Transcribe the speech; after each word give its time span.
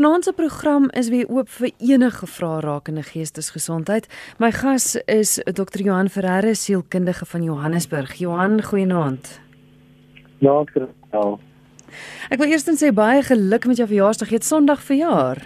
Vanaand 0.00 0.24
se 0.24 0.32
program 0.32 0.90
is 0.90 1.08
weer 1.12 1.28
oop 1.28 1.48
vir 1.52 1.72
enige 1.76 2.26
vrae 2.26 2.60
rakende 2.64 3.02
geestesgesondheid. 3.04 4.06
My 4.40 4.48
gas 4.50 4.94
is 5.04 5.34
Dr. 5.44 5.82
Johan 5.84 6.08
Ferreira, 6.08 6.54
sielkundige 6.56 7.26
van 7.28 7.42
Johannesburg. 7.44 8.14
Johan, 8.16 8.62
goeienaand. 8.62 9.28
Ja, 10.38 10.54
Christel. 10.64 11.36
Ek 12.32 12.40
wil 12.40 12.48
eers 12.48 12.64
sê 12.80 12.94
baie 12.96 13.20
geluk 13.28 13.68
met 13.68 13.76
jou 13.76 13.88
verjaarsdag. 13.90 14.32
Jy 14.32 14.40
het 14.40 14.48
Sondag 14.48 14.80
verjaar. 14.88 15.42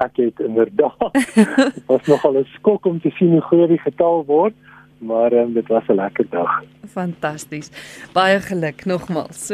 Ek 0.00 0.22
het 0.24 0.40
inderdaad. 0.40 1.20
Was 1.92 2.08
nogal 2.08 2.40
'n 2.40 2.48
skok 2.56 2.88
om 2.88 2.96
te 3.00 3.12
sien 3.20 3.36
hoe 3.36 3.44
groot 3.44 3.68
die 3.68 3.82
getal 3.84 4.24
word 4.24 4.56
maar 5.04 5.32
um, 5.32 5.52
dit 5.52 5.66
was 5.68 5.86
'n 5.86 5.94
lekker 5.94 6.26
dag. 6.30 6.62
Fantasties. 6.88 7.70
Baie 8.12 8.40
geluk 8.40 8.84
nogmals. 8.84 9.52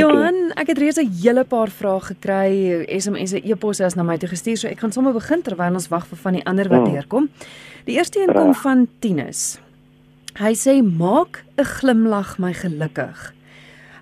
Johan, 0.00 0.52
ek 0.54 0.66
het 0.66 0.78
reeds 0.78 1.00
'n 1.00 1.12
hele 1.22 1.44
paar 1.44 1.68
vrae 1.68 2.00
gekry, 2.00 2.84
SMS'e, 2.98 3.40
e-posse 3.44 3.84
as 3.84 3.94
na 3.94 4.02
my 4.02 4.16
toe 4.18 4.28
gestuur, 4.28 4.56
so 4.56 4.68
ek 4.68 4.78
gaan 4.78 4.92
sommer 4.92 5.12
begin 5.12 5.42
terwyl 5.42 5.72
ons 5.72 5.88
wag 5.88 6.06
vir 6.06 6.18
van 6.18 6.32
die 6.32 6.44
ander 6.44 6.68
wat 6.68 6.86
hmm. 6.86 6.92
deurkom. 6.92 7.28
Die 7.84 7.96
eerste 7.96 8.20
een 8.20 8.34
kom 8.34 8.54
van 8.54 8.88
Tinus. 8.98 9.60
Hy 10.38 10.54
sê 10.54 10.82
maak 10.82 11.44
'n 11.56 11.64
glimlag 11.64 12.38
my 12.38 12.52
gelukkig. 12.52 13.32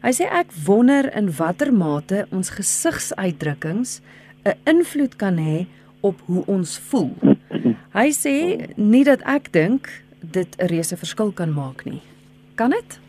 Hy 0.03 0.13
sê 0.13 0.25
ek 0.33 0.53
wonder 0.65 1.17
in 1.17 1.29
watter 1.37 1.73
mate 1.73 2.27
ons 2.31 2.51
gesigsuitdrukkings 2.51 4.01
'n 4.45 4.55
invloed 4.65 5.17
kan 5.17 5.37
hê 5.37 5.67
op 6.01 6.21
hoe 6.27 6.45
ons 6.47 6.79
voel. 6.79 7.13
Hy 7.99 8.09
sê 8.13 8.37
nie 8.77 9.05
dat 9.05 9.21
ek 9.29 9.53
dink 9.53 9.91
dit 10.21 10.57
'n 10.57 10.67
reuse 10.67 10.97
verskil 10.97 11.33
kan 11.33 11.53
maak 11.53 11.85
nie. 11.85 12.01
Kan 12.55 12.71
dit? 12.71 13.01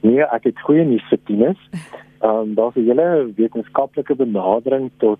Nee, 0.00 0.22
ek 0.22 0.44
het 0.44 0.60
goeie 0.60 0.84
nuus 0.84 1.08
vir 1.08 1.18
tieners. 1.24 1.68
Ehm 2.24 2.30
um, 2.30 2.54
daar's 2.54 2.74
'n 2.74 2.86
hele 2.88 3.32
wetenskaplike 3.36 4.14
benadering 4.14 4.90
tot 4.96 5.18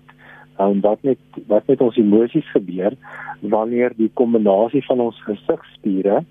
ehm 0.57 0.69
um, 0.69 0.81
wat 0.81 1.01
met 1.01 1.17
wat 1.47 1.67
met 1.67 1.81
ons 1.81 1.97
emosies 1.97 2.51
gebeur 2.51 2.93
wanneer 3.39 3.91
die 3.95 4.11
kombinasie 4.13 4.85
van 4.85 4.99
ons 4.99 5.23
gesigspiere 5.23 6.23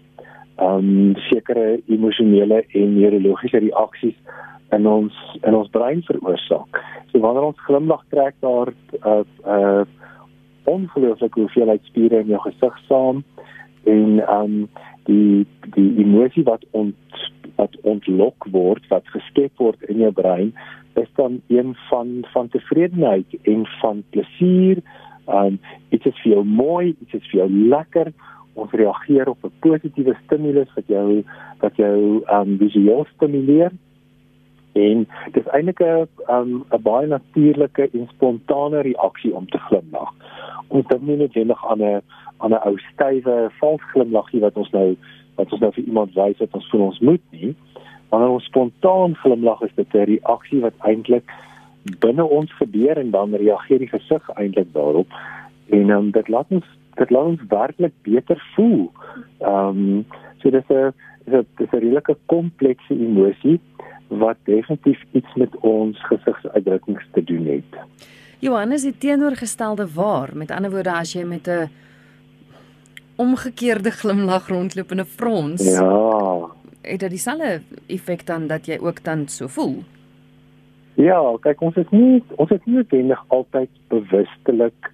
ehm 0.57 0.79
um, 0.79 1.15
sekere 1.17 1.81
emosionele 1.87 2.65
en 2.69 2.95
neurologiese 2.99 3.59
reaksies 3.59 4.17
in 4.71 4.87
ons 4.87 5.15
in 5.43 5.55
ons 5.55 5.71
brein 5.71 6.03
veroorsaak. 6.03 6.81
So 7.13 7.19
wanneer 7.19 7.43
ons 7.43 7.65
glimlag 7.67 8.05
trek 8.09 8.35
daar 8.41 8.69
'n 8.71 8.75
uh, 9.07 9.13
eh, 9.13 9.25
uh, 9.47 9.81
eh, 9.81 9.87
ongelooflike 10.65 11.41
hoeveelheid 11.41 11.83
spiere 11.85 12.21
in 12.21 12.27
jou 12.27 12.41
gesig 12.41 12.79
saam 12.89 13.25
en 13.85 14.21
um 14.31 14.69
die 15.05 15.47
die 15.75 15.91
emosie 16.05 16.45
wat 16.45 16.65
ont 16.71 16.97
wat 17.57 17.77
ontlok 17.83 18.47
word 18.51 18.87
wat 18.89 19.09
geskep 19.15 19.53
word 19.63 19.83
in 19.93 20.01
jou 20.03 20.13
brein 20.13 20.53
is 21.01 21.11
dan 21.19 21.41
een 21.47 21.75
van 21.89 22.25
van 22.33 22.49
tevredenheid 22.49 23.27
en 23.43 23.67
van 23.81 24.03
plesier. 24.11 24.83
Um 25.27 25.59
dit 25.89 26.07
is 26.07 26.21
veel 26.23 26.45
mooi 26.45 26.95
dit 26.99 27.21
is 27.21 27.31
veel 27.31 27.51
lekker. 27.51 28.13
Ons 28.55 28.71
reageer 28.71 29.29
op 29.29 29.45
'n 29.45 29.53
positiewe 29.61 30.17
stimulus 30.25 30.75
wat 30.75 30.87
jou 30.87 31.25
wat 31.61 31.77
jou 31.77 32.23
um 32.31 32.59
visueel 32.59 33.07
stimuleer. 33.15 33.73
En 34.73 35.07
dit 35.33 35.47
is 35.47 35.53
eintlik 35.53 35.81
'n 35.81 36.09
um 36.31 36.65
'n 36.71 36.83
baie 36.83 37.07
natuurlike 37.07 37.91
en 37.93 38.09
spontane 38.09 38.81
reaksie 38.81 39.35
om 39.35 39.47
te 39.47 39.59
glimlag 39.59 40.15
ons 40.69 40.87
dink 40.87 41.03
nie 41.03 41.17
noodwendig 41.17 41.67
aan 41.71 41.83
'n 41.83 42.03
aan 42.39 42.53
'n 42.53 42.67
ou 42.69 42.79
stywe 42.93 43.51
vals 43.61 43.83
glimlaggie 43.93 44.41
wat 44.41 44.57
ons 44.57 44.71
nou 44.71 44.97
wat 45.37 45.53
ons 45.53 45.61
nou 45.61 45.73
vir 45.73 45.85
iemand 45.85 46.15
wys 46.15 46.39
wat 46.39 46.55
ons 46.55 46.71
vir 46.71 46.81
ons 46.81 47.01
moet 47.01 47.25
nie. 47.31 47.55
Wanneer 48.09 48.29
ons 48.29 48.45
spontaan 48.45 49.15
glimlag 49.15 49.63
is 49.63 49.75
dit 49.75 49.95
'n 49.95 50.07
reaksie 50.13 50.61
wat 50.61 50.75
eintlik 50.79 51.31
binne 52.01 52.25
ons 52.25 52.53
gebeur 52.53 52.97
en 52.99 53.11
dan 53.11 53.35
reageer 53.35 53.79
die 53.79 53.89
gesig 53.89 54.31
eintlik 54.35 54.73
daarop. 54.73 55.09
En 55.71 55.91
um, 55.91 56.11
dit 56.11 56.29
laat 56.29 56.47
ons 56.49 56.65
dit 56.95 57.11
laat 57.11 57.25
ons 57.25 57.41
werklik 57.49 57.93
beter 58.03 58.39
voel. 58.55 58.91
Ehm 59.41 59.69
um, 59.69 60.07
so 60.41 60.51
dis 60.51 60.69
'n 60.71 60.93
dis 61.57 61.73
'n 61.73 61.77
redelike 61.77 62.17
komplekse 62.27 62.95
emosie 62.95 63.61
wat 64.09 64.37
definitief 64.45 65.05
iets 65.13 65.35
met 65.35 65.57
ons 65.61 66.07
gesigsuitdrukkings 66.07 67.07
te 67.13 67.25
doen 67.25 67.47
het. 67.47 67.73
Johannes 68.45 68.83
het 68.83 69.01
teenoorgestelde 69.01 69.87
waar. 69.95 70.31
Met 70.37 70.51
ander 70.51 70.71
woorde 70.71 70.93
as 70.93 71.13
jy 71.13 71.23
met 71.25 71.49
'n 71.49 71.71
omgekeerde 73.17 73.91
glimlag 73.91 74.49
rondloop 74.49 74.91
en 74.91 75.01
'n 75.01 75.05
frons. 75.05 75.63
Ja. 75.65 76.51
Het 76.81 77.01
dit 77.01 77.11
dieselfde 77.11 77.63
effek 77.87 78.27
dan 78.27 78.47
dat 78.47 78.67
jy 78.67 78.79
ook 78.81 79.05
dan 79.05 79.29
so 79.29 79.47
voel? 79.47 79.83
Ja, 80.95 81.37
kyk 81.41 81.61
ons 81.61 81.77
is 81.77 81.91
nie 81.91 82.23
ons 82.37 82.51
is 82.51 82.65
nie 82.65 82.75
noodwendig 82.75 83.25
altyd 83.29 83.71
bewustelik 83.89 84.91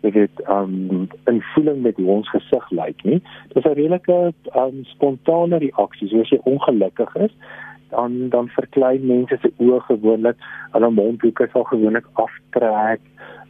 dit 0.00 0.48
um 0.48 1.08
in 1.24 1.42
voeling 1.54 1.82
met 1.82 1.96
hoe 1.96 2.06
ons 2.06 2.30
gesig 2.30 2.70
lyk 2.70 3.04
nie. 3.04 3.22
Dit 3.48 3.56
is 3.56 3.64
'n 3.64 3.74
redelike 3.74 4.32
um 4.56 4.84
spontane 4.84 5.56
reaksie. 5.56 6.08
So 6.08 6.20
as 6.20 6.28
jy 6.28 6.40
ongelukkig 6.42 7.16
is, 7.16 7.32
dan 7.94 8.28
dan 8.34 8.50
verklein 8.58 9.06
mense 9.06 9.38
se 9.40 9.50
oë 9.62 9.80
gewoonlik, 9.88 10.36
hulle 10.76 10.90
mondhoeke 10.90 11.48
sal 11.52 11.66
gewoonlik 11.70 12.06
aftrek 12.26 13.00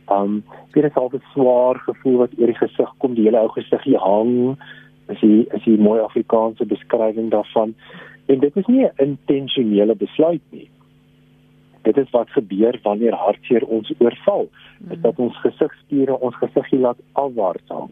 Um 0.06 0.44
dit 0.70 0.84
is 0.84 0.94
altyd 0.94 1.22
swaar 1.32 1.78
gevoel 1.78 2.16
wat 2.16 2.32
oor 2.38 2.50
die 2.50 2.58
gesig 2.58 2.94
kom, 2.98 3.14
die 3.14 3.24
hele 3.24 3.40
ou 3.40 3.48
gesigie 3.54 3.96
hang. 4.00 4.56
As 5.08 5.20
jy 5.24 5.44
as 5.56 5.64
jy 5.68 5.78
mooi 5.80 6.00
Afrikaanse 6.02 6.66
beskrywing 6.68 7.30
daarvan. 7.32 7.74
En 8.28 8.40
dit 8.40 8.56
is 8.56 8.66
nie 8.66 8.84
'n 8.84 8.92
intentionele 8.96 9.94
besluit 9.94 10.42
nie. 10.50 10.68
Dit 11.82 11.96
is 11.96 12.10
wat 12.10 12.30
gebeur 12.30 12.78
wanneer 12.82 13.12
hartseer 13.12 13.64
ons 13.64 13.92
oorval. 13.98 14.48
Mm. 14.78 15.00
dat 15.00 15.18
ons 15.18 15.36
gesigspiere 15.36 16.18
ons 16.18 16.34
gesigie 16.34 16.78
laat 16.78 16.98
afwaarts 17.12 17.68
hang. 17.68 17.90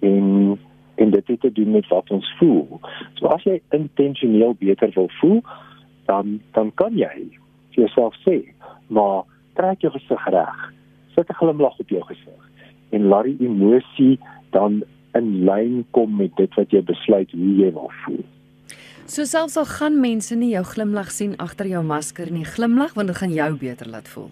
En 0.00 0.58
en 0.94 1.10
dit 1.10 1.26
het 1.26 1.40
te 1.40 1.52
doen 1.52 1.70
met 1.70 1.88
wat 1.88 2.10
ons 2.10 2.34
voel. 2.38 2.80
So 3.14 3.26
as 3.26 3.42
jy 3.42 3.60
intentioneel 3.70 4.54
beter 4.58 4.90
wil 4.94 5.08
voel, 5.08 5.42
dan 6.06 6.40
dan 6.52 6.72
kan 6.74 6.96
jy 6.96 7.28
vir 7.72 7.84
jouself 7.84 8.14
sê, 8.26 8.42
maar 8.88 9.24
trek 9.54 9.80
jou 9.80 9.92
gesig 9.92 10.26
reg 10.26 10.72
sit 11.14 11.28
'n 11.28 11.34
glimlag 11.34 11.78
op 11.78 11.88
jou 11.88 12.02
gesig 12.02 12.42
en 12.90 13.08
laat 13.08 13.24
die 13.24 13.48
emosie 13.48 14.18
dan 14.50 14.82
in 15.12 15.44
lyn 15.44 15.84
kom 15.90 16.16
met 16.16 16.36
dit 16.36 16.54
wat 16.54 16.70
jy 16.70 16.82
besluit 16.82 17.30
hoe 17.30 17.56
jy 17.56 17.72
wil 17.72 17.90
voel. 18.04 18.24
So 19.04 19.24
selfs 19.24 19.56
al 19.56 19.64
gaan 19.64 20.00
mense 20.00 20.36
nie 20.36 20.52
jou 20.54 20.64
glimlag 20.64 21.10
sien 21.10 21.34
agter 21.36 21.66
jou 21.66 21.82
masker 21.84 22.30
nie, 22.32 22.44
glimlag 22.44 22.94
want 22.94 23.10
dit 23.10 23.16
gaan 23.16 23.34
jou 23.34 23.50
beter 23.58 23.88
laat 23.88 24.08
voel. 24.08 24.30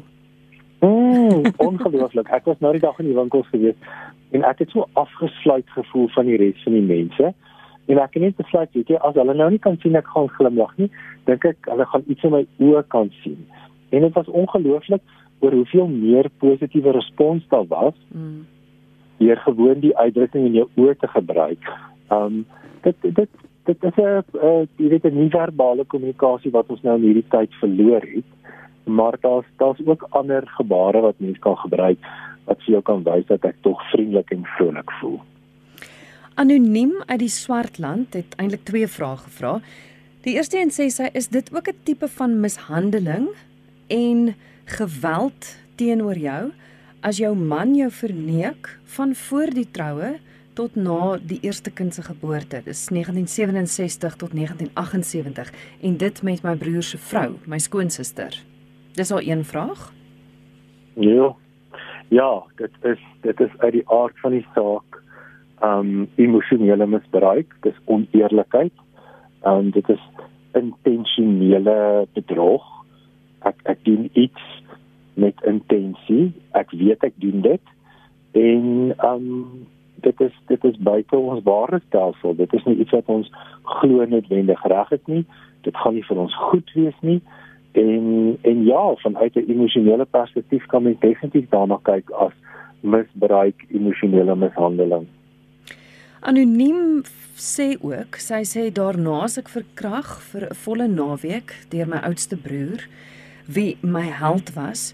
Mm, 0.80 1.50
ongelooflik. 1.68 2.30
Ek 2.32 2.44
was 2.48 2.60
nou 2.60 2.72
die 2.72 2.80
dag 2.80 2.98
in 2.98 3.10
die 3.10 3.16
winkels 3.18 3.48
gewees 3.52 3.76
en 4.30 4.44
ek 4.46 4.62
het 4.64 4.70
so 4.70 4.86
afgesluit 5.00 5.68
gevoel 5.74 6.08
van 6.14 6.30
die 6.30 6.38
res 6.40 6.62
van 6.64 6.78
die 6.78 6.86
mense. 6.86 7.32
En 7.90 7.98
ek 7.98 8.14
het 8.14 8.22
net 8.22 8.36
besluit, 8.38 8.70
weet 8.76 8.92
jy, 8.92 8.98
as 9.02 9.16
hulle 9.18 9.34
nou 9.34 9.48
nie 9.50 9.62
kan 9.62 9.78
sien 9.82 9.98
ek 9.98 10.10
gaan 10.14 10.28
glimlag 10.36 10.76
nie, 10.78 10.90
dink 11.26 11.44
ek 11.48 11.70
hulle 11.70 11.86
gaan 11.90 12.06
iets 12.06 12.26
in 12.28 12.34
my 12.36 12.44
oë 12.62 12.84
kan 12.94 13.10
sien. 13.24 13.40
En 13.90 14.06
dit 14.06 14.14
was 14.14 14.30
ongelooflik 14.42 15.02
oor 15.40 15.56
hoeveel 15.58 15.88
meer 15.90 16.30
positiewe 16.38 16.94
respons 16.94 17.46
daar 17.50 17.66
was. 17.68 17.96
Mm. 18.14 18.46
Hier 19.18 19.40
gewoon 19.44 19.80
die 19.82 19.96
uitdrukking 19.96 20.46
in 20.46 20.58
jou 20.60 20.68
oë 20.78 20.96
te 21.00 21.10
gebruik. 21.10 21.70
Um 22.14 22.44
dit 22.84 22.96
dit 23.02 23.28
dit 23.68 23.84
is 23.90 23.98
'n 23.98 24.68
jy 24.76 24.88
weet 24.88 25.04
'n 25.04 25.18
nie-verbale 25.18 25.84
kommunikasie 25.84 26.50
wat 26.50 26.70
ons 26.70 26.82
nou 26.82 26.96
in 26.96 27.02
hierdie 27.08 27.28
tyd 27.28 27.54
verloor 27.60 28.06
het. 28.14 28.28
Maar 28.84 29.16
daar's 29.20 29.46
daar's 29.56 29.80
ook 29.86 30.06
ander 30.10 30.46
gebare 30.46 31.00
wat 31.00 31.18
mense 31.18 31.40
kan 31.40 31.56
gebruik 31.56 31.98
wat 32.44 32.62
vir 32.62 32.72
jou 32.72 32.82
kan 32.82 33.02
wys 33.02 33.26
dat 33.26 33.44
ek 33.44 33.56
tog 33.60 33.82
vriendelik 33.90 34.30
en 34.30 34.44
vrolik 34.44 34.90
voel. 35.00 35.20
Anoniem 36.40 36.92
uit 37.06 37.18
die 37.20 37.28
Swartland 37.28 38.14
het 38.16 38.32
eintlik 38.40 38.62
twee 38.64 38.86
vrae 38.88 39.18
gevra. 39.20 39.58
Die 40.24 40.38
eerste 40.38 40.56
een 40.56 40.70
sê 40.72 40.86
sy 40.88 41.10
is 41.12 41.26
dit 41.28 41.50
ook 41.52 41.68
'n 41.68 41.82
tipe 41.84 42.08
van 42.08 42.40
mishandeling 42.40 43.26
en 43.88 44.34
geweld 44.64 45.56
teenoor 45.76 46.16
jou 46.16 46.52
as 47.00 47.16
jou 47.16 47.36
man 47.36 47.74
jou 47.74 47.90
verneek 47.90 48.78
van 48.84 49.14
voor 49.14 49.50
die 49.52 49.70
troue 49.70 50.18
tot 50.54 50.76
na 50.76 51.18
die 51.18 51.38
eerste 51.42 51.70
kind 51.70 51.94
se 51.94 52.02
geboorte. 52.02 52.62
Dis 52.64 52.88
1967 52.88 54.16
tot 54.16 54.32
1978 54.32 55.52
en 55.82 55.96
dit 55.96 56.22
met 56.22 56.42
my 56.42 56.56
broer 56.56 56.82
se 56.82 56.98
vrou, 56.98 57.36
my 57.46 57.58
skoonsister. 57.58 58.42
Dis 58.94 59.12
al 59.12 59.20
een 59.20 59.44
vraag? 59.44 59.92
Ja. 60.94 61.36
Ja, 62.08 62.42
dit 62.56 62.72
is 62.82 63.00
dit 63.20 63.40
is 63.40 63.58
uit 63.58 63.72
die 63.72 63.88
aard 63.88 64.20
van 64.20 64.30
die 64.30 64.46
saak. 64.54 64.89
Um 65.64 66.08
emosionele 66.16 66.86
misbruik, 66.86 67.56
dis 67.60 67.76
oneerlikheid. 67.84 68.72
Um 69.44 69.70
dit 69.70 69.88
is 69.88 70.00
intentionele 70.56 72.06
bedrog. 72.12 72.64
Ek 73.44 73.60
ek 73.68 73.84
doen 73.84 74.08
iets 74.12 74.46
met 75.14 75.36
intensie. 75.44 76.32
Ek 76.56 76.72
weet 76.72 77.04
ek 77.04 77.14
doen 77.20 77.44
dit 77.44 77.76
en 78.32 78.94
um 79.04 79.26
dit 80.00 80.20
is 80.20 80.32
dit 80.46 80.64
is 80.64 80.78
buite 80.78 81.16
ons 81.16 81.44
waardestelsel. 81.44 82.34
Dit 82.34 82.52
is 82.56 82.64
nie 82.64 82.78
iets 82.80 82.96
wat 82.96 83.12
ons 83.12 83.30
glo 83.80 84.04
noodwendig 84.04 84.64
reg 84.72 84.88
het 84.88 85.06
nie. 85.06 85.24
Dit 85.66 85.76
gaan 85.76 85.94
nie 85.94 86.06
vir 86.06 86.24
ons 86.24 86.36
goed 86.48 86.72
wees 86.74 86.96
nie. 87.04 87.20
En 87.72 88.36
en 88.42 88.64
ja, 88.64 88.94
vanuit 89.04 89.36
'n 89.36 89.50
emosionele 89.50 90.04
perspektief 90.04 90.66
kan 90.66 90.82
mens 90.82 91.00
definitief 91.00 91.48
daarna 91.48 91.78
kyk 91.82 92.10
as 92.10 92.32
misbruik, 92.80 93.64
emosionele 93.68 94.36
mishandeling. 94.36 95.06
Anoniem 96.20 97.00
sê 97.40 97.78
ook, 97.80 98.18
sy 98.20 98.42
sê 98.44 98.66
daarna 98.68 99.22
as 99.24 99.38
ek 99.40 99.48
verkrag 99.48 100.18
vir 100.28 100.42
'n 100.50 100.58
volle 100.64 100.86
naweek 100.88 101.54
deur 101.72 101.88
my 101.88 102.00
oudste 102.04 102.36
broer 102.36 102.84
wie 103.48 103.78
my 103.80 104.04
held 104.04 104.52
was 104.52 104.92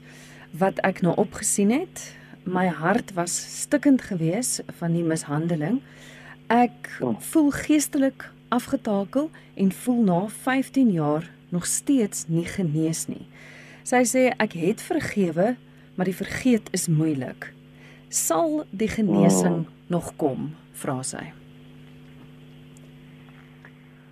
wat 0.54 0.78
ek 0.86 1.02
nou 1.02 1.14
opgesien 1.18 1.70
het. 1.74 2.14
My 2.44 2.68
hart 2.68 3.10
was 3.18 3.34
stikkend 3.34 4.06
geweest 4.06 4.62
van 4.78 4.94
die 4.94 5.02
mishandeling. 5.02 5.82
Ek 6.46 6.94
oh. 7.02 7.18
voel 7.18 7.50
geestelik 7.50 8.30
afgetakel 8.48 9.30
en 9.56 9.72
voel 9.72 10.02
na 10.02 10.20
15 10.28 10.92
jaar 10.92 11.26
nog 11.50 11.66
steeds 11.66 12.28
nie 12.28 12.46
genees 12.46 13.08
nie. 13.08 13.26
Sy 13.82 14.04
sê 14.06 14.30
ek 14.38 14.54
het 14.54 14.80
vergewe, 14.80 15.56
maar 15.96 16.06
die 16.06 16.14
vergeet 16.22 16.70
is 16.70 16.86
moeilik. 16.86 17.55
Sal 18.08 18.64
die 18.70 18.88
genesing 18.88 19.66
oh. 19.66 19.72
nog 19.86 20.12
kom? 20.16 20.54
vra 20.76 21.00
sy. 21.06 21.24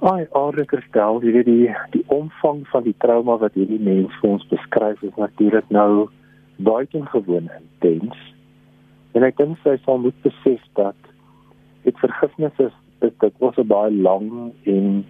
Ai, 0.05 0.26
Arie 0.37 0.81
stel 0.88 1.23
jy 1.25 1.32
weet 1.32 1.49
die 1.49 1.73
die 1.94 2.05
omvang 2.12 2.64
van 2.73 2.85
die 2.85 2.96
trauma 3.00 3.38
wat 3.41 3.56
hierdie 3.56 3.81
mens 3.81 4.12
vir 4.20 4.35
ons 4.35 4.46
beskryf 4.50 5.00
is 5.06 5.17
natuurlik 5.20 5.69
nou 5.73 6.08
buitengewoon 6.64 7.49
intens. 7.56 8.19
En 9.17 9.25
ek 9.25 9.38
dink 9.41 9.61
sy 9.64 9.76
sal 9.85 10.00
moet 10.02 10.17
besef 10.26 10.61
dat 10.76 10.99
dit 11.87 11.96
vergifnis 12.02 12.61
is 12.67 12.75
dit 13.00 13.17
dit 13.20 13.41
was 13.41 13.56
'n 13.58 13.69
baie 13.69 13.93
lang 13.93 14.52
en 14.64 15.05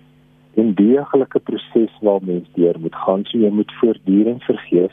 en 0.54 0.74
deeglike 0.74 1.40
proses 1.40 1.94
waar 2.00 2.22
mens 2.22 2.46
deur 2.54 2.78
moet 2.78 2.94
gaan. 2.94 3.24
So 3.24 3.38
jy 3.38 3.50
moet 3.50 3.72
voortdurend 3.80 4.42
vergeef. 4.42 4.92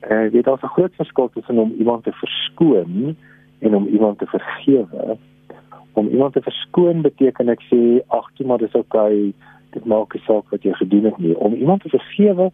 En 0.00 0.24
uh, 0.24 0.32
dit 0.32 0.46
is 0.46 0.62
'n 0.62 0.74
groot 0.76 0.94
verskil 0.94 1.28
tussen 1.32 1.58
om 1.58 1.74
iemand 1.78 2.04
te 2.04 2.12
verskoon 2.12 3.16
en 3.58 3.74
om 3.74 3.86
iemand 3.86 4.18
te 4.18 4.26
vergewe. 4.26 5.16
Om 5.92 6.08
iemand 6.08 6.32
te 6.32 6.42
verskoon 6.42 7.00
beteken 7.00 7.48
ek 7.48 7.62
sê 7.62 8.00
ag 8.06 8.30
toe 8.34 8.46
maar 8.46 8.58
dis 8.58 8.74
okay. 8.74 9.32
Dit 9.70 9.84
maak 9.84 10.14
nie 10.14 10.22
saak 10.22 10.50
wat 10.50 10.62
jy 10.62 10.72
gedoen 10.72 11.04
het 11.04 11.18
nie. 11.18 11.36
Om 11.36 11.54
iemand 11.54 11.82
te 11.82 11.88
vergewe 11.88 12.50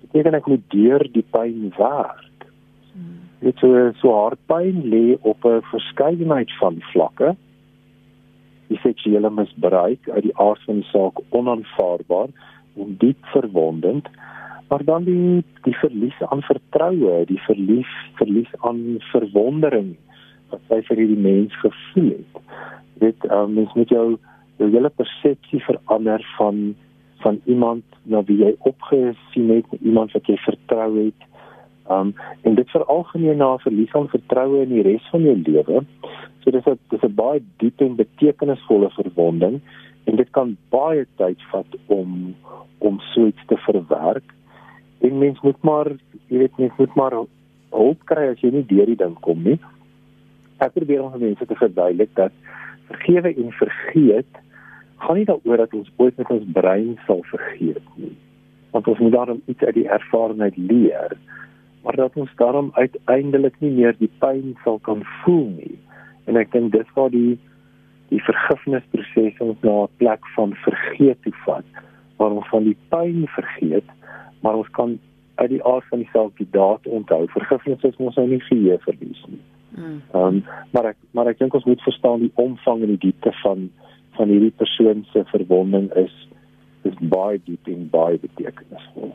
beteken 0.00 0.34
ek 0.34 0.46
moet 0.46 0.70
deur 0.70 1.08
die 1.12 1.26
pyn 1.30 1.72
werk. 1.76 2.46
Dit 3.44 3.58
so 3.60 3.90
so 4.00 4.14
hard 4.14 4.40
pyn 4.46 4.84
lê 4.88 5.16
op 5.20 5.44
'n 5.44 5.60
verskeidenheid 5.62 6.52
van 6.60 6.80
vlakke. 6.80 7.36
Die 8.68 8.78
seksuele 8.78 9.30
misbruik 9.30 10.08
uit 10.08 10.22
die 10.22 10.38
aard 10.38 10.62
van 10.64 10.74
die 10.74 10.88
saak 10.92 11.20
onaanvaarbaar 11.28 12.28
en 12.76 12.96
diep 12.98 13.26
verwondend 13.34 14.08
maar 14.68 14.84
dan 14.84 15.04
die 15.04 15.42
die 15.66 15.76
verlies 15.80 16.20
aan 16.28 16.42
vertroue 16.42 17.24
die 17.30 17.40
verlies 17.46 17.90
verlies 18.20 18.52
aan 18.60 18.98
verwondering 19.12 19.94
wat 20.52 20.60
sy 20.68 20.80
vir 20.88 21.02
hierdie 21.02 21.24
mens 21.28 21.56
gevoel 21.64 22.14
het 22.14 22.40
dit 23.04 23.28
um, 23.30 23.54
mens 23.58 23.72
moet 23.74 23.88
jou 23.88 24.06
jou 24.56 24.70
hele 24.70 24.90
persepsie 24.90 25.62
verander 25.66 26.22
van 26.38 26.74
van 27.24 27.40
iemand 27.44 27.84
na 28.02 28.20
wie 28.28 28.36
jy 28.42 28.50
opgesien 28.68 29.48
het, 29.48 29.70
iemand 29.80 30.12
wat 30.12 30.26
jy 30.28 30.36
vertrou 30.44 30.90
het. 30.98 31.24
Um 31.94 32.12
en 32.44 32.58
dit 32.58 32.70
veralgemeen 32.72 33.40
na 33.40 33.54
verlies 33.62 33.94
aan 33.96 34.10
vertroue 34.12 34.60
in 34.64 34.74
die 34.74 34.84
res 34.84 35.06
van 35.12 35.24
jou 35.24 35.36
lewe. 35.46 35.84
So 36.42 36.52
dis 36.52 36.68
'n 36.68 36.78
dis 36.92 37.04
'n 37.08 37.14
baie 37.14 37.40
diep 37.62 37.80
en 37.80 37.96
betekenisvolle 37.96 38.90
verwonding 39.00 39.60
en 40.04 40.16
dit 40.16 40.30
kan 40.30 40.56
baie 40.70 41.06
tyd 41.16 41.40
vat 41.52 41.70
om 41.86 42.34
om 42.78 43.00
so 43.00 43.26
iets 43.26 43.46
te 43.46 43.56
verwerk. 43.56 44.28
En 45.04 45.18
mens 45.20 45.40
moet 45.44 45.60
maar, 45.66 45.90
jy 46.32 46.38
weet, 46.38 46.58
mens 46.58 46.76
moet 46.80 46.94
maar 46.98 47.16
hulp 47.74 48.04
kry 48.08 48.28
as 48.30 48.40
jy 48.40 48.52
nie 48.54 48.66
deur 48.70 48.88
die 48.88 49.00
ding 49.00 49.16
kom 49.26 49.42
nie. 49.44 49.58
Ek 50.64 50.72
probeer 50.76 51.02
om 51.04 51.16
mense 51.20 51.46
te 51.46 51.58
verduidelik 51.58 52.12
dat 52.16 52.32
vergewe 52.88 53.32
en 53.34 53.54
vergeet 53.58 54.40
gaan 55.04 55.18
nie 55.18 55.26
daaroor 55.28 55.64
dat 55.64 55.74
ons 55.76 55.90
ooit 56.00 56.16
met 56.20 56.30
ons 56.32 56.44
brein 56.56 56.94
sal 57.06 57.24
vergeet 57.28 57.88
nie. 58.00 58.14
Want 58.72 58.88
ons 58.88 59.00
moet 59.02 59.12
daarom 59.12 59.42
iets 59.50 59.64
uit 59.64 59.74
die 59.76 59.88
ervaring 59.96 60.40
uit 60.40 60.56
leer, 60.56 61.16
maar 61.84 61.98
dat 62.00 62.16
ons 62.16 62.30
daarom 62.40 62.70
uiteindelik 62.74 63.58
nie 63.60 63.72
meer 63.74 63.96
die 63.98 64.10
pyn 64.22 64.54
sal 64.64 64.78
kan 64.86 65.02
voel 65.22 65.50
nie. 65.58 65.76
En 66.30 66.40
ek 66.40 66.54
dink 66.54 66.72
dis 66.72 66.94
waar 66.96 67.12
die 67.12 67.36
die 68.12 68.22
vergifnisproses 68.22 69.40
ons 69.42 69.60
na 69.66 69.84
'n 69.84 69.92
plek 69.98 70.26
van 70.36 70.54
vergeet 70.64 71.20
toe 71.22 71.34
vat, 71.44 71.68
waar 72.16 72.30
ons 72.30 72.48
van 72.48 72.64
die 72.64 72.76
pyn 72.88 73.26
vergeet, 73.36 73.88
maar 74.44 74.60
ons 74.60 74.70
kan 74.76 74.98
uit 75.34 75.50
die 75.50 75.64
aard 75.64 75.86
van 75.90 76.02
die 76.04 76.10
saak 76.12 76.36
die 76.38 76.50
daad 76.52 76.86
onthou. 76.86 77.24
Vergifnis 77.32 77.86
is 77.88 77.96
mos 78.02 78.18
nou 78.20 78.26
nie 78.28 78.42
geheue 78.44 78.76
verlies 78.84 79.22
nie. 79.30 79.40
Mm. 79.74 79.96
Ehm 80.12 80.26
um, 80.26 80.42
maar 80.76 80.92
ek 80.92 80.98
maar 81.16 81.30
ek 81.32 81.40
dink 81.40 81.56
ons 81.56 81.66
moet 81.66 81.82
verstaan 81.82 82.22
die 82.22 82.32
omvang 82.38 82.84
en 82.84 82.92
die 82.94 83.02
diepte 83.08 83.32
van 83.42 83.66
van 84.18 84.30
hierdie 84.30 84.54
persoon 84.60 85.02
se 85.12 85.24
verwonding 85.32 85.90
is 86.04 86.14
is 86.84 87.00
baie 87.00 87.40
diep 87.46 87.72
en 87.72 87.88
baie 87.90 88.20
betekenisvol. 88.20 89.14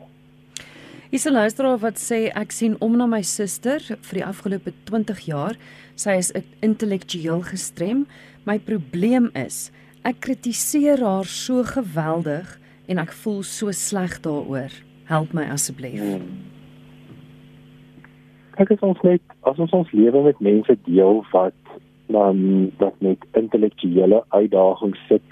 Is 1.10 1.26
'n 1.26 1.32
luisteraar 1.32 1.78
wat 1.78 1.98
sê 1.98 2.20
ek 2.34 2.52
sien 2.52 2.76
om 2.80 2.96
na 2.96 3.06
my 3.06 3.22
suster 3.22 3.80
vir 3.80 4.16
die 4.18 4.26
afgelope 4.26 4.72
20 4.84 5.24
jaar. 5.26 5.56
Sy 5.94 6.10
is 6.18 6.32
intellektueel 6.60 7.42
gestrem. 7.42 8.06
My 8.44 8.58
probleem 8.58 9.30
is 9.34 9.70
ek 10.04 10.20
kritiseer 10.20 11.00
haar 11.00 11.24
so 11.24 11.62
geweldig 11.62 12.58
en 12.88 12.98
ek 12.98 13.12
voel 13.12 13.42
so 13.42 13.72
sleg 13.72 14.20
daaroor. 14.20 14.89
Help 15.10 15.34
my 15.34 15.50
asseblief. 15.50 16.00
Hmm 16.00 16.50
kyk 18.60 18.74
as 18.76 18.82
ons 18.84 19.00
net 19.06 19.34
as 19.48 19.60
ons 19.64 19.72
ons 19.78 19.92
lewe 19.96 20.20
met 20.26 20.40
mense 20.44 20.74
deel 20.84 21.22
wat 21.32 21.76
dan 22.12 22.40
wat 22.82 22.96
met 23.06 23.22
intellektuele 23.38 24.18
uitdagings 24.36 25.00
sit 25.08 25.22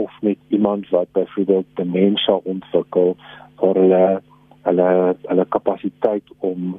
of 0.00 0.12
met 0.28 0.38
iemand 0.56 0.88
wat 0.94 1.10
byvoorbeeld 1.18 1.68
demensie 1.80 2.38
ontwikkel 2.54 3.16
of 3.56 3.76
hulle 3.76 4.04
hulle 4.68 4.88
hulle 5.26 5.46
kapasiteit 5.56 6.32
om 6.52 6.78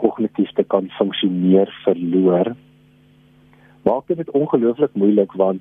kognitief 0.00 0.52
te 0.56 0.64
kan 0.74 0.88
funksioneer 0.98 1.72
verloor 1.84 2.54
maak 3.84 4.08
dit 4.08 4.36
ongelooflik 4.40 4.96
moeilik 4.96 5.36
want 5.44 5.60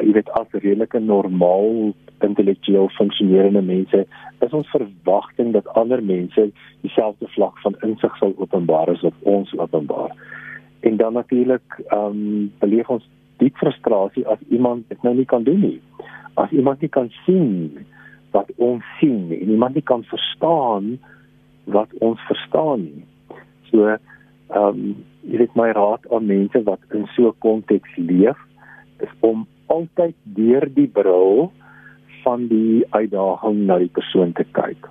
jy 0.00 0.12
weet 0.12 0.30
as 0.38 0.46
redelike 0.52 0.98
normaal 0.98 1.92
intellektueel 2.24 2.88
funksionerende 2.96 3.62
mense 3.62 4.06
is 4.44 4.52
ons 4.56 4.70
verwagting 4.72 5.52
dat 5.52 5.68
ander 5.80 6.02
mense 6.02 6.48
dieselfde 6.84 7.28
vlak 7.34 7.58
van 7.64 7.76
insig 7.86 8.16
sal 8.20 8.34
openbaar 8.36 8.90
as 8.92 9.04
wat 9.04 9.16
ons 9.22 9.52
openbaar. 9.58 10.14
En 10.80 10.96
dan 10.96 11.12
natuurlik 11.12 11.80
ehm 11.88 12.04
um, 12.06 12.52
beleef 12.58 12.88
ons 12.88 13.04
diep 13.40 13.56
frustrasie 13.56 14.26
as 14.28 14.40
iemand 14.48 14.88
dit 14.88 15.02
nou 15.02 15.14
nie 15.14 15.28
kan 15.28 15.44
doen 15.44 15.60
nie. 15.60 15.80
As 16.34 16.50
iemand 16.50 16.80
nie 16.80 16.92
kan 16.92 17.10
sien 17.24 17.84
wat 18.32 18.50
ons 18.56 18.84
sien 19.00 19.32
en 19.32 19.50
iemand 19.50 19.74
nie 19.74 19.84
kan 19.84 20.04
verstaan 20.04 20.96
wat 21.64 21.92
ons 21.98 22.20
verstaan 22.30 22.88
nie. 22.88 23.04
So 23.70 23.88
ehm 23.88 24.00
um, 24.62 24.96
jy 25.26 25.40
weet 25.42 25.56
my 25.58 25.72
raad 25.74 26.04
aan 26.14 26.28
mense 26.30 26.62
wat 26.68 26.80
in 26.94 27.08
so 27.16 27.28
'n 27.28 27.38
konteks 27.38 27.96
leef 27.96 28.38
is 29.02 29.12
om 29.20 29.46
altyd 29.66 30.14
deur 30.22 30.68
die 30.74 30.88
bril 30.88 31.52
van 32.24 32.46
die 32.50 32.84
uitdaging 32.90 33.66
na 33.66 33.78
die 33.78 33.92
persoon 33.92 34.32
te 34.32 34.44
kyk. 34.58 34.88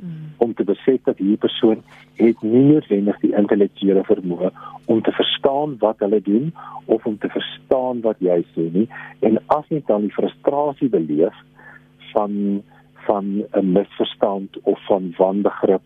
Mm. 0.00 0.32
Om 0.38 0.54
te 0.54 0.64
besef 0.64 1.02
dat 1.04 1.18
hierdie 1.20 1.40
persoon 1.40 1.82
het 2.20 2.42
nie 2.42 2.64
noodwendig 2.70 3.18
die 3.20 3.34
intellektuele 3.36 4.04
vermoë 4.08 4.50
om 4.92 5.02
te 5.04 5.12
verstaan 5.12 5.76
wat 5.84 6.00
hulle 6.04 6.20
doen 6.24 6.50
of 6.86 7.04
om 7.06 7.18
te 7.18 7.28
verstaan 7.32 8.00
wat 8.06 8.20
jy 8.24 8.40
sê 8.54 8.66
nie 8.72 8.86
en 9.26 9.38
as 9.56 9.68
jy 9.68 9.82
dan 9.88 10.06
die 10.08 10.16
frustrasie 10.16 10.88
beleef 10.92 11.36
van 12.14 12.62
van 13.06 13.44
'n 13.60 13.72
misverstand 13.72 14.58
of 14.62 14.80
van 14.86 15.12
wanbegrip 15.18 15.82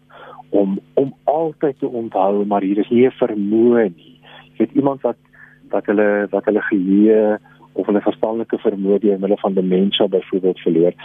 om 0.51 0.79
om 0.95 1.15
altyd 1.25 1.79
te 1.79 1.89
onthou 1.89 2.45
maar 2.47 2.63
hier 2.63 2.79
is 2.79 2.91
nie 2.91 3.07
'n 3.07 3.19
vermoë 3.23 3.85
nie. 3.97 4.19
Jy 4.57 4.65
het 4.67 4.75
iemand 4.75 5.01
wat 5.03 5.17
wat 5.71 5.87
hulle 5.87 6.27
wat 6.31 6.45
hulle 6.45 6.63
geheue 6.63 7.39
of 7.75 7.87
hulle 7.87 8.03
verstandelike 8.05 8.59
vermoë 8.63 9.01
deur 9.03 9.21
hulle 9.27 9.39
van 9.43 9.57
demensie 9.59 10.09
byvoorbeeld 10.09 10.63
verloor. 10.67 10.97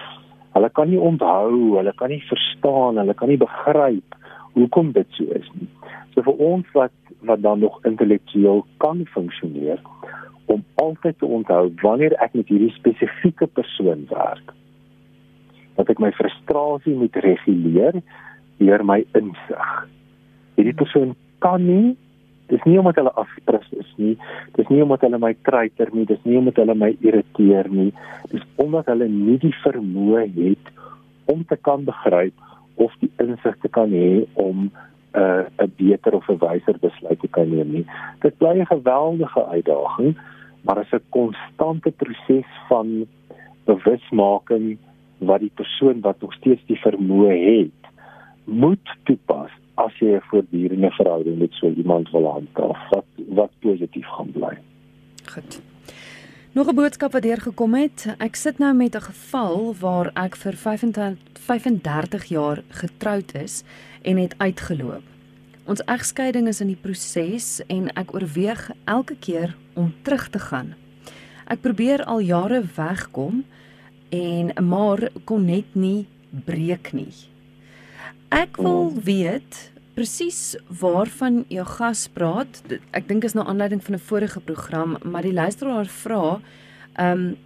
Hulle 0.53 0.69
kan 0.73 0.89
nie 0.89 1.01
onthou, 1.01 1.77
hulle 1.77 1.93
kan 1.97 2.09
nie 2.13 2.23
verstaan, 2.29 2.97
hulle 3.01 3.13
kan 3.13 3.29
nie 3.29 3.41
begryp 3.41 4.17
hoekom 4.57 4.91
dit 4.91 5.17
so 5.17 5.29
is 5.37 5.49
nie. 5.57 5.69
So 6.13 6.25
vir 6.25 6.41
ons 6.51 6.69
wat 6.77 6.95
wat 7.27 7.41
dan 7.43 7.59
nog 7.59 7.81
intellektueel 7.83 8.63
kan 8.77 9.03
funksioneer 9.13 9.81
om 10.45 10.63
altyd 10.81 11.17
te 11.19 11.27
onthou 11.27 11.65
wanneer 11.81 12.15
ek 12.23 12.33
met 12.33 12.47
hierdie 12.47 12.71
spesifieke 12.77 13.47
persoon 13.59 14.05
werk 14.09 14.53
dat 15.75 15.91
ek 15.91 15.99
my 16.03 16.11
frustrasie 16.15 16.95
moet 16.95 17.15
reguleer 17.23 17.99
deur 18.59 18.83
my 18.83 18.99
insig. 19.15 19.67
Hierdie 20.55 20.75
persoon 20.79 21.13
kan 21.43 21.63
nie 21.63 21.97
Dis 22.49 22.63
nie 22.65 22.79
omdat 22.81 22.97
hulle 23.01 23.13
afspris 23.21 23.69
is 23.77 23.89
nie. 24.01 24.15
Dis 24.57 24.67
nie 24.73 24.81
omdat 24.83 25.05
hulle 25.05 25.19
my 25.21 25.33
treiter 25.47 25.91
nie, 25.93 26.05
dis 26.09 26.21
nie 26.25 26.37
omdat 26.39 26.61
hulle 26.63 26.75
my 26.75 26.91
irriteer 27.05 27.69
nie. 27.69 27.91
Dis 28.33 28.45
omdat 28.61 28.89
hulle 28.89 29.07
nie 29.07 29.37
die 29.41 29.53
vermoë 29.63 30.25
het 30.37 30.71
om 31.29 31.45
te 31.45 31.57
kan 31.61 31.85
begryp 31.85 32.33
of 32.81 32.93
die 33.03 33.11
insig 33.21 33.57
te 33.61 33.69
kan 33.69 33.93
hê 33.93 34.25
om 34.33 34.69
'n 34.69 34.71
uh, 35.21 35.45
'n 35.65 35.71
beter 35.77 36.13
of 36.13 36.29
'n 36.29 36.41
wyser 36.41 36.77
besluit 36.81 37.19
te 37.19 37.27
kan 37.27 37.49
neem 37.49 37.71
nie. 37.71 37.85
Dit 38.21 38.37
bly 38.37 38.59
'n 38.59 38.65
geweldige 38.65 39.45
uitdaging, 39.45 40.17
maar 40.61 40.81
is 40.81 40.93
'n 40.93 41.09
konstante 41.09 41.91
proses 41.91 42.49
van 42.67 43.07
bewusmaking 43.65 44.77
wat 45.17 45.39
die 45.39 45.51
persoon 45.55 46.01
wat 46.01 46.21
nog 46.21 46.33
steeds 46.33 46.65
die 46.65 46.79
vermoë 46.79 47.35
het, 47.57 47.81
moet 48.45 48.85
toepas 49.03 49.51
as 49.85 49.95
jy 49.99 50.15
'n 50.15 50.27
voortdurende 50.29 50.91
verhouding 50.91 51.39
met 51.39 51.53
so 51.53 51.69
iemand 51.69 52.09
wil 52.11 52.25
handhaaf 52.31 52.89
wat 52.89 53.05
wat 53.27 53.51
positief 53.59 54.05
gaan 54.05 54.31
bly. 54.31 54.57
Goed. 55.33 55.61
Nog 56.51 56.67
'n 56.67 56.75
boodskap 56.75 57.11
wat 57.11 57.21
deurgekom 57.21 57.73
het. 57.73 58.15
Ek 58.17 58.35
sit 58.35 58.57
nou 58.57 58.73
met 58.73 58.95
'n 58.95 59.01
geval 59.01 59.75
waar 59.79 60.11
ek 60.13 60.35
vir 60.35 60.53
35 60.53 61.17
35 61.33 62.25
jaar 62.25 62.63
getroud 62.67 63.35
is 63.35 63.63
en 64.01 64.17
het 64.17 64.35
uitgeloop. 64.37 65.03
Ons 65.65 65.83
egskeiding 65.83 66.47
is 66.47 66.61
in 66.61 66.67
die 66.67 66.81
proses 66.81 67.61
en 67.67 67.89
ek 67.93 68.13
oorweeg 68.13 68.71
elke 68.85 69.15
keer 69.19 69.55
om 69.73 69.93
terug 70.01 70.29
te 70.29 70.39
gaan. 70.39 70.75
Ek 71.47 71.61
probeer 71.61 72.03
al 72.03 72.19
jare 72.19 72.63
wegkom 72.75 73.43
en 74.09 74.67
maar 74.67 75.09
kon 75.23 75.45
net 75.45 75.65
nie 75.73 76.07
breek 76.45 76.93
nie. 76.93 77.13
Ek 78.29 78.57
wil 78.57 78.93
weet 79.03 79.71
presies 79.97 80.55
waarvan 80.79 81.45
jou 81.49 81.65
gas 81.65 82.07
praat. 82.07 82.61
Ek 82.95 83.07
dink 83.09 83.23
is 83.23 83.33
na 83.33 83.43
aanleiding 83.43 83.83
van 83.83 83.95
'n 83.95 83.99
vorige 83.99 84.39
program, 84.39 84.97
maar 85.03 85.21
die 85.21 85.33
luisteraar 85.33 85.85
vra, 85.85 86.39
ehm 86.95 87.11
um, 87.11 87.37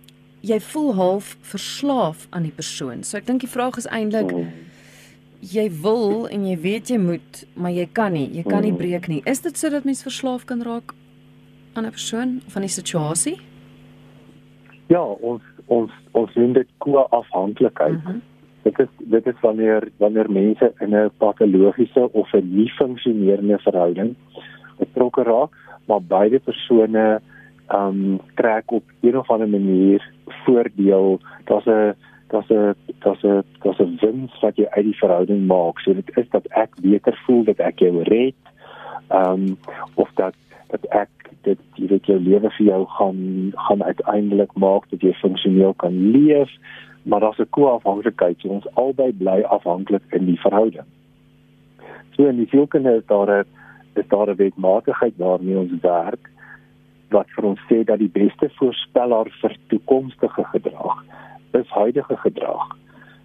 jy 0.42 0.60
voel 0.60 0.96
half 0.96 1.38
verslaaf 1.42 2.28
aan 2.30 2.44
die 2.44 2.52
persoon. 2.52 3.04
So 3.04 3.18
ek 3.18 3.26
dink 3.26 3.40
die 3.40 3.50
vraag 3.50 3.78
is 3.78 3.88
eintlik 3.88 4.34
jy 5.44 5.70
wil 5.84 6.28
en 6.28 6.46
jy 6.48 6.58
weet 6.60 6.90
jy 6.90 6.98
moet, 6.98 7.46
maar 7.56 7.72
jy 7.72 7.88
kan 7.92 8.14
nie. 8.16 8.30
Jy 8.32 8.44
kan 8.48 8.64
nie 8.64 8.74
breek 8.74 9.08
nie. 9.08 9.22
Is 9.26 9.42
dit 9.44 9.58
sodat 9.58 9.84
mens 9.84 10.04
verslaaf 10.04 10.46
kan 10.46 10.62
raak 10.64 10.94
aan 11.74 11.86
'n 11.86 11.92
persoon 11.92 12.42
of 12.48 12.56
aan 12.56 12.68
die 12.68 12.70
situasie? 12.70 13.38
Ja, 14.88 15.04
ons 15.04 15.42
ons 15.68 15.92
ons 16.12 16.36
noem 16.36 16.54
dit 16.54 16.68
ko-afhanklikheid. 16.78 17.94
Mm 17.94 18.06
-hmm. 18.06 18.22
Dit 18.64 18.80
is 18.80 18.88
dit 18.98 19.26
is 19.28 19.40
wanneer 19.42 19.90
wanneer 19.98 20.32
mense 20.32 20.74
in 20.80 20.96
'n 20.96 21.12
patologiese 21.18 22.12
of 22.12 22.34
'n 22.34 22.56
nie 22.56 22.72
funksionerende 22.72 23.58
verhouding 23.58 24.16
betrokke 24.78 25.24
raak, 25.24 25.56
maar 25.86 26.02
beide 26.02 26.40
persone 26.40 27.22
ehm 27.68 27.88
um, 27.88 28.20
trek 28.36 28.72
op 28.72 28.84
een 29.02 29.18
of 29.18 29.30
ander 29.30 29.50
manier 29.50 30.12
voordeel. 30.46 31.20
Daar's 31.46 31.66
'n 31.66 31.96
daar's 32.28 32.50
'n 32.50 32.76
daar's 33.00 33.24
'n 33.24 33.44
daar's 33.64 33.80
'n 33.80 33.98
wins 34.02 34.40
wat 34.40 34.56
jy 34.56 34.66
uit 34.70 34.86
die 34.86 34.98
verhouding 34.98 35.48
maak. 35.48 35.80
So 35.80 35.94
dit 35.94 36.18
is 36.18 36.30
dat 36.30 36.46
ek 36.48 36.70
beter 36.82 37.22
voel 37.26 37.44
dat 37.44 37.60
ek 37.60 37.80
jou 37.80 38.04
red. 38.04 38.36
Ehm 39.08 39.32
um, 39.32 39.58
of 39.96 40.10
dat 40.16 40.36
dat 40.68 40.86
ek 40.86 41.10
dit 41.42 41.60
jy 41.76 41.88
weet 41.88 42.06
jou 42.06 42.20
lewe 42.20 42.50
vir 42.50 42.66
jou 42.66 42.86
gaan 42.98 43.52
gaan 43.56 43.84
uiteindelik 43.84 44.54
maak 44.54 44.90
dat 44.90 45.02
jy 45.02 45.14
funksioneel 45.14 45.74
kan 45.74 46.12
leef 46.12 46.50
maar 47.04 47.20
daar's 47.20 47.40
'n 47.40 47.50
koafhanklikheid 47.50 48.40
so 48.40 48.50
ons 48.50 48.68
albei 48.74 49.12
bly 49.12 49.42
afhanklik 49.42 50.04
in 50.10 50.26
die 50.26 50.40
verhouding 50.40 50.88
so 52.16 52.28
in 52.28 52.38
die 52.38 52.48
sielkunde 52.48 52.96
is 52.96 53.06
daar 53.06 53.30
'n 53.30 53.46
is 53.94 54.08
daar 54.08 54.30
'n 54.30 54.36
wetmatigheid 54.36 55.14
waarmee 55.18 55.58
ons 55.58 55.82
werk 55.82 56.30
wat 57.10 57.28
vir 57.36 57.46
ons 57.46 57.60
sê 57.70 57.84
dat 57.84 58.00
die 58.00 58.14
beste 58.14 58.50
voorspeller 58.50 59.28
vir 59.42 59.58
toekomstige 59.68 60.44
gedrag 60.44 61.04
is 61.52 61.70
huidige 61.70 62.18
gedrag 62.18 62.78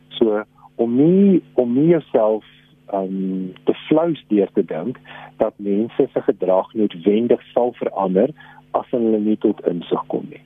so 0.08 0.44
om 0.76 0.96
nie 0.96 1.42
om 1.54 1.74
nie 1.74 1.88
jouself 1.88 2.44
um 2.92 3.52
te 3.64 3.74
flous 3.74 4.24
deur 4.28 4.48
te 4.52 4.64
dink 4.64 4.98
dat 5.36 5.52
mense 5.56 6.08
se 6.12 6.20
gedrag 6.22 6.72
noodwendig 6.74 7.42
sal 7.52 7.72
verander 7.72 8.30
as 8.70 8.90
hulle 8.90 9.20
nie 9.20 9.36
tot 9.36 9.60
insig 9.68 10.04
kom 10.12 10.26
nie. 10.30 10.42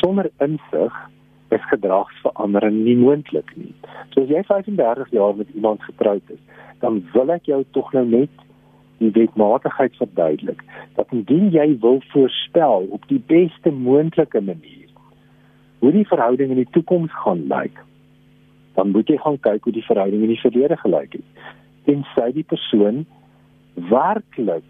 Sonder 0.00 0.30
insig 0.44 0.94
is 1.54 1.64
gedragsverandering 1.70 2.82
nie 2.84 2.96
moontlik 2.96 3.50
nie. 3.56 3.72
So 4.12 4.24
as 4.24 4.32
jy 4.32 4.42
35 4.48 5.12
jaar 5.16 5.36
met 5.36 5.50
iemand 5.54 5.82
getroud 5.82 6.34
is, 6.34 6.40
dan 6.82 7.00
wil 7.14 7.32
ek 7.34 7.48
jou 7.50 7.62
tog 7.76 7.92
nou 7.96 8.04
net 8.06 8.44
die 8.98 9.10
wetmatigheid 9.14 9.94
verduidelik 9.98 10.62
dat 10.98 11.12
indien 11.14 11.50
jy 11.54 11.68
wil 11.82 12.00
voorspel 12.12 12.88
op 12.94 13.04
die 13.10 13.20
beste 13.30 13.70
moontlike 13.70 14.40
manier 14.42 14.86
hoe 15.78 15.92
die 15.94 16.06
verhouding 16.10 16.50
in 16.50 16.58
die 16.58 16.72
toekoms 16.74 17.12
gaan 17.22 17.44
lyk, 17.46 17.76
dan 18.74 18.90
moet 18.90 19.10
jy 19.10 19.18
gaan 19.22 19.38
kyk 19.46 19.62
hoe 19.64 19.74
die 19.76 19.86
verhouding 19.86 20.24
in 20.26 20.32
die 20.34 20.42
verlede 20.42 20.78
gelyk 20.82 21.14
het 21.20 21.46
en 21.94 22.02
sy 22.16 22.26
die 22.34 22.46
persoon 22.46 23.04
werklik 23.90 24.66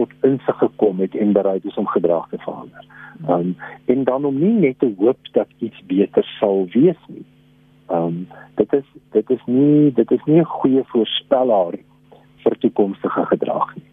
tot 0.00 0.12
insig 0.24 0.58
gekom 0.62 1.00
het 1.04 1.14
en 1.14 1.36
bereid 1.36 1.64
is 1.68 1.76
om 1.80 1.88
gedrag 1.92 2.28
te 2.28 2.38
verander. 2.44 2.88
Um 3.28 3.56
en 3.84 4.04
dan 4.04 4.24
om 4.24 4.38
nie 4.38 4.54
net 4.64 4.78
te 4.78 4.88
hoop 4.98 5.18
dat 5.36 5.48
iets 5.58 5.82
beter 5.86 6.24
sal 6.38 6.66
wees 6.72 7.00
nie. 7.08 7.26
Um 7.92 8.26
dit 8.56 8.72
is 8.72 8.86
dit 9.16 9.30
is 9.30 9.44
nie 9.46 9.92
dit 9.92 10.10
is 10.10 10.24
nie 10.24 10.40
'n 10.40 10.54
goeie 10.56 10.84
voorspeller 10.92 11.78
vir 12.42 12.58
toekomstige 12.58 13.26
gedrag 13.32 13.74
nie. 13.76 13.88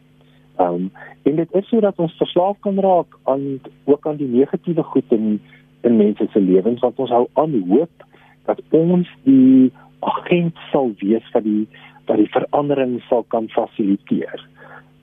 Um 0.67 0.91
en 1.23 1.35
dit 1.35 1.53
is 1.53 1.67
sodat 1.67 1.99
ons 1.99 2.17
verslaaf 2.17 2.59
kan 2.59 2.79
raak 2.79 3.19
aan 3.23 3.59
ook 3.85 4.07
aan 4.07 4.17
die 4.17 4.31
negatiewe 4.39 4.83
goed 4.83 5.11
in 5.11 5.41
in 5.81 5.97
mense 5.97 6.27
se 6.31 6.39
lewens 6.39 6.81
wat 6.81 6.93
ons 6.95 7.09
hou 7.09 7.27
aan 7.33 7.63
hoop 7.69 8.05
dat 8.45 8.61
ons 8.69 9.07
die 9.23 9.71
agent 9.99 10.55
sal 10.71 10.91
wees 10.99 11.23
vir 11.33 11.41
die 11.41 11.67
dat 12.07 12.17
die 12.17 12.31
verandering 12.31 13.01
sal 13.09 13.23
kan 13.23 13.49
fasiliteer. 13.51 14.47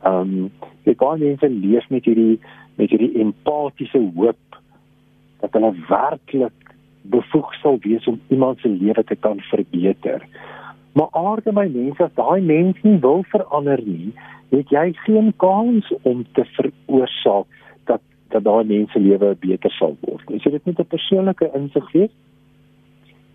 Ehm 0.04 0.34
um, 0.44 0.50
ek 0.84 1.00
gaan 1.00 1.18
mense 1.18 1.48
leef 1.48 1.88
met 1.88 2.04
hierdie 2.04 2.40
met 2.76 2.90
hierdie 2.92 3.14
empatiese 3.22 4.00
hoop 4.16 4.58
dat 5.40 5.52
hulle 5.56 5.72
werklik 5.88 6.74
bevoeg 7.14 7.54
sal 7.60 7.78
wees 7.84 8.06
om 8.10 8.20
iemand 8.28 8.60
se 8.60 8.68
lewe 8.68 9.04
te 9.04 9.16
kan 9.16 9.40
verbeter. 9.50 10.24
Maar 10.92 11.08
aarde 11.10 11.52
my 11.52 11.66
mense, 11.68 12.02
as 12.04 12.14
daai 12.14 12.40
mens 12.40 12.80
nie 12.82 12.98
wil 13.02 13.24
verander 13.32 13.80
nie, 13.84 14.12
het 14.52 14.70
jy 14.70 14.92
geen 15.04 15.32
kans 15.42 15.88
om 16.02 16.24
te 16.36 16.44
veroorsaak 16.56 17.48
dat 17.90 18.02
dat 18.28 18.44
daai 18.44 18.64
mense 18.64 18.98
lewe 18.98 19.34
beter 19.40 19.72
sal 19.78 19.96
word. 20.00 20.30
Is 20.30 20.42
dit 20.42 20.66
net 20.66 20.78
'n 20.80 20.92
persoonlike 20.96 21.50
insig 21.54 21.92
wees? 21.92 22.14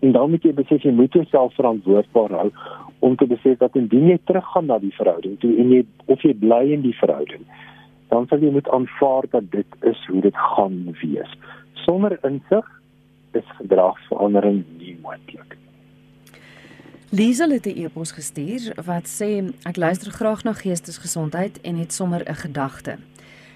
En 0.00 0.12
dan 0.12 0.30
moet 0.30 0.42
jy 0.42 0.52
besef 0.56 0.82
jy 0.82 0.92
moet 0.96 1.12
jouself 1.12 1.54
verantwoordbaar 1.54 2.30
hou 2.30 2.50
om 3.04 3.16
te 3.16 3.26
besef 3.26 3.58
dat 3.60 3.76
indien 3.76 4.08
jy 4.08 4.18
teruggaan 4.24 4.66
na 4.66 4.78
die 4.78 4.94
verhouding 4.96 5.38
toe 5.40 5.52
en 5.60 5.72
jy 5.74 5.84
of 6.06 6.22
jy 6.24 6.34
bly 6.40 6.62
in 6.72 6.84
die 6.84 6.96
verhouding, 6.96 7.44
dan 8.08 8.26
sal 8.28 8.42
jy 8.42 8.50
moet 8.52 8.68
aanvaar 8.68 9.28
dat 9.30 9.50
dit 9.52 9.88
is 9.92 10.04
hoe 10.08 10.20
dit 10.20 10.36
gaan 10.56 10.82
wees. 11.02 11.32
Sonder 11.84 12.18
insig 12.26 12.66
is 13.36 13.56
gedragsverandering 13.60 14.64
nie 14.78 14.96
moontlik. 15.02 15.56
Liesel 17.10 17.50
het 17.50 17.66
'n 17.66 17.78
e-pos 17.84 18.12
gestuur 18.12 18.72
wat 18.86 19.06
sê 19.06 19.52
ek 19.64 19.76
luister 19.76 20.12
graag 20.12 20.44
na 20.44 20.52
geestesgesondheid 20.52 21.60
en 21.60 21.76
het 21.76 21.92
sommer 21.92 22.22
'n 22.28 22.34
gedagte. 22.34 22.96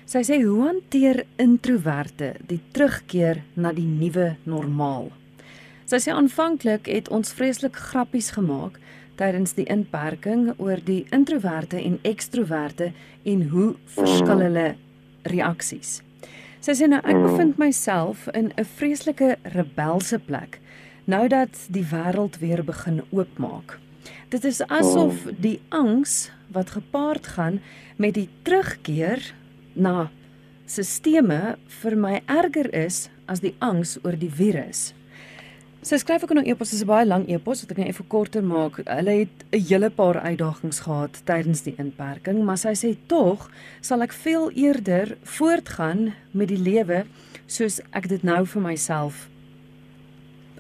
Sy 0.05 0.23
sê 0.23 0.43
hoe 0.45 0.63
hanteer 0.63 1.25
introverte 1.37 2.35
die 2.47 2.61
terugkeer 2.73 3.43
na 3.55 3.73
die 3.73 3.87
nuwe 3.87 4.37
normaal? 4.45 5.11
Sy 5.95 6.09
sê 6.09 6.15
aanvanklik 6.19 6.89
het 6.91 7.07
ons 7.15 7.29
vreeslik 7.39 7.77
grappies 7.79 8.33
gemaak 8.35 8.81
tydens 9.15 9.53
die 9.55 9.67
inperking 9.71 10.49
oor 10.57 10.81
die 10.83 11.05
introverte 11.15 11.79
en 11.79 12.01
ekstroverte 12.03 12.89
en 13.23 13.45
hoe 13.53 13.67
verskil 13.95 14.43
hulle 14.43 14.65
reaksies. 15.31 16.01
Sy 16.59 16.75
sê 16.75 16.89
nou 16.91 16.99
ek 16.99 17.21
bevind 17.29 17.63
myself 17.63 18.25
in 18.35 18.51
'n 18.59 18.65
vreeslike 18.65 19.37
rebelse 19.55 20.19
plek 20.19 20.59
nou 21.07 21.29
dat 21.29 21.55
die 21.71 21.87
wêreld 21.87 22.41
weer 22.43 22.65
begin 22.65 23.03
oopmaak. 23.13 23.79
Dit 24.35 24.45
is 24.45 24.67
asof 24.67 25.31
die 25.39 25.61
angs 25.69 26.33
wat 26.51 26.75
gepaard 26.75 27.27
gaan 27.27 27.61
met 27.97 28.15
die 28.15 28.29
terugkeer 28.43 29.33
na 29.75 30.11
sisteme 30.67 31.57
vir 31.69 31.97
my 31.97 32.23
erger 32.27 32.75
is 32.75 33.11
as 33.27 33.41
die 33.41 33.55
angs 33.61 33.99
oor 34.03 34.19
die 34.19 34.35
virus. 34.43 34.93
Sy 35.85 35.99
skryf 36.01 36.23
ook 36.25 36.31
in 36.31 36.39
'n 36.39 36.49
e-pos, 36.49 36.71
dis 36.71 36.81
'n 36.83 36.87
baie 36.87 37.07
lang 37.07 37.29
e-pos 37.29 37.61
wat 37.61 37.71
ek 37.71 37.77
net 37.77 37.89
effe 37.89 38.05
korter 38.09 38.43
maak. 38.43 38.81
Hulle 38.85 39.11
het 39.11 39.45
'n 39.53 39.61
hele 39.69 39.91
paar 39.91 40.17
uitdagings 40.17 40.81
gehad 40.81 41.21
tydens 41.25 41.63
die 41.63 41.75
inperking, 41.77 42.43
maar 42.45 42.57
sy 42.57 42.73
sê 42.73 42.97
tog 43.07 43.51
sal 43.81 44.01
ek 44.01 44.13
veel 44.13 44.51
eerder 44.51 45.17
voortgaan 45.23 46.15
met 46.31 46.49
die 46.49 46.59
lewe 46.59 47.05
soos 47.47 47.81
ek 47.93 48.09
dit 48.09 48.23
nou 48.23 48.47
vir 48.47 48.63
myself 48.63 49.29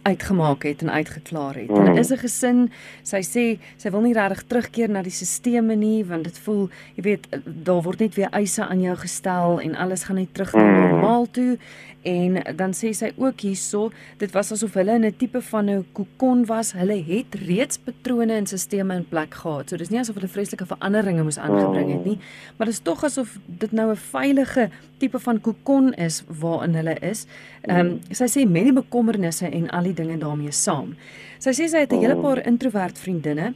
uitgemaak 0.05 0.63
het 0.63 0.83
en 0.83 0.91
uitgeklaar 0.91 1.55
het. 1.55 1.69
Hulle 1.69 1.99
is 1.99 2.13
'n 2.13 2.17
gesin. 2.17 2.71
Sy 3.03 3.21
sê 3.23 3.59
sy 3.77 3.91
wil 3.91 4.01
nie 4.01 4.13
regtig 4.13 4.43
terugkeer 4.47 4.91
na 4.91 5.03
die 5.03 5.11
stelsels 5.11 5.77
nie 5.77 6.05
want 6.05 6.25
dit 6.25 6.39
voel, 6.39 6.71
jy 6.95 7.03
weet, 7.03 7.27
daar 7.65 7.83
word 7.83 7.99
net 7.99 8.15
weer 8.15 8.29
eise 8.31 8.67
aan 8.67 8.81
jou 8.81 8.97
gestel 8.97 9.61
en 9.61 9.75
alles 9.75 10.05
gaan 10.05 10.17
net 10.17 10.35
terug 10.35 10.53
na 10.53 10.89
normaal 10.89 11.27
toe. 11.31 11.59
En 12.05 12.57
dan 12.57 12.75
sê 12.77 12.93
sy 12.93 13.13
ook 13.17 13.41
hierso, 13.41 13.91
dit 14.21 14.33
was 14.33 14.53
asof 14.53 14.75
hulle 14.75 14.95
in 14.95 15.05
'n 15.05 15.17
tipe 15.17 15.41
van 15.41 15.71
'n 15.71 15.85
kokon 15.93 16.45
was. 16.47 16.73
Hulle 16.73 17.03
het 17.03 17.35
reeds 17.35 17.79
patrone 17.79 18.33
en 18.33 18.47
stelsels 18.47 18.97
in 18.97 19.09
plek 19.09 19.35
gehad. 19.35 19.69
So 19.69 19.77
dis 19.77 19.91
nie 19.91 19.99
asof 19.99 20.15
hulle 20.15 20.29
vreeslike 20.29 20.67
veranderinge 20.67 21.23
moes 21.23 21.39
aangebring 21.39 21.93
het 21.93 22.05
nie, 22.05 22.19
maar 22.57 22.67
dit 22.67 22.75
is 22.75 22.83
tog 22.83 23.05
asof 23.05 23.39
dit 23.47 23.73
nou 23.73 23.91
'n 23.91 23.97
veilige 23.97 24.71
tipe 24.99 25.19
van 25.19 25.41
kokon 25.41 25.95
is 25.95 26.25
waarin 26.29 26.75
hulle 26.75 26.97
is. 27.01 27.27
Ehm 27.63 27.81
um, 27.81 28.01
sy 28.11 28.25
sê 28.25 28.49
met 28.49 28.65
die 28.65 28.73
bekommernisse 28.73 29.49
en 29.49 29.71
al 29.71 29.83
die 29.83 29.95
dinge 29.95 30.19
daarmee 30.19 30.53
saam. 30.53 30.97
Sy 31.39 31.51
sê 31.51 31.69
sy 31.69 31.79
het 31.79 31.93
'n 31.93 32.01
hele 32.01 32.17
paar 32.17 32.47
introvert 32.47 32.99
vriendinne 32.99 33.55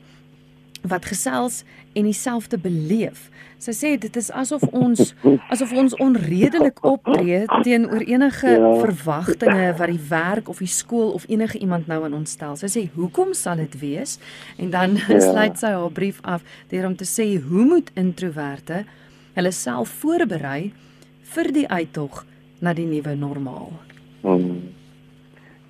wat 0.88 1.08
gesels 1.08 1.62
en 1.92 2.06
dieselfde 2.06 2.58
beleef. 2.58 3.28
Sy 3.58 3.72
sê 3.74 3.90
dit 3.98 4.16
is 4.16 4.28
asof 4.30 4.62
ons 4.70 5.14
asof 5.50 5.72
ons 5.74 5.96
onredelik 6.02 6.78
optree 6.86 7.40
teenoor 7.66 8.04
enige 8.06 8.52
ja. 8.54 8.70
verwagtinge 8.84 9.72
wat 9.80 9.90
die 9.90 10.04
werk 10.10 10.50
of 10.52 10.62
die 10.62 10.70
skool 10.70 11.10
of 11.16 11.26
enige 11.28 11.58
iemand 11.58 11.90
nou 11.90 12.04
aan 12.06 12.14
ons 12.14 12.36
stel. 12.38 12.54
Sy 12.60 12.70
sê 12.70 12.84
hoekom 12.94 13.34
sal 13.34 13.58
dit 13.64 13.74
wees? 13.80 14.18
En 14.58 14.70
dan 14.74 14.96
ja. 15.00 15.20
sluit 15.20 15.58
sy 15.58 15.74
haar 15.74 15.94
brief 15.94 16.22
af 16.22 16.46
deur 16.70 16.86
om 16.86 16.96
te 16.96 17.08
sê 17.08 17.32
hoe 17.42 17.66
moet 17.66 17.90
introverte 17.98 18.84
hulle 19.38 19.52
self 19.54 19.90
voorberei 20.02 20.72
vir 21.34 21.52
die 21.54 21.66
uittog 21.68 22.24
na 22.62 22.72
die 22.74 22.86
nuwe 22.86 23.14
normaal. 23.18 23.72
Hmm. 24.22 24.70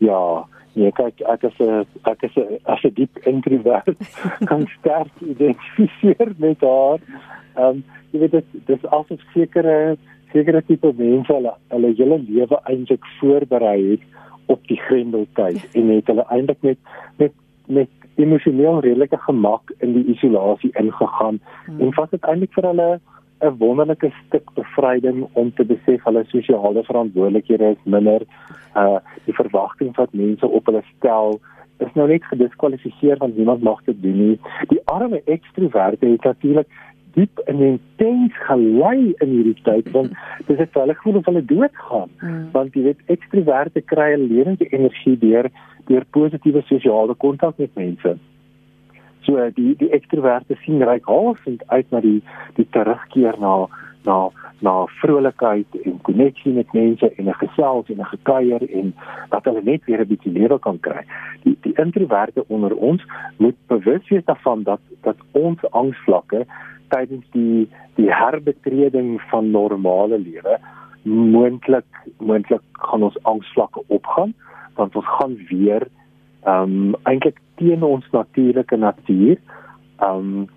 Ja, 0.00 0.46
Nee, 0.78 0.92
kyk, 0.94 1.22
ek 1.26 1.42
is 1.48 1.58
'n 1.58 1.86
ek 2.06 2.22
is 2.22 2.36
'n 2.36 2.58
as 2.72 2.82
'n 2.84 2.94
diep 2.94 3.18
introvert 3.26 3.98
kan 4.50 4.62
sterk 4.78 5.10
identifiseer 5.20 6.30
met 6.38 6.60
haar. 6.60 7.00
Ehm 7.56 7.66
um, 7.66 7.84
jy 8.12 8.20
weet 8.20 8.36
dit 8.38 8.48
dis 8.70 8.84
asof 8.98 9.20
sekere 9.34 9.96
sekere 10.32 10.62
tipe 10.62 10.92
mense 10.96 11.32
hulle 11.32 11.52
hulle 11.74 11.90
hele 11.98 12.18
lewe 12.28 12.60
eintlik 12.70 13.04
voorberei 13.18 13.90
het 13.90 14.04
op 14.46 14.60
die 14.70 14.80
grendeltyd 14.86 15.64
en 15.78 15.90
het 15.96 16.06
hulle 16.12 16.26
eintlik 16.36 16.62
met 16.62 16.78
met 17.16 17.34
met 17.66 17.90
emosioneel 18.14 18.80
redelike 18.80 19.18
gemak 19.26 19.72
in 19.78 19.92
die 19.98 20.06
isolasie 20.14 20.70
ingegaan 20.82 21.40
hmm. 21.66 21.80
en 21.80 21.94
wat 21.98 22.10
dit 22.10 22.24
eintlik 22.24 22.54
vir 22.54 22.70
hulle 22.70 22.90
'n 23.40 23.56
wonderlike 23.58 24.12
stuk 24.26 24.50
bevryding 24.54 25.26
om 25.32 25.52
te 25.54 25.64
besef 25.64 26.04
hulle 26.04 26.24
sosiale 26.26 26.82
verantwoordelikhede 26.84 27.70
is 27.70 27.84
minder. 27.84 28.22
Uh 28.74 28.98
die 29.24 29.34
verwagting 29.34 29.96
wat 29.96 30.12
mense 30.12 30.46
op 30.46 30.66
hulle 30.66 30.82
stel 30.96 31.40
is 31.78 31.94
nou 31.94 32.08
net 32.08 32.24
gediskwalifiseer 32.24 33.18
want 33.18 33.36
niemand 33.36 33.62
mag 33.62 33.82
dit 33.84 34.02
doen 34.02 34.18
nie. 34.18 34.40
Die 34.68 34.80
arme 34.84 35.22
ekstroverte 35.24 36.06
het 36.06 36.24
natuurlik 36.24 36.68
diep 37.14 37.38
en 37.38 37.60
intens 37.60 38.34
gelei 38.46 39.14
in 39.18 39.28
hierdie 39.28 39.62
tyd 39.62 39.90
want 39.94 40.12
dis 40.46 40.58
het 40.58 40.74
hulle 40.74 40.94
gevoel 40.94 41.20
of 41.20 41.30
hulle 41.30 41.44
doodgaan. 41.44 42.10
Mm. 42.20 42.48
Want 42.52 42.74
jy 42.74 42.82
weet 42.90 43.14
ekstroverte 43.14 43.80
kry 43.80 44.10
'n 44.14 44.28
lewende 44.32 44.68
energie 44.68 45.18
deur 45.18 45.50
deur 45.86 46.04
positiewe 46.10 46.62
sosiale 46.62 47.14
kontak 47.14 47.58
met 47.58 47.74
mense. 47.74 48.18
So 49.28 49.36
die 49.52 49.74
die 49.76 49.90
ekstroverte 49.92 50.56
sien 50.64 50.80
ryk 50.88 51.04
halfend 51.04 51.60
uit 51.68 51.90
na 51.92 52.00
die 52.00 52.20
die 52.56 52.64
terugkeer 52.72 53.36
na 53.42 53.66
na 54.06 54.30
na 54.64 54.72
vrolikheid 55.00 55.76
en 55.82 55.98
koneksie 56.06 56.52
met 56.56 56.72
mense 56.72 57.10
en 57.10 57.28
'n 57.28 57.40
gesels 57.42 57.90
en 57.92 58.00
'n 58.00 58.12
gekuier 58.12 58.62
en 58.80 58.94
dat 59.28 59.44
hulle 59.44 59.62
net 59.62 59.84
weer 59.84 60.00
'n 60.00 60.08
bietjie 60.08 60.32
lewe 60.32 60.58
kan 60.58 60.80
kry. 60.80 61.04
Die 61.44 61.56
die 61.60 61.74
introverte 61.84 62.44
onder 62.48 62.74
ons 62.76 63.04
moet 63.36 63.58
bewus 63.66 64.08
wees 64.08 64.24
daarvan 64.24 64.62
dat 64.62 64.80
dat 65.02 65.16
ons 65.32 65.70
angsvlakke 65.70 66.46
tydens 66.88 67.24
die 67.32 67.68
die 67.94 68.10
herbetreding 68.12 69.20
van 69.30 69.50
normale 69.50 70.18
lewe 70.18 70.58
moontlik 71.02 71.90
moontlik 72.18 72.62
gaan 72.72 73.02
ons 73.02 73.22
angsvlakke 73.22 73.82
opgaan 73.86 74.34
want 74.74 74.96
ons 74.96 75.06
gaan 75.06 75.36
weer 75.48 75.88
ehm 76.44 76.62
um, 76.62 76.94
eintlik 77.02 77.40
teen 77.56 77.82
ons 77.82 78.06
natuurlike 78.10 78.76
natuur. 78.76 79.36
Um 79.98 80.48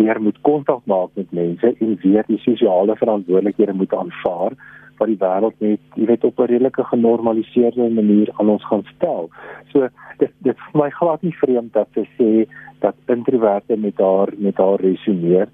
weer 0.00 0.22
moet 0.22 0.40
kontak 0.40 0.80
maak 0.84 1.10
met 1.14 1.32
mense 1.32 1.74
en 1.78 1.98
weer 2.02 2.24
die 2.26 2.38
sosiale 2.38 2.96
verantwoordelikhede 2.96 3.72
moet 3.72 3.94
aanvaar 3.94 4.56
wat 5.00 5.08
die 5.08 5.20
wêreld 5.20 5.56
net, 5.64 5.80
jy 5.96 6.06
weet, 6.10 6.24
op 6.24 6.40
'n 6.40 6.50
redelike 6.52 6.84
genormaliseerde 6.84 7.88
manier 7.88 8.28
aan 8.36 8.48
ons 8.48 8.64
gaan 8.64 8.84
stel. 8.94 9.30
So 9.72 9.88
dit 10.18 10.32
dit 10.38 10.56
vir 10.56 10.80
my 10.82 10.90
glad 10.90 11.22
nie 11.22 11.36
vreemd 11.42 11.72
dat 11.72 11.88
sy 11.94 12.04
sê 12.18 12.30
dat 12.78 12.94
introverte 13.06 13.76
met 13.76 13.98
haar 13.98 14.28
met 14.36 14.56
haar 14.56 14.80
resoneer 14.80 15.48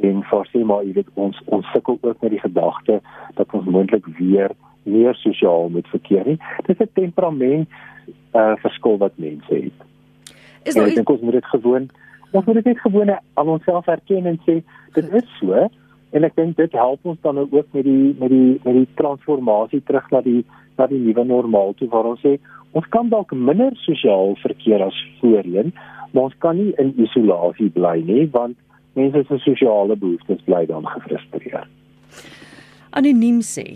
en 0.00 0.22
forsie 0.22 0.64
maar 0.64 0.84
jy 0.84 0.92
weet 0.92 1.10
ons 1.14 1.42
ons 1.46 1.70
sukkel 1.72 1.98
ook 2.00 2.20
met 2.20 2.30
die 2.30 2.40
gedagte 2.40 3.00
dat 3.34 3.54
ons 3.54 3.64
moontlik 3.64 4.06
weer 4.18 4.50
meer 4.82 5.14
sosiaal 5.14 5.68
moet 5.68 5.88
verkeer 5.88 6.26
nie. 6.26 6.38
Dit 6.66 6.80
is 6.80 6.86
'n 6.86 6.90
temperament 6.94 7.68
uh 8.34 8.54
verskil 8.62 8.98
wat 8.98 9.16
mense 9.16 9.54
het. 9.54 9.86
Is 10.62 10.74
nou 10.74 10.86
ek 10.88 10.94
dink 11.00 11.10
ons 11.10 11.24
moet 11.24 11.38
dit 11.38 11.50
gewoon 11.54 11.88
ons 12.30 12.44
moet 12.44 12.54
dit 12.60 12.64
net 12.64 12.80
gewoon 12.84 13.10
aan 13.10 13.48
onsself 13.48 13.86
erken 13.86 14.26
en 14.26 14.40
sê 14.46 14.60
dit 14.94 15.12
is 15.20 15.28
so 15.40 15.68
en 16.10 16.24
ek 16.24 16.36
dink 16.36 16.56
dit 16.56 16.72
help 16.72 17.00
ons 17.08 17.20
dan 17.24 17.38
ook 17.38 17.66
met 17.72 17.84
die 17.84 18.14
met 18.20 18.32
die 18.32 18.60
met 18.64 18.74
die 18.80 18.88
transformasie 19.00 19.82
terug 19.88 20.10
na 20.10 20.20
die 20.24 20.44
na 20.78 20.86
die 20.86 21.00
nuwe 21.00 21.24
normaal 21.24 21.74
toe 21.78 21.88
waar 21.92 22.12
ons 22.12 22.24
sê 22.24 22.36
ons 22.76 22.88
kan 22.94 23.08
dalk 23.08 23.32
minder 23.32 23.76
sosiaal 23.84 24.36
verkeer 24.44 24.84
as 24.84 24.96
voorheen 25.20 25.72
maar 26.12 26.28
ons 26.28 26.38
kan 26.44 26.56
nie 26.56 26.72
in 26.82 26.94
isolasie 27.04 27.70
bly 27.76 27.98
nie 28.04 28.26
want 28.32 28.56
mense 28.98 29.24
se 29.28 29.38
sosiale 29.44 29.96
behoeftes 29.96 30.40
bly 30.44 30.64
dan 30.66 30.86
gefrustreer. 30.96 31.68
Anoniem 32.90 33.40
sê 33.44 33.68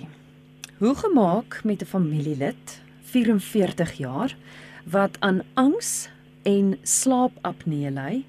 Hoe 0.83 0.95
gemaak 0.99 1.61
met 1.65 1.83
'n 1.83 1.87
familielid 1.87 2.82
44 3.13 3.93
jaar 4.01 4.37
wat 4.85 5.17
aan 5.21 5.43
angs 5.55 6.09
en 6.43 6.79
slaapapnee 6.83 7.91
ly. 7.91 8.25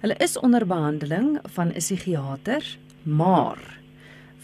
Hulle 0.00 0.16
is 0.22 0.38
onder 0.38 0.66
behandeling 0.66 1.38
van 1.42 1.68
'n 1.68 1.80
psigiater, 1.80 2.78
maar 3.02 3.78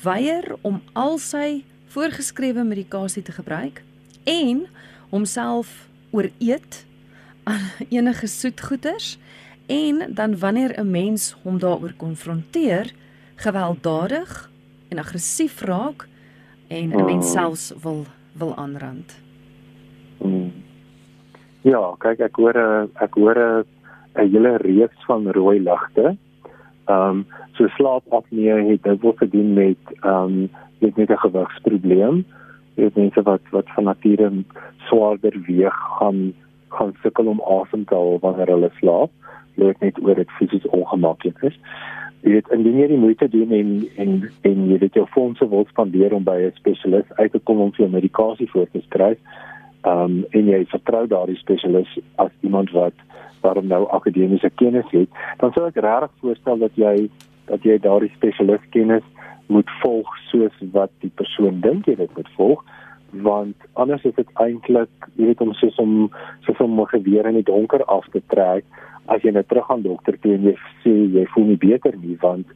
weier 0.02 0.56
om 0.60 0.82
al 0.92 1.18
sy 1.18 1.64
voorgeskrewe 1.86 2.64
medikasie 2.64 3.22
te 3.22 3.32
gebruik 3.32 3.82
en 4.24 4.66
homself 5.08 5.88
ooreet 6.10 6.86
aan 7.42 7.60
enige 7.96 8.26
soetgoeders 8.26 9.18
en 9.66 10.14
dan 10.14 10.38
wanneer 10.38 10.80
'n 10.80 10.90
mens 10.90 11.36
hom 11.42 11.58
daaroor 11.58 11.92
konfronteer, 11.96 12.92
gewelddadig 13.34 14.50
en 14.88 14.98
aggressief 14.98 15.60
raak 15.60 16.08
en 16.66 16.88
'n 16.88 17.04
mens 17.04 17.26
oh. 17.26 17.32
selfs 17.32 17.72
wil 17.80 18.06
wil 18.32 18.56
aanrand. 18.56 19.23
Ja, 21.64 21.80
kyk 21.96 22.20
ek 22.20 22.36
hoor 22.36 22.56
ek 23.00 23.14
hoor 23.16 23.38
'n 23.40 23.64
hele 24.28 24.56
reeks 24.60 25.04
van 25.08 25.24
rooi 25.32 25.58
ligte. 25.60 26.16
Ehm 26.84 27.24
um, 27.24 27.26
so 27.56 27.68
slaapapnee 27.76 28.52
het 28.70 28.82
dit 28.82 29.04
ook 29.04 29.18
gedoen 29.18 29.52
met 29.54 29.80
ehm 30.00 30.44
um, 30.44 30.50
met 30.78 30.96
met 30.96 31.10
'n 31.10 31.24
gewigsprobleem. 31.24 32.24
Jy 32.74 32.82
weet 32.82 32.96
mense 32.96 33.22
wat 33.22 33.40
wat 33.50 33.68
van 33.74 33.84
nature 33.84 34.30
swaarder 34.76 35.40
weeg 35.46 35.76
gaan 35.98 36.34
gaan 36.68 36.92
sukkel 37.02 37.26
om 37.26 37.40
asem 37.40 37.84
te 37.84 37.94
haal 37.94 38.18
wanneer 38.20 38.46
hulle 38.46 38.70
slaap. 38.80 39.10
Loop 39.54 39.80
net 39.80 40.02
oor 40.02 40.14
dit 40.14 40.30
fisies 40.30 40.66
ongemaklik 40.66 41.42
is. 41.42 41.56
Jy 42.20 42.30
weet 42.30 42.48
indien 42.48 42.78
jy 42.78 42.86
die 42.86 43.04
moeite 43.06 43.28
doen 43.28 43.50
en 43.50 43.88
en 43.96 44.30
en 44.42 44.68
jy 44.68 44.78
dit 44.78 44.94
jou 44.94 45.06
fondse 45.06 45.48
wil 45.48 45.64
spandeer 45.68 46.12
om 46.12 46.24
by 46.24 46.36
'n 46.44 46.52
spesialis 46.54 47.08
uit 47.16 47.32
te 47.32 47.38
kom 47.38 47.60
om 47.60 47.72
vir 47.72 47.88
medikasie 47.88 48.50
voor 48.50 48.68
te 48.70 48.80
skryf 48.80 49.18
um, 49.86 50.24
en 50.30 50.48
jy 50.48 50.64
vertrou 50.72 51.06
daardie 51.06 51.38
spesialis 51.40 51.98
as 52.22 52.32
iemand 52.40 52.72
wat 52.76 52.94
daarom 53.44 53.66
nou 53.68 53.84
akademiese 53.92 54.50
kennis 54.60 54.88
het, 54.90 55.10
dan 55.38 55.52
sou 55.52 55.66
ek 55.68 55.80
regtig 55.84 56.12
voorstel 56.20 56.58
dat 56.58 56.76
jy 56.80 57.08
dat 57.50 57.64
jy 57.64 57.76
daardie 57.78 58.12
spesialis 58.14 58.62
kennis 58.72 59.04
moet 59.52 59.68
volg 59.82 60.08
soos 60.30 60.54
wat 60.72 60.92
die 61.04 61.12
persoon 61.20 61.60
dink 61.60 61.88
jy 61.88 61.98
dit 62.00 62.16
moet 62.16 62.30
volg 62.38 62.64
want 63.24 63.66
anders 63.78 64.02
is 64.08 64.14
dit 64.16 64.30
eintlik 64.42 65.08
jy 65.14 65.28
weet 65.28 65.42
om 65.44 65.52
soos 65.54 65.76
om 65.82 66.08
soos 66.46 66.60
om 66.64 66.80
'n 66.80 66.86
geweer 66.94 67.26
in 67.26 67.38
die 67.38 67.50
donker 67.50 67.84
af 67.84 68.08
te 68.12 68.22
trek 68.32 68.64
as 69.06 69.22
jy 69.22 69.30
net 69.30 69.34
nou 69.34 69.44
terug 69.48 69.70
aan 69.70 69.82
dokter 69.82 70.18
toe 70.20 70.34
en 70.34 70.44
jy 70.48 70.56
sê 70.82 70.94
jy 71.18 71.26
voel 71.34 71.44
nie 71.44 71.60
beter 71.60 71.96
nie 71.96 72.16
want 72.20 72.46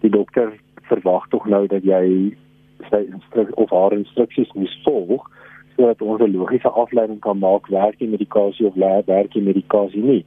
die 0.00 0.10
dokter 0.10 0.52
verwag 0.82 1.28
tog 1.30 1.46
nou 1.46 1.66
dat 1.66 1.82
jy 1.82 2.36
sy 2.90 3.00
instruksies 3.08 3.54
of 3.54 3.70
haar 3.70 3.92
instruksies 3.92 4.52
moet 4.54 4.76
volg 4.84 5.30
sodat 5.76 6.02
ons 6.02 6.20
'n 6.20 6.36
logiese 6.36 6.68
afleiding 6.68 7.20
kan 7.20 7.38
maak 7.38 7.66
werk 7.68 7.98
die 7.98 8.08
medikasie 8.08 8.66
of 8.66 8.74
werk 9.06 9.32
die 9.32 9.42
medikasie 9.42 10.02
nie. 10.02 10.24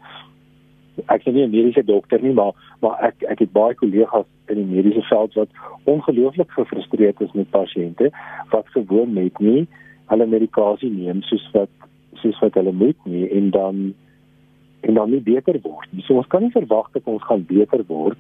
Ek 1.08 1.26
is 1.26 1.34
nie 1.34 1.44
'n 1.44 1.52
mediese 1.52 1.84
dokter 1.86 2.22
nie, 2.22 2.34
maar 2.34 2.54
maar 2.82 2.98
ek 3.02 3.24
ek 3.24 3.40
het 3.40 3.52
baie 3.52 3.76
kollegas 3.76 4.26
in 4.48 4.56
die 4.56 4.76
mediese 4.76 5.02
veld 5.02 5.34
wat 5.34 5.50
ongelooflik 5.84 6.52
gefrustreerd 6.52 7.22
is 7.22 7.32
met 7.32 7.50
pasiënte 7.50 8.12
wat 8.50 8.66
gewoon 8.68 9.14
net 9.14 9.40
nie 9.40 9.68
hulle 10.06 10.26
medikasie 10.26 10.90
neem 10.90 11.22
soos 11.22 11.50
wat 11.54 11.70
soos 12.14 12.40
wat 12.40 12.54
hulle 12.54 12.72
moet 12.72 13.06
nie 13.06 13.30
en 13.30 13.50
dan 13.50 13.94
en 14.82 14.94
dan 14.94 15.10
nie 15.12 15.22
beter 15.22 15.60
word 15.62 15.88
nie. 15.92 16.04
So 16.04 16.16
ons 16.16 16.28
kan 16.28 16.42
nie 16.42 16.52
verwag 16.56 16.92
dat 16.92 17.04
ons 17.06 17.24
gaan 17.24 17.46
beter 17.46 17.84
word 17.88 18.18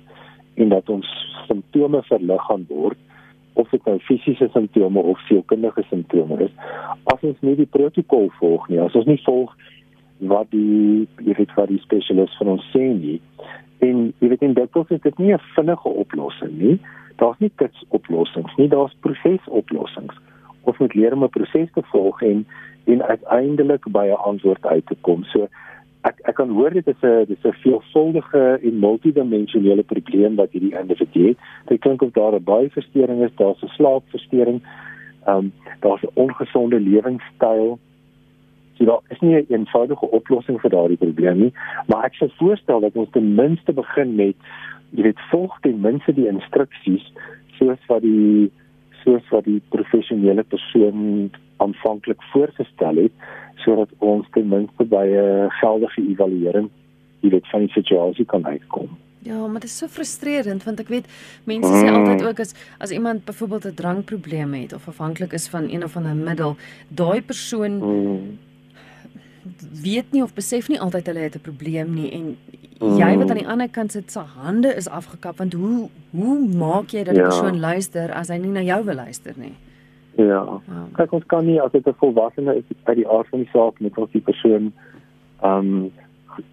en 0.55 0.69
dat 0.69 0.89
ons 0.89 1.07
simptome 1.47 2.01
verlig 2.03 2.41
gaan 2.41 2.65
word 2.69 2.97
of 3.53 3.69
dit 3.69 3.85
nou 3.85 3.99
fisiese 3.99 4.49
simptome 4.53 4.99
of 4.99 5.19
sielkundige 5.27 5.83
simptome 5.89 6.43
is 6.43 6.53
as 7.03 7.21
ons 7.21 7.41
nie 7.41 7.55
die 7.55 7.69
protokol 7.77 8.29
volg 8.39 8.69
nie 8.69 8.79
as 8.79 8.95
ons 8.95 9.05
nie 9.05 9.21
volg 9.25 9.55
wat 10.19 10.51
die 10.51 11.07
jy 11.23 11.33
weet 11.37 11.53
wat 11.55 11.69
die 11.69 11.81
spesialis 11.81 12.37
van 12.37 12.55
ons 12.55 12.71
sê 12.75 12.85
nie 12.93 13.19
en 13.79 14.13
jy 14.19 14.29
weet 14.29 14.41
in 14.41 14.53
dit 14.53 14.81
is 14.89 15.01
dit 15.01 15.19
nie 15.19 15.33
'n 15.33 15.45
vinnige 15.55 15.89
oplossing 15.89 16.57
nie 16.59 16.79
daar's 17.19 17.39
nie 17.43 17.51
kits 17.61 17.85
oplossings 17.95 18.55
nie 18.57 18.67
daar's 18.71 18.95
prosesoplossings. 19.05 20.15
Ons 20.67 20.77
moet 20.77 20.93
leer 20.93 21.13
om 21.13 21.23
'n 21.23 21.35
proses 21.37 21.71
te 21.73 21.83
volg 21.91 22.21
en 22.21 22.45
en 22.85 23.03
uiteindelik 23.03 23.83
by 23.91 24.05
'n 24.07 24.23
antwoord 24.31 24.65
uit 24.65 24.85
te 24.85 24.95
kom. 25.01 25.23
So 25.23 25.47
ek 26.07 26.21
ek 26.31 26.35
kan 26.35 26.49
hoor 26.55 26.71
dit 26.73 26.87
is 26.87 27.01
'n 27.03 27.25
dis 27.27 27.43
'n 27.43 27.59
veelvuldige 27.63 28.59
en 28.63 28.79
multidimensionele 28.79 29.83
probleem 29.83 30.35
wat 30.35 30.51
hierdie 30.51 30.77
individu 30.79 31.27
het. 31.27 31.37
Dit 31.67 31.79
klink 31.79 32.01
of 32.01 32.11
daar 32.11 32.33
'n 32.33 32.43
baieversteuring 32.43 33.23
is, 33.23 33.35
daar's 33.35 33.63
'n 33.63 33.75
slaapversteuring, 33.77 34.61
ehm 35.25 35.37
um, 35.37 35.53
daar's 35.79 36.03
'n 36.03 36.13
ongesonde 36.13 36.79
lewenstyl. 36.79 37.79
So 38.77 38.85
daar 38.85 39.01
is 39.09 39.19
nie 39.19 39.35
'n 39.35 39.45
eenvoudige 39.49 40.11
oplossing 40.11 40.61
vir 40.61 40.69
daardie 40.69 40.97
probleem 40.97 41.37
nie, 41.39 41.53
maar 41.87 42.05
ek 42.05 42.13
sou 42.13 42.29
voorstel 42.37 42.79
dat 42.79 42.95
ons 42.95 43.09
ten 43.11 43.35
minste 43.35 43.73
begin 43.73 44.15
met 44.15 44.35
jy 44.89 45.03
weet 45.03 45.19
volg 45.29 45.59
ten 45.59 45.81
minste 45.81 46.13
die 46.13 46.27
instruksies 46.27 47.13
soos 47.57 47.85
wat 47.87 48.01
die 48.01 48.51
soos 49.09 49.29
wat 49.33 49.45
die 49.49 49.61
professionele 49.73 50.43
persoon 50.43 51.29
aanvanklik 51.57 52.21
voorgestel 52.31 53.03
het 53.03 53.29
sodat 53.63 53.91
ons 53.99 54.27
ten 54.35 54.47
minste 54.47 54.85
by 54.85 55.05
'n 55.05 55.49
geldige 55.61 56.01
evaluering 56.13 56.69
jy 57.21 57.29
weet 57.29 57.49
van 57.51 57.65
die 57.65 57.71
situasie 57.75 58.25
kan 58.25 58.45
uitkom. 58.45 58.87
Ja, 59.21 59.47
maar 59.47 59.59
dit 59.59 59.69
is 59.69 59.77
so 59.77 59.87
frustrerend 59.87 60.63
want 60.63 60.79
ek 60.79 60.87
weet 60.87 61.07
mense 61.43 61.71
sê 61.73 61.89
mm. 61.89 61.95
altyd 61.95 62.23
ook 62.23 62.39
as 62.39 62.53
as 62.79 62.91
iemand 62.91 63.25
byvoorbeeld 63.25 63.65
'n 63.65 63.73
drankprobleem 63.81 64.53
het 64.53 64.73
of 64.73 64.87
afhanklik 64.87 65.33
is 65.33 65.47
van 65.47 65.69
een 65.69 65.83
of 65.83 65.95
ander 65.95 66.15
middel, 66.15 66.55
daai 66.87 67.21
persoon 67.21 67.73
mm. 67.77 68.37
Weet 69.83 70.11
nie 70.11 70.23
of 70.23 70.33
besef 70.33 70.69
nie 70.69 70.79
altyd 70.79 71.07
hulle 71.07 71.19
het 71.19 71.35
'n 71.35 71.41
probleem 71.41 71.93
nie 71.93 72.11
en 72.11 72.37
mm. 72.79 72.97
jy 72.97 73.17
wat 73.17 73.29
aan 73.29 73.41
die 73.41 73.47
ander 73.47 73.69
kant 73.69 73.91
sit 73.91 74.11
se 74.11 74.19
hande 74.19 74.75
is 74.75 74.87
afgekap 74.87 75.37
want 75.37 75.53
hoe 75.53 75.89
hoe 76.11 76.37
maak 76.47 76.91
jy 76.91 77.03
dat 77.03 77.15
die 77.15 77.23
ja. 77.23 77.29
persoon 77.29 77.59
luister 77.59 78.11
as 78.11 78.27
hy 78.27 78.37
nie 78.37 78.51
na 78.51 78.61
jou 78.61 78.83
wil 78.83 78.95
luister 78.95 79.33
nie? 79.37 79.55
Ja. 80.15 80.43
ja. 80.67 80.85
Kyk 80.93 81.13
ons 81.13 81.25
kan 81.25 81.45
nie 81.45 81.61
as 81.61 81.71
dit 81.71 81.87
'n 81.87 81.95
volwassene 81.99 82.55
is 82.55 82.63
by 82.85 82.95
die 82.95 83.07
aard 83.07 83.27
van 83.27 83.39
die 83.39 83.49
saak 83.53 83.79
met 83.79 83.97
ons 83.97 84.11
die 84.11 84.21
persoon 84.21 84.73
ehm 85.41 85.67
um, 85.67 85.91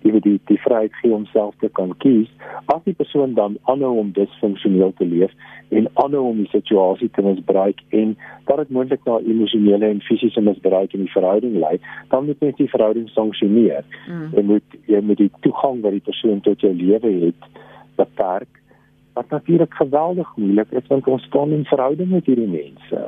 die 0.03 0.20
die 0.20 0.40
die 0.51 0.59
vryheid 0.62 0.94
gee 1.01 1.12
om 1.14 1.27
self 1.33 1.55
te 1.61 1.68
kan 1.79 1.94
kies 2.05 2.31
as 2.75 2.83
die 2.85 2.94
persoon 2.94 3.35
dan 3.35 3.59
aanhou 3.72 3.92
om 4.03 4.12
disfunksioneel 4.16 4.92
te 4.99 5.07
leef 5.07 5.33
en 5.68 5.88
aanhou 6.03 6.25
om 6.31 6.42
die 6.42 6.51
situasie 6.53 7.09
te 7.16 7.22
misbruik 7.27 7.81
en 8.01 8.16
dat 8.51 8.62
dit 8.62 8.75
moontlik 8.77 9.05
na 9.09 9.18
emosionele 9.18 9.90
en 9.94 10.05
fisiese 10.09 10.40
misbruik 10.40 10.94
in 10.94 11.07
die 11.07 11.14
verhouding 11.14 11.57
lei 11.62 11.77
dan 12.11 12.27
moet 12.27 12.40
mens 12.40 12.57
die 12.57 12.70
verhouding 12.70 13.09
sanksioneer. 13.14 13.85
Mm. 14.09 14.29
en 14.38 14.46
moet 14.53 14.79
jy 14.87 15.01
met 15.03 15.18
die 15.22 15.31
toegang 15.40 15.83
wat 15.83 15.96
die 15.96 16.07
persoon 16.11 16.40
tot 16.40 16.61
jou 16.61 16.72
lewe 16.75 17.12
het 17.27 17.51
beperk 17.96 18.62
wat 19.16 19.31
natuurlik 19.31 19.75
geweldig 19.75 20.33
moeilik 20.37 20.70
is 20.70 20.88
want 20.92 21.07
ons 21.09 21.29
staan 21.31 21.53
in 21.57 21.64
verhouding 21.64 22.11
met 22.11 22.27
hierdie 22.29 22.51
mense. 22.51 23.07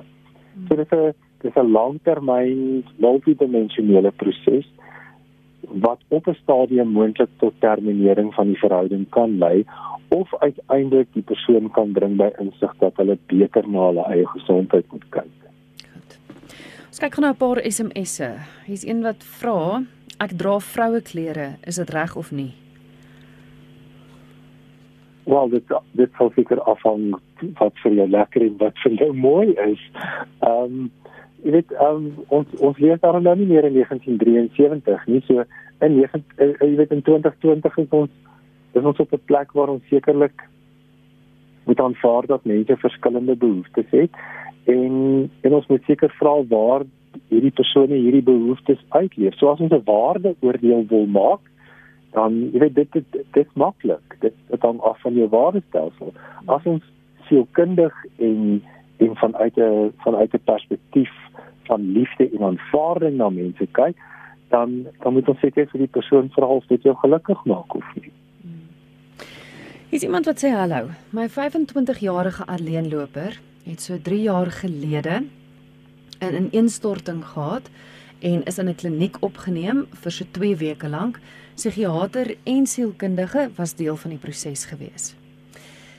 So 0.69 0.77
dit 0.77 0.87
is 0.87 0.99
'n 0.99 1.15
dis 1.43 1.57
'n 1.57 1.73
langtermyn 1.73 2.85
multidimensionele 2.97 4.11
proses 4.11 4.67
wat 5.69 6.01
op 6.09 6.27
'n 6.27 6.37
stadium 6.43 6.89
moontlik 6.89 7.29
tot 7.37 7.55
terminering 7.61 8.35
van 8.35 8.47
die 8.47 8.59
verhouding 8.59 9.09
kan 9.09 9.39
lei 9.39 9.65
of 10.09 10.35
uiteindelik 10.39 11.09
die 11.13 11.23
persoon 11.23 11.71
kan 11.71 11.93
bring 11.93 12.17
by 12.17 12.31
insig 12.39 12.75
dat 12.79 12.97
hulle 12.97 13.19
beter 13.27 13.69
na 13.69 13.87
hulle 13.87 14.05
eie 14.05 14.27
gesondheid 14.27 14.93
moet 14.93 15.09
kyk. 15.09 15.35
Goed. 15.93 16.19
Ons 16.87 16.99
kyk 16.99 17.19
nou 17.19 17.33
'n 17.33 17.37
paar 17.37 17.61
SMS'e. 17.71 18.33
Hier's 18.67 18.87
een 18.87 19.03
wat 19.03 19.25
vra: 19.25 19.83
Ek 20.19 20.33
dra 20.33 20.59
vroue 20.59 21.01
klere, 21.01 21.57
is 21.63 21.77
dit 21.77 21.91
reg 21.91 22.17
of 22.17 22.33
nie? 22.33 22.53
Wel, 25.25 25.49
dit 25.49 25.63
dit 25.93 26.11
sal 26.19 26.33
seker 26.35 26.61
afhang 26.61 27.13
wat 27.59 27.73
vir 27.83 27.93
jou 27.93 28.09
lekker 28.09 28.43
en 28.43 28.57
wat 28.59 28.79
vir 28.83 28.93
jou 28.93 29.13
mooi 29.13 29.53
is. 29.53 29.91
Ehm 30.41 30.65
um, 30.65 30.91
jy 31.43 31.55
weet 31.55 31.73
um, 31.85 32.11
ons 32.29 32.55
ons 32.59 32.79
leef 32.79 33.01
daar 33.01 33.21
nou 33.21 33.35
nie 33.39 33.47
meer 33.47 33.65
in 33.69 33.77
1973 33.79 35.07
nie. 35.07 35.23
So 35.27 35.45
in 35.85 35.99
9 36.01 36.23
uh, 36.39 36.53
jy 36.61 36.75
weet 36.81 36.95
in 36.97 37.03
2020 37.03 37.79
is 37.85 37.91
ons 37.91 38.11
is 38.79 38.85
ons 38.85 39.01
op 39.05 39.13
'n 39.13 39.27
plek 39.31 39.53
waar 39.53 39.69
ons 39.69 39.89
sekerlik 39.89 40.43
moet 41.65 41.81
aanvaar 41.81 42.27
dat 42.27 42.45
mense 42.45 42.77
verskillende 42.77 43.37
behoeftes 43.37 43.91
het 43.91 44.11
en 44.65 45.31
en 45.43 45.55
ons 45.55 45.67
moet 45.67 45.85
seker 45.85 46.13
vra 46.21 46.35
waar 46.49 46.85
hierdie 47.29 47.53
persone 47.53 47.95
hierdie 47.95 48.23
behoeftes 48.23 48.81
uitleef. 48.89 49.35
So 49.35 49.51
as 49.53 49.61
ons 49.61 49.73
'n 49.73 49.85
waardeoordeel 49.85 50.87
wil 50.89 51.07
maak, 51.07 51.41
dan 52.13 52.51
jy 52.53 52.59
weet 52.59 52.75
dit 52.75 52.93
dit 52.93 53.25
dit 53.33 53.49
maklik 53.55 54.17
dit 54.21 54.35
dit 54.51 54.63
hang 54.63 54.81
af 54.81 55.01
van 55.01 55.15
jou 55.15 55.29
waardestelsel 55.29 56.13
as 56.47 56.65
ons 56.65 56.85
sielkundig 57.29 57.95
en 58.17 58.63
en 58.99 59.17
vanuit 59.17 59.57
'n 59.57 59.93
vanuit 60.05 60.35
'n 60.35 60.45
perspektief 60.45 61.13
van 61.69 61.93
liefde 61.93 62.31
en 62.31 62.43
aanvaarding 62.43 63.17
na 63.17 63.29
mense 63.29 63.67
kyk 63.73 63.97
dan 64.49 64.87
dan 65.03 65.13
moet 65.13 65.29
ons 65.29 65.41
seker 65.41 65.67
vir 65.67 65.79
die 65.79 65.95
persoon 65.99 66.31
vra 66.31 66.47
of 66.47 66.67
dit 66.67 66.83
jou 66.83 66.97
gelukkig 66.97 67.45
maak 67.45 67.75
of 67.75 67.85
nie 67.95 68.13
Is 69.91 70.03
iemand 70.03 70.27
wat 70.27 70.45
sê 70.45 70.51
hallo 70.53 70.91
my 71.11 71.29
25-jarige 71.29 72.47
alleenloper 72.47 73.41
het 73.65 73.81
so 73.81 73.97
3 74.03 74.23
jaar 74.23 74.51
gelede 74.51 75.25
in 76.21 76.35
'n 76.35 76.49
ineenstorting 76.51 77.25
gehad 77.25 77.71
en 78.21 78.43
is 78.45 78.59
in 78.59 78.69
'n 78.69 78.75
kliniek 78.75 79.17
opgeneem 79.21 79.87
vir 79.93 80.13
so 80.13 80.25
2 80.31 80.57
weke 80.57 80.89
lank 80.89 81.21
psigiater 81.55 82.37
en 82.45 82.67
sielkundige 82.67 83.51
was 83.57 83.75
deel 83.75 83.97
van 83.97 84.11
die 84.11 84.19
proses 84.19 84.65
gewees. 84.65 85.15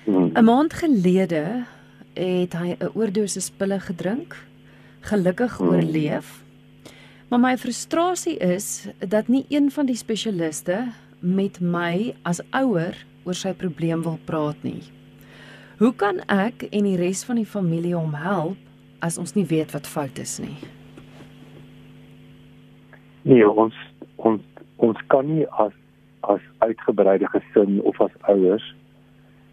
Hmm. 0.06 0.32
'n 0.34 0.44
Maand 0.44 0.74
gelede 0.74 1.66
het 2.20 2.54
hy 2.54 2.76
'n 2.76 2.92
oordosis 2.94 3.50
pille 3.50 3.80
gedrink, 3.80 4.36
gelukkig 5.02 5.58
hmm. 5.58 5.68
oorleef. 5.68 6.44
Maar 7.30 7.40
my 7.40 7.58
frustrasie 7.58 8.38
is 8.38 8.88
dat 9.08 9.28
nie 9.28 9.46
een 9.50 9.72
van 9.72 9.86
die 9.86 9.96
spesialiste 9.96 10.88
met 11.20 11.60
my 11.60 12.16
as 12.24 12.42
ouer 12.52 12.96
oor 13.24 13.36
sy 13.36 13.54
probleem 13.54 14.02
wil 14.04 14.18
praat 14.26 14.64
nie. 14.64 14.82
Hoe 15.80 15.94
kan 15.96 16.20
ek 16.28 16.66
en 16.72 16.84
die 16.84 16.98
res 16.98 17.24
van 17.24 17.36
die 17.36 17.46
familie 17.46 17.96
hom 17.96 18.14
help 18.14 18.58
as 19.00 19.18
ons 19.18 19.36
nie 19.36 19.46
weet 19.46 19.72
wat 19.72 19.88
fout 19.88 20.18
is 20.20 20.40
nie? 20.40 20.58
Nee, 23.24 23.46
ons 23.48 23.76
ons 24.16 24.42
ons 24.78 25.00
kan 25.08 25.28
nie 25.28 25.46
as 25.62 25.76
as 26.28 26.44
uitgebreide 26.60 27.28
gesin 27.32 27.80
of 27.88 28.02
as 28.02 28.16
ouers 28.32 28.66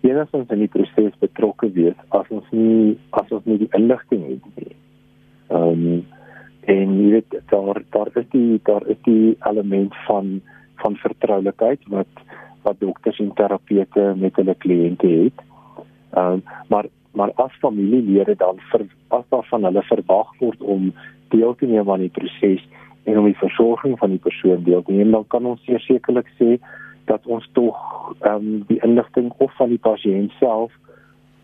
enigstens 0.09 0.51
in 0.55 0.63
die 0.65 0.73
proses 0.73 1.15
betrokke 1.23 1.71
wees 1.77 1.97
as 2.19 2.29
ons 2.35 2.51
nie 2.53 2.97
as 3.21 3.33
ons 3.35 3.47
nie 3.49 3.59
die 3.65 3.73
inligting 3.79 4.27
het 4.33 4.53
nie. 4.59 4.77
Ehm 5.53 5.89
um, 5.89 6.05
en 6.67 6.95
jy 6.99 7.11
weet 7.13 7.35
daar 7.53 7.79
daar 7.95 8.09
is 8.19 8.27
die 8.33 8.59
daar 8.67 8.83
is 8.91 8.99
die 9.07 9.37
element 9.51 9.95
van 10.07 10.41
van 10.83 10.97
vertroulikheid 11.03 11.85
wat 11.95 12.23
wat 12.67 12.81
dokters 12.81 13.21
en 13.23 13.31
terapeute 13.39 14.07
met 14.19 14.37
hulle 14.41 14.55
kliënte 14.65 15.11
het. 15.23 15.45
Ehm 16.15 16.39
um, 16.39 16.43
maar 16.69 16.91
maar 17.17 17.33
as 17.41 17.53
familielede 17.61 18.35
dan 18.37 18.59
vir 18.71 18.87
as 19.09 19.25
daar 19.29 19.47
van 19.51 19.65
hulle 19.65 19.83
verwag 19.83 20.33
word 20.41 20.61
om 20.61 20.91
deel 21.29 21.55
te 21.55 21.67
neem 21.67 21.91
aan 21.91 22.05
die 22.05 22.17
proses 22.19 22.67
en 23.05 23.19
om 23.19 23.25
die 23.25 23.39
versorging 23.39 23.95
van 23.99 24.11
die 24.11 24.23
persoon 24.23 24.65
deel 24.67 24.83
te 24.83 24.93
neem, 24.93 25.11
dan 25.15 25.25
kan 25.33 25.47
ons 25.47 25.63
sekerlik 25.87 26.29
sê 26.41 26.57
dat 27.07 27.27
ons 27.27 27.49
tog 27.53 27.77
ehm 28.21 28.35
um, 28.35 28.65
die 28.67 28.81
inligting 28.83 29.33
of 29.37 29.57
van 29.57 29.69
die 29.69 29.83
pasiënt 29.89 30.33
self 30.41 30.73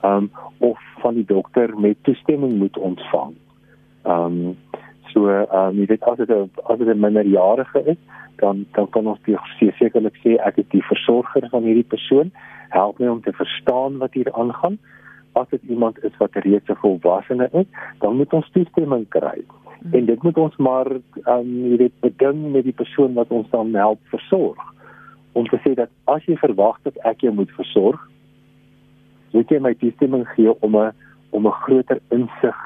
ehm 0.03 0.17
um, 0.17 0.31
of 0.59 0.79
van 1.03 1.15
die 1.15 1.27
dokter 1.27 1.79
met 1.79 1.97
toestemming 2.03 2.59
moet 2.59 2.79
ontvang. 2.79 3.35
Ehm 4.03 4.25
um, 4.25 4.57
so 5.13 5.29
ehm 5.29 5.53
um, 5.59 5.79
jy 5.79 5.87
weet 5.87 6.09
as 6.11 6.19
dit 6.19 6.31
as 6.65 6.79
dit 6.79 6.89
'n 6.89 7.01
minderjarige 7.01 7.83
is, 7.95 8.01
dan 8.37 8.67
dan 8.73 8.89
kan 8.89 9.07
ons 9.07 9.21
sekerlik 9.79 10.17
sê 10.25 10.37
ek 10.49 10.57
is 10.57 10.69
die 10.69 10.83
versorger 10.83 11.49
van 11.51 11.63
hierdie 11.63 11.91
persoon, 11.95 12.33
help 12.69 12.99
my 12.99 13.09
om 13.09 13.23
te 13.23 13.33
verstaan 13.33 13.99
wat 13.99 14.15
hier 14.15 14.33
aangaan. 14.33 14.79
As 15.33 15.49
dit 15.49 15.63
iemand 15.63 16.05
is 16.05 16.17
wat 16.19 16.35
reeds 16.35 16.69
'n 16.69 16.83
volwassene 16.85 17.49
is, 17.53 17.67
dan 17.99 18.17
moet 18.17 18.33
ons 18.33 18.51
toestemming 18.51 19.09
kry. 19.09 19.45
Mm. 19.83 19.95
En 19.95 20.05
dit 20.05 20.23
moet 20.23 20.39
ons 20.39 20.57
maar 20.57 20.87
ehm 20.91 21.39
um, 21.39 21.71
jy 21.71 21.77
weet 21.77 22.01
beding 22.01 22.53
met 22.53 22.65
die 22.65 22.79
persoon 22.83 23.15
wat 23.15 23.29
ons 23.29 23.51
dan 23.51 23.75
help 23.75 24.01
versorg. 24.05 24.73
Om 25.33 25.49
te 25.49 25.59
sê 25.65 25.75
dat 25.75 25.91
as 26.05 26.25
jy 26.29 26.37
verwag 26.37 26.79
dat 26.83 26.99
ek 27.09 27.25
jou 27.25 27.33
moet 27.35 27.51
versorg, 27.57 28.01
moet 29.33 29.51
jy 29.51 29.61
my 29.65 29.73
toestemming 29.81 30.27
gee 30.35 30.53
om 30.61 30.77
'n 30.77 30.93
om 31.31 31.47
'n 31.47 31.59
groter 31.65 32.01
insig 32.11 32.59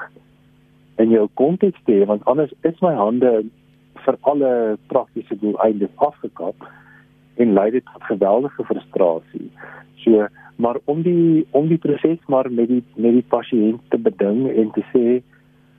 in 0.97 1.09
jou 1.09 1.27
konteks 1.33 1.79
te 1.85 1.91
hê 1.91 2.05
want 2.05 2.25
anders 2.25 2.53
is 2.61 2.81
my 2.81 2.93
hande 2.93 3.45
vir 4.05 4.17
alle 4.21 4.77
praktiese 4.87 5.35
doeleindes 5.41 5.93
afgekap 5.95 6.55
en 7.35 7.53
lei 7.53 7.71
dit 7.71 7.85
tot 7.85 8.03
geweldige 8.03 8.63
frustrasie. 8.63 9.49
So, 10.03 10.27
maar 10.55 10.79
om 10.85 11.01
die 11.05 11.45
om 11.51 11.67
die 11.67 11.77
proses 11.77 12.19
maar 12.27 12.51
met 12.51 12.67
die 12.67 12.83
met 12.95 13.13
die 13.19 13.27
pasiënt 13.33 13.81
te 13.89 13.97
beding 13.97 14.47
en 14.49 14.71
te 14.71 14.83
sê, 14.93 15.05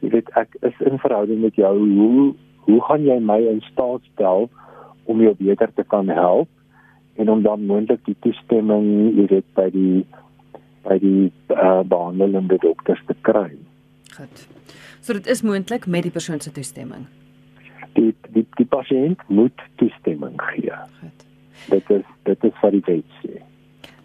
jy 0.01 0.13
weet 0.15 0.31
ek 0.39 0.55
is 0.63 0.87
in 0.91 0.99
verhouding 0.99 1.43
met 1.43 1.55
jou, 1.55 1.75
hoe 1.79 2.35
hoe 2.69 2.81
gaan 2.85 3.05
jy 3.05 3.19
my 3.21 3.41
in 3.49 3.61
staat 3.73 4.05
stel 4.13 4.49
om 5.09 5.23
jou 5.25 5.35
beter 5.39 5.73
te 5.75 5.85
kan 5.89 6.09
help 6.09 6.49
en 7.19 7.31
om 7.31 7.43
dan 7.43 7.67
moontlik 7.67 8.05
die 8.07 8.17
toestemming, 8.25 8.87
jy 9.19 9.27
weet 9.33 9.49
by 9.59 9.69
die 9.75 10.07
by 10.87 10.97
die 11.03 11.27
uh, 11.53 11.83
behandelende 11.85 12.57
dokters 12.63 13.01
te 13.09 13.17
kry. 13.27 13.51
Goed. 14.15 14.45
So 15.03 15.17
dit 15.19 15.27
is 15.27 15.43
moontlik 15.43 15.87
met 15.91 16.07
die 16.07 16.15
persoon 16.15 16.41
se 16.41 16.53
toestemming. 16.55 17.09
Die 17.99 18.15
die 18.31 18.47
die 18.57 18.69
pasiënt 18.71 19.25
moet 19.29 19.67
toestemming 19.83 20.39
gee. 20.53 20.79
Goed. 21.01 21.27
Dit 21.75 21.93
is 21.99 22.07
dit 22.31 22.49
is 22.49 22.57
vir 22.63 22.79
die 22.79 22.85
wet 22.87 23.21
sê. 23.21 23.35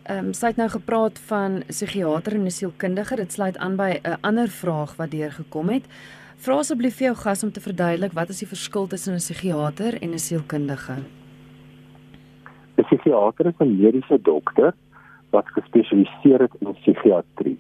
Ehm 0.04 0.26
um, 0.26 0.34
sy 0.36 0.52
het 0.52 0.60
nou 0.60 0.70
gepraat 0.74 1.20
van 1.30 1.62
psigiater 1.70 2.36
en 2.36 2.46
'n 2.50 2.58
sielkundige. 2.60 3.16
Dit 3.16 3.32
sluit 3.32 3.58
aan 3.58 3.76
by 3.76 4.02
'n 4.04 4.18
ander 4.22 4.50
vraag 4.50 4.96
wat 4.96 5.12
deurgekom 5.12 5.70
het. 5.70 5.86
Vra 6.38 6.58
asseblief 6.58 6.98
vir 6.98 7.06
jou 7.06 7.16
gas 7.16 7.44
om 7.44 7.52
te 7.52 7.62
verduidelik 7.62 8.12
wat 8.12 8.30
is 8.30 8.40
die 8.40 8.48
verskil 8.48 8.88
tussen 8.88 9.14
'n 9.14 9.24
psigiater 9.24 10.02
en 10.02 10.14
'n 10.14 10.20
sielkundige? 10.20 11.23
Psigiater 12.94 13.48
is 13.48 13.60
'n 13.60 13.78
mediese 13.82 14.22
dokter 14.22 14.74
wat 15.32 15.48
gespesialiseer 15.48 16.40
het 16.40 16.56
in 16.60 16.74
psigiatrie. 16.74 17.58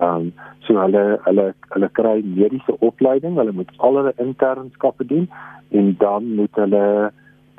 Ehm 0.00 0.14
um, 0.14 0.32
so 0.60 0.74
hulle 0.78 1.18
hulle 1.24 1.54
hulle 1.74 1.88
kry 1.98 2.22
mediese 2.22 2.74
opleiding, 2.78 3.34
hulle 3.36 3.52
moet 3.52 3.72
al 3.76 3.96
hulle 3.96 4.12
internskappe 4.16 5.06
doen 5.06 5.28
en 5.70 5.94
dan 5.98 6.34
moet 6.34 6.54
hulle 6.54 7.12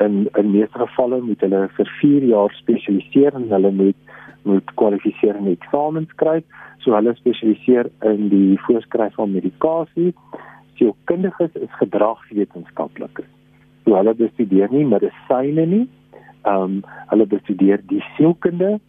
in 0.05 0.29
in 0.39 0.51
meeste 0.51 0.79
gevalle 0.79 1.21
moet 1.21 1.41
hulle 1.41 1.67
vir 1.77 1.91
4 1.99 2.23
jaar 2.23 2.55
spesialiseer 2.61 3.35
en 3.35 3.49
hulle 3.49 3.71
moet 3.71 3.99
moet 4.43 4.73
kwalifiserende 4.75 5.51
eksamens 5.51 6.09
skryf. 6.09 6.43
So 6.79 6.95
hulle 6.95 7.15
spesialiseer 7.15 7.89
in 8.01 8.29
die 8.29 8.59
voorskrif 8.67 9.13
van 9.15 9.31
medikasie. 9.31 10.13
Sielkundiges 10.77 11.55
is 11.55 11.77
gedragswetenskaplikes. 11.79 13.29
So 13.83 13.95
hulle 13.95 14.13
bestudeer 14.13 14.71
nie 14.71 14.85
medisyne 14.85 15.65
nie. 15.65 15.87
Ehm 16.45 16.61
um, 16.61 16.81
hulle 17.11 17.25
bestudeer 17.25 17.81
die 17.89 18.03
sielkunde 18.15 18.79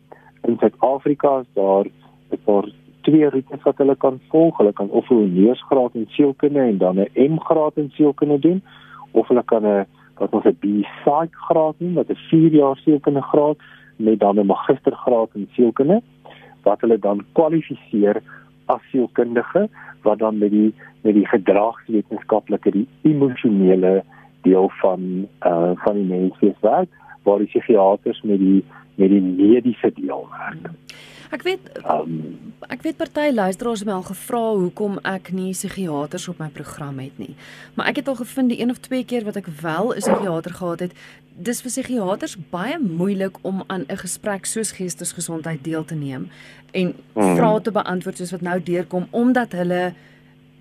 in 0.47 0.57
Suid-Afrika 0.61 1.38
is 1.40 1.51
daar 1.55 1.87
'n 2.31 2.40
paar 2.45 2.66
twee 3.03 3.31
roetes 3.31 3.62
wat 3.62 3.79
hulle 3.79 3.97
kan 3.97 4.21
volg. 4.29 4.59
Hulle 4.59 4.73
kan 4.73 4.88
of 4.90 5.11
'n 5.11 5.33
neusgraad 5.35 5.95
in 5.95 6.07
sielkunde 6.09 6.61
en 6.61 6.79
dan 6.79 6.99
'n 6.99 7.33
M-graad 7.33 7.77
in 7.77 7.90
sielkunde 7.90 8.38
doen 8.38 8.62
of 9.11 9.29
hulle 9.29 9.45
kan 9.45 9.66
'n 9.66 9.87
wat 10.19 10.33
ons 10.33 10.45
'n 10.45 10.59
B-psych 10.61 11.35
graad 11.49 11.75
doen, 11.79 11.95
wat 11.95 12.09
'n 12.09 12.21
4 12.29 12.53
jaar 12.53 12.77
sielkunde 12.77 13.23
graad 13.23 13.59
met 13.97 14.19
dan 14.21 14.38
'n 14.38 14.47
magistergraad 14.47 15.29
in 15.35 15.49
sielkunde 15.53 16.03
wat 16.62 16.81
hulle 16.81 16.99
dan 16.99 17.25
kwalifiseer 17.33 18.23
as 18.66 18.83
sielkundige 18.90 19.69
wat 20.03 20.19
dan 20.19 20.38
met 20.38 20.51
die 20.51 20.75
met 21.01 21.14
die 21.14 21.27
gedragswetenskaplike 21.27 22.71
die 22.71 22.88
emosionele 23.03 24.05
deel 24.42 24.71
van 24.83 25.27
uh 25.47 25.71
van 25.75 25.95
die 25.95 26.05
mens 26.05 26.55
werk 26.61 26.90
waar 27.27 27.43
die 27.43 27.51
psigiaters 27.51 28.23
met 28.23 28.41
die 28.43 28.62
met 28.97 29.12
die 29.12 29.21
mediese 29.21 29.91
deel 29.93 30.25
werk. 30.33 30.71
Ek 31.35 31.43
weet 31.43 31.67
um, 31.91 32.12
ek 32.73 32.85
weet 32.87 32.97
party 32.97 33.29
luisteraars 33.35 33.83
het 33.83 33.89
my 33.89 33.97
al 33.99 34.07
gevra 34.07 34.43
hoekom 34.57 34.99
ek 35.05 35.33
nie 35.37 35.51
psigiaters 35.53 36.29
op 36.33 36.41
my 36.41 36.49
program 36.55 37.01
het 37.03 37.19
nie. 37.21 37.35
Maar 37.77 37.91
ek 37.93 38.01
het 38.01 38.09
al 38.09 38.19
gevind 38.23 38.55
die 38.55 38.61
een 38.62 38.73
of 38.73 38.81
twee 38.85 39.05
keer 39.05 39.27
wat 39.27 39.37
ek 39.43 39.51
wel 39.61 39.93
'n 39.93 40.01
psigiater 40.01 40.55
gehad 40.55 40.81
het, 40.81 40.93
dis 41.37 41.61
vir 41.61 41.71
psigiaters 41.71 42.37
baie 42.51 42.79
moeilik 42.79 43.39
om 43.43 43.65
aan 43.67 43.85
'n 43.89 44.01
gesprek 44.05 44.47
soos 44.47 44.73
geestesgesondheid 44.73 45.65
deel 45.65 45.85
te 45.85 45.95
neem 45.95 46.29
en 46.73 46.95
hmm. 47.15 47.37
vrae 47.37 47.61
te 47.61 47.71
beantwoord 47.71 48.17
soos 48.17 48.33
wat 48.33 48.41
nou 48.41 48.62
deurkom 48.62 49.07
omdat 49.11 49.53
hulle 49.53 49.95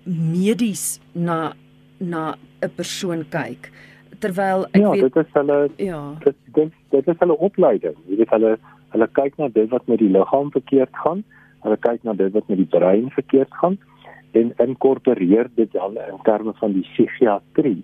medies 0.04 1.00
na 1.12 1.54
na 1.98 2.36
'n 2.60 2.70
persoon 2.74 3.24
kyk 3.28 3.70
terwyl 4.18 4.66
ek 4.70 4.80
ja, 4.80 4.90
weet 4.90 5.02
Ja, 5.02 5.08
dit 5.08 5.16
is 5.24 5.32
hulle 5.32 5.58
ja. 5.76 6.00
Dit 6.24 6.36
dit, 6.58 6.72
dit 6.94 7.08
is 7.08 7.18
hulle 7.18 7.38
opleiding. 7.48 7.96
Jy 8.10 8.20
weet 8.22 8.34
hulle 8.36 8.56
hulle 8.94 9.08
kyk 9.18 9.36
na 9.36 9.48
dit 9.48 9.68
wat 9.70 9.86
met 9.86 9.98
die 9.98 10.12
liggaam 10.12 10.50
verkeerd 10.54 10.96
gaan. 11.04 11.24
Hulle 11.66 11.76
kyk 11.76 12.04
na 12.06 12.14
dit 12.14 12.32
wat 12.32 12.48
met 12.48 12.62
die 12.62 12.70
brein 12.78 13.10
verkeerd 13.10 13.54
gaan 13.60 13.78
en 14.36 14.52
inkorporeer 14.60 15.48
dit 15.54 15.72
dan 15.72 15.96
in 15.96 16.18
terme 16.22 16.52
van 16.60 16.72
die 16.76 16.84
psigiatrie. 16.92 17.82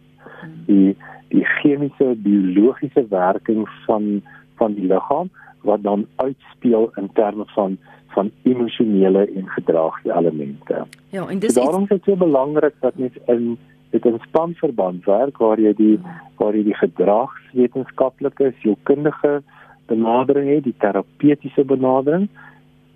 Die 0.69 0.97
die 1.33 1.45
chemiese 1.61 2.13
biologiese 2.25 3.07
werking 3.09 3.65
van 3.87 4.23
van 4.61 4.75
die 4.77 4.87
liggaam 4.87 5.31
wat 5.63 5.83
dan 5.83 6.07
uitspeel 6.17 6.91
in 7.01 7.09
terme 7.15 7.45
van 7.55 7.79
van 8.13 8.31
emosionele 8.43 9.25
en 9.37 9.47
gedragselemente. 9.49 10.85
Ja, 11.09 11.27
en 11.29 11.39
dis 11.39 11.55
daarom 11.55 11.83
is 11.83 11.89
dit 11.89 12.05
so 12.05 12.17
belangrik 12.17 12.75
dat 12.81 12.97
mens 12.97 13.17
in 13.27 13.59
dit 13.93 14.05
in 14.09 14.19
spanverband 14.27 15.05
werk 15.05 15.39
waar 15.43 15.61
jy 15.61 15.73
die 15.77 15.97
waar 16.41 16.57
jy 16.57 16.65
die 16.65 16.79
gedragswetenskaplike 16.81 18.53
sielkundige 18.63 19.43
benadering 19.87 20.49
het, 20.49 20.65
die 20.65 20.79
terapeutiese 20.81 21.65
benadering, 21.69 22.29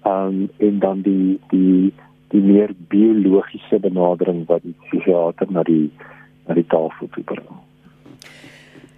um, 0.09 0.47
en 0.57 0.79
dan 0.79 1.03
die 1.07 1.39
die 1.53 1.93
die 2.35 2.43
meer 2.43 2.73
biologiese 2.91 3.79
benadering 3.79 4.45
wat 4.49 4.65
die 4.67 4.75
psigiater 4.87 5.51
na 5.51 5.63
die 5.67 5.91
na 6.47 6.57
die 6.59 6.67
tafel 6.73 7.11
toe 7.15 7.25
bring. 7.25 7.47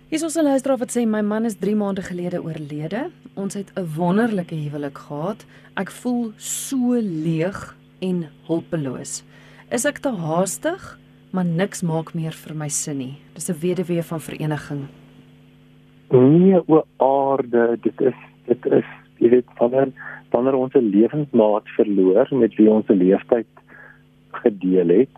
Hier 0.09 0.25
is 0.25 0.37
'n 0.37 0.45
luisteraar 0.45 0.79
wat 0.79 0.97
sê 0.97 1.07
my 1.07 1.21
man 1.21 1.45
is 1.45 1.57
3 1.57 1.77
maande 1.77 2.03
gelede 2.03 2.43
oorlede. 2.43 3.11
Ons 3.35 3.55
het 3.55 3.73
'n 3.77 3.87
wonderlike 3.97 4.55
huwelik 4.55 4.99
gehad. 4.99 5.45
Ek 5.77 5.91
voel 5.91 6.33
so 6.37 6.97
leeg 7.01 7.77
en 8.01 8.29
hulpeloos. 8.47 9.23
Is 9.71 9.85
ek 9.85 9.99
te 9.99 10.09
haastig? 10.09 10.99
Maar 11.33 11.45
niks 11.45 11.83
maak 11.83 12.15
meer 12.15 12.33
vir 12.33 12.55
my 12.57 12.69
sin 12.69 12.99
nie. 12.99 13.17
Dis 13.35 13.51
'n 13.51 13.61
weduwee 13.61 14.03
van 14.03 14.21
vereniging. 14.21 14.89
Nee, 16.11 16.61
o 16.67 16.85
aarde, 16.97 17.79
dit 17.83 18.01
is 18.01 18.19
dit 18.47 18.67
is 18.67 18.89
jy 19.19 19.29
weet 19.29 19.49
wanneer 19.59 19.93
wanneer 20.31 20.55
ons 20.55 20.75
'n 20.75 20.91
lewensmaat 20.91 21.69
verloor 21.77 22.29
met 22.31 22.55
wie 22.57 22.71
ons 22.71 22.89
'n 22.89 23.03
leeftyd 23.05 23.47
gedeel 24.31 24.89
het, 24.89 25.15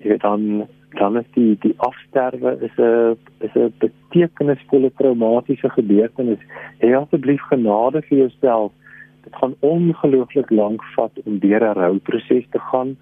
jy 0.00 0.08
weet 0.08 0.20
dan 0.20 0.68
dan 0.98 1.16
is 1.16 1.28
die 1.34 1.56
die 1.60 1.74
afsterwe 1.76 2.56
is 2.60 2.76
'n 2.76 3.16
is 3.40 3.54
'n 3.54 3.72
betekenisvolle 3.78 4.92
traumatiese 4.96 5.70
gebeurtenis. 5.70 6.42
Hê 6.80 6.96
asseblief 6.96 7.40
genade 7.40 8.02
vir 8.02 8.18
jouself. 8.18 8.72
Dit 9.24 9.34
gaan 9.36 9.54
ongelooflik 9.60 10.50
lank 10.50 10.82
vat 10.96 11.12
om 11.24 11.38
deur 11.38 11.62
'n 11.62 11.78
rouproses 11.78 12.46
te 12.50 12.58
gaan 12.58 12.96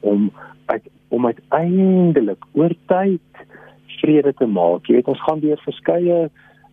om 0.00 0.30
uit 0.66 0.84
om 1.08 1.26
uiteindelik 1.26 2.44
oor 2.52 2.74
tyd 2.86 3.44
vrede 4.00 4.32
te 4.36 4.46
maak. 4.46 4.86
Jy 4.86 4.98
weet 4.98 5.08
ons 5.08 5.24
gaan 5.24 5.40
deur 5.44 5.60
verskeie 5.64 6.28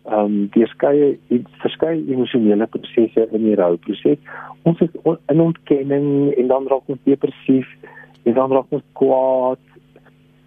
ehm 0.06 0.18
um, 0.22 0.34
verskeie 0.54 1.16
verskeie 1.62 2.02
emosionele 2.14 2.66
prosesse 2.70 3.26
in 3.34 3.42
die 3.48 3.56
rouproses. 3.58 4.20
Ons 4.62 4.82
is 4.84 4.92
in 5.32 5.40
ontkenning 5.42 6.34
en 6.36 6.52
dan 6.52 6.68
raak 6.70 6.92
ons 6.92 7.02
depressief 7.08 7.72
en 8.22 8.36
dan 8.38 8.54
raak 8.54 8.70
ons 8.70 8.86
kwaad. 9.00 9.62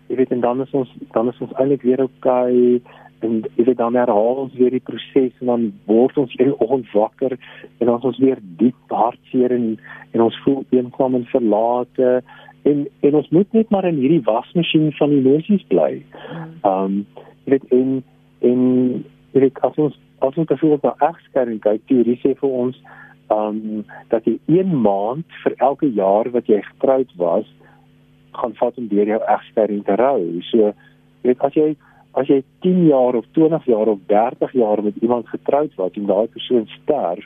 Jy 0.08 0.22
weet 0.22 0.32
en 0.32 0.46
dan 0.46 0.64
is 0.64 0.72
ons 0.72 0.94
dan 1.12 1.34
is 1.34 1.42
ons 1.44 1.52
eintlik 1.60 1.84
weer 1.84 2.06
okay 2.06 2.80
en 3.26 3.42
jy 3.58 3.66
weet 3.68 3.80
dan 3.82 3.98
herhaal 4.00 4.46
ons 4.46 4.56
weer 4.56 4.72
die 4.72 4.84
proses 4.84 5.34
en 5.42 5.52
dan 5.52 5.66
word 5.90 6.18
ons 6.22 6.36
een 6.40 6.54
oggend 6.56 6.88
wakker 6.96 7.36
en 7.36 7.90
dan 7.90 8.00
ons 8.00 8.22
weer 8.24 8.40
diep 8.62 8.96
hartseer 8.96 9.56
en 9.56 9.74
en 10.16 10.24
ons 10.26 10.38
voel 10.46 10.64
eensaam 10.74 11.20
en 11.20 11.28
verlate 11.34 12.14
en 12.64 12.88
en 13.00 13.16
ons 13.16 13.30
moet 13.30 13.54
net 13.54 13.70
maar 13.70 13.88
in 13.88 14.00
hierdie 14.02 14.24
wasmasjien 14.26 14.92
van 15.00 15.16
emosies 15.16 15.66
bly. 15.72 15.92
Ehm 16.64 16.84
um, 16.84 17.26
jy 17.46 17.56
weet 17.56 17.74
en 17.74 17.92
en 18.40 18.62
jy 19.34 19.44
weet 19.46 19.60
as 19.68 19.76
ons 19.78 20.00
as 20.20 20.36
ons 20.36 20.48
byvoorbeeld 20.48 20.84
na 20.84 21.10
egskeiding 21.10 21.60
kyk, 21.64 21.86
teorie 21.88 22.18
sê 22.24 22.36
vir 22.42 22.50
ons 22.50 22.80
ehm 23.30 23.60
um, 23.62 23.86
dat 24.14 24.26
jy 24.26 24.38
1 24.60 24.76
maand 24.84 25.40
vir 25.44 25.56
elke 25.58 25.90
jaar 25.96 26.30
wat 26.36 26.50
jy 26.50 26.62
getroud 26.72 27.12
was 27.22 27.48
gaan 28.40 28.56
vat 28.60 28.78
om 28.78 28.88
deur 28.88 29.08
jou 29.08 29.22
egskeiding 29.36 29.84
te 29.86 29.96
rou. 30.00 30.24
So 30.52 30.72
jy 30.72 31.32
weet 31.32 31.46
as 31.46 31.56
jy 31.58 31.70
as 32.18 32.28
jy 32.28 32.42
10 32.66 32.88
jaar 32.90 33.16
of 33.16 33.26
20 33.38 33.66
jaar 33.70 33.88
of 33.88 34.00
30 34.10 34.54
jaar 34.58 34.84
met 34.84 34.96
iemand 35.02 35.28
getroud 35.30 35.76
was 35.78 35.94
en 35.96 36.08
daai 36.10 36.28
persoon 36.28 36.66
sterf, 36.82 37.26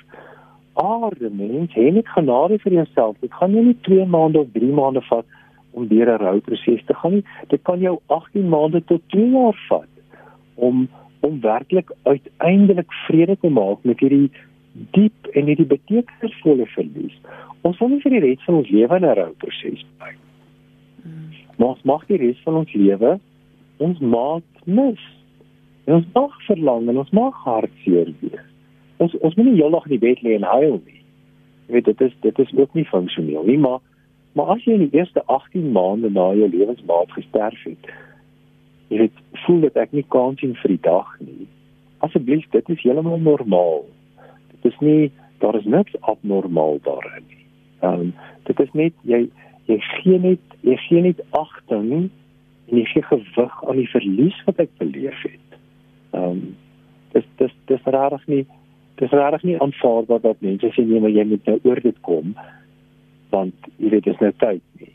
aarde 0.73 1.29
mens, 1.29 1.71
hê 1.73 1.91
net 1.91 2.07
genade 2.07 2.57
vir 2.63 2.73
jouself. 2.73 3.17
Dit 3.21 3.33
gaan 3.33 3.53
nie 3.53 3.61
net 3.61 3.83
2 3.83 4.05
maande 4.05 4.39
of 4.39 4.51
3 4.53 4.71
maande 4.73 5.01
vat 5.09 5.25
om 5.71 5.87
deur 5.87 6.09
'n 6.09 6.21
rouproses 6.21 6.85
te 6.85 6.93
gaan 6.93 7.13
nie. 7.13 7.23
Dit 7.47 7.61
kan 7.61 7.79
jou 7.79 7.99
18 8.07 8.49
maande 8.49 8.83
tot 8.85 9.01
2 9.07 9.29
jaar 9.29 9.57
vat 9.69 9.93
om 10.55 10.89
om 11.21 11.39
werklik 11.41 11.91
uiteindelik 12.03 12.91
vrede 13.07 13.37
te 13.39 13.49
maak 13.49 13.83
met 13.83 13.99
hierdie 13.99 14.31
diep 14.91 15.27
en 15.31 15.45
hierdie 15.45 15.65
betekenisvolle 15.65 16.65
verlies. 16.65 17.15
Ons 17.61 17.79
wil 17.79 17.93
nie 17.93 18.01
vir 18.01 18.11
die 18.11 18.19
res 18.19 18.43
van 18.43 18.55
ons 18.55 18.69
lewe 18.69 18.95
in 18.95 19.05
'n 19.05 19.15
rouproses 19.15 19.85
bly. 19.97 20.13
Hmm. 21.03 21.29
Maar 21.57 21.67
ons 21.67 21.83
mag 21.83 22.05
die 22.07 22.17
res 22.17 22.39
van 22.43 22.53
ons 22.53 22.73
lewe 22.73 23.19
ons 23.77 23.99
maak 23.99 24.43
mis. 24.65 25.03
En 25.85 25.93
ons 25.93 26.05
mag 26.13 26.45
verlang 26.45 26.89
en 26.89 26.97
ons 26.97 27.09
mag 27.09 27.43
hartseer 27.43 28.13
wees. 28.19 28.52
Ons 28.97 29.15
ons 29.19 29.35
moet 29.35 29.45
nie 29.45 29.59
heeldag 29.61 29.87
in 29.89 29.95
die 29.95 30.03
bed 30.03 30.21
lê 30.21 30.35
en 30.37 30.47
huil 30.47 30.77
nie. 30.85 31.01
Jy 31.67 31.77
weet 31.77 31.89
dit 31.91 32.01
is 32.01 32.13
dit 32.21 32.39
is 32.39 32.53
ook 32.57 32.73
nie 32.73 32.85
funksioneel 32.89 33.43
nie, 33.49 33.57
maar 33.57 33.79
maar 34.33 34.55
as 34.55 34.63
jy 34.65 34.73
in 34.73 34.87
die 34.87 34.97
eerste 34.97 35.21
18 35.29 35.71
maande 35.71 36.09
na 36.09 36.31
jou 36.33 36.47
lewensmaat 36.49 37.11
gesterf 37.13 37.59
het, 37.67 37.89
jy 38.89 39.03
weet 39.03 39.19
voel 39.45 39.59
dit 39.67 39.75
ek 39.77 39.91
nie 39.93 40.05
kans 40.15 40.41
sien 40.41 40.55
vir 40.61 40.73
die 40.73 40.81
dag 40.85 41.11
nie. 41.21 41.45
Asseblief, 42.05 42.47
dit 42.51 42.71
is 42.73 42.81
heeltemal 42.81 43.21
normaal. 43.21 43.85
Dit 44.55 44.73
is 44.73 44.79
nie 44.81 45.11
daar 45.43 45.55
is 45.59 45.65
niks 45.69 45.95
abnormaal 46.01 46.79
daarin 46.83 47.23
nie. 47.29 47.45
Ehm 47.83 47.99
um, 47.99 48.13
dit 48.43 48.59
is 48.59 48.73
net 48.73 48.93
jy 49.03 49.21
jy 49.69 49.79
gee 49.79 50.19
net 50.19 50.57
jy 50.61 50.75
gee 50.87 51.01
net 51.01 51.21
agting 51.31 51.91
en 51.93 52.77
jy 52.79 52.85
gee 52.91 53.05
gewig 53.09 53.55
aan 53.67 53.79
die 53.79 53.89
verlies 53.91 54.37
wat 54.47 54.59
ek 54.63 54.71
beleef 54.81 55.23
het. 55.27 55.57
Ehm 56.11 56.29
um, 56.29 56.43
dis 57.13 57.27
dis 57.37 57.55
dis 57.69 57.89
rarig 57.95 58.27
nie 58.27 58.45
dis 58.95 59.11
rarig 59.11 59.43
nie 59.43 59.59
aanvaarbaar 59.61 60.21
dat 60.21 60.41
mense 60.41 60.69
sê 60.75 60.85
nee 60.85 60.99
maar 60.99 61.13
jy 61.13 61.25
moet 61.25 61.45
nou 61.45 61.59
oor 61.63 61.81
dit 61.81 61.99
kom 62.01 62.35
want 63.33 63.69
jy 63.77 63.89
weet 63.89 64.05
dis 64.05 64.19
nou 64.21 64.31
tyd 64.37 64.61
nie. 64.79 64.93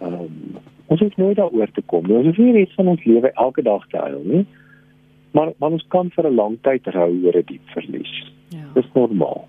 Ehm 0.00 0.20
um, 0.26 0.62
ons 0.86 1.00
het 1.02 1.16
nooit 1.18 1.34
daaroor 1.34 1.70
te 1.74 1.82
kom. 1.90 2.06
Ons 2.14 2.28
hoef 2.28 2.36
nie 2.38 2.52
net 2.54 2.74
van 2.78 2.92
ons 2.92 3.04
lewe 3.04 3.32
elke 3.42 3.62
dag 3.66 3.88
te 3.90 3.98
huil 3.98 4.22
nie. 4.22 4.44
Maar 5.34 5.50
maar 5.58 5.74
ons 5.74 5.86
kan 5.88 6.10
vir 6.14 6.28
'n 6.30 6.34
lang 6.34 6.58
tyd 6.62 6.86
hou 6.94 7.10
oor 7.24 7.36
'n 7.36 7.46
diep 7.46 7.66
verlies. 7.74 8.14
Ja. 8.48 8.66
Dis 8.74 8.92
normaal. 8.94 9.48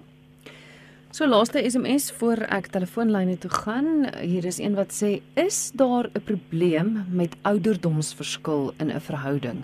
So 1.11 1.27
laaste 1.27 1.69
SMS 1.69 2.11
voor 2.11 2.37
ek 2.49 2.67
telefoonlyne 2.67 3.37
toe 3.37 3.49
gaan. 3.49 4.05
Hier 4.21 4.45
is 4.45 4.59
een 4.59 4.75
wat 4.75 4.91
sê: 4.91 5.21
"Is 5.35 5.71
daar 5.71 6.09
'n 6.13 6.21
probleem 6.23 7.05
met 7.11 7.37
ouderdomsverskil 7.41 8.73
in 8.79 8.89
'n 8.91 8.99
verhouding? 8.99 9.63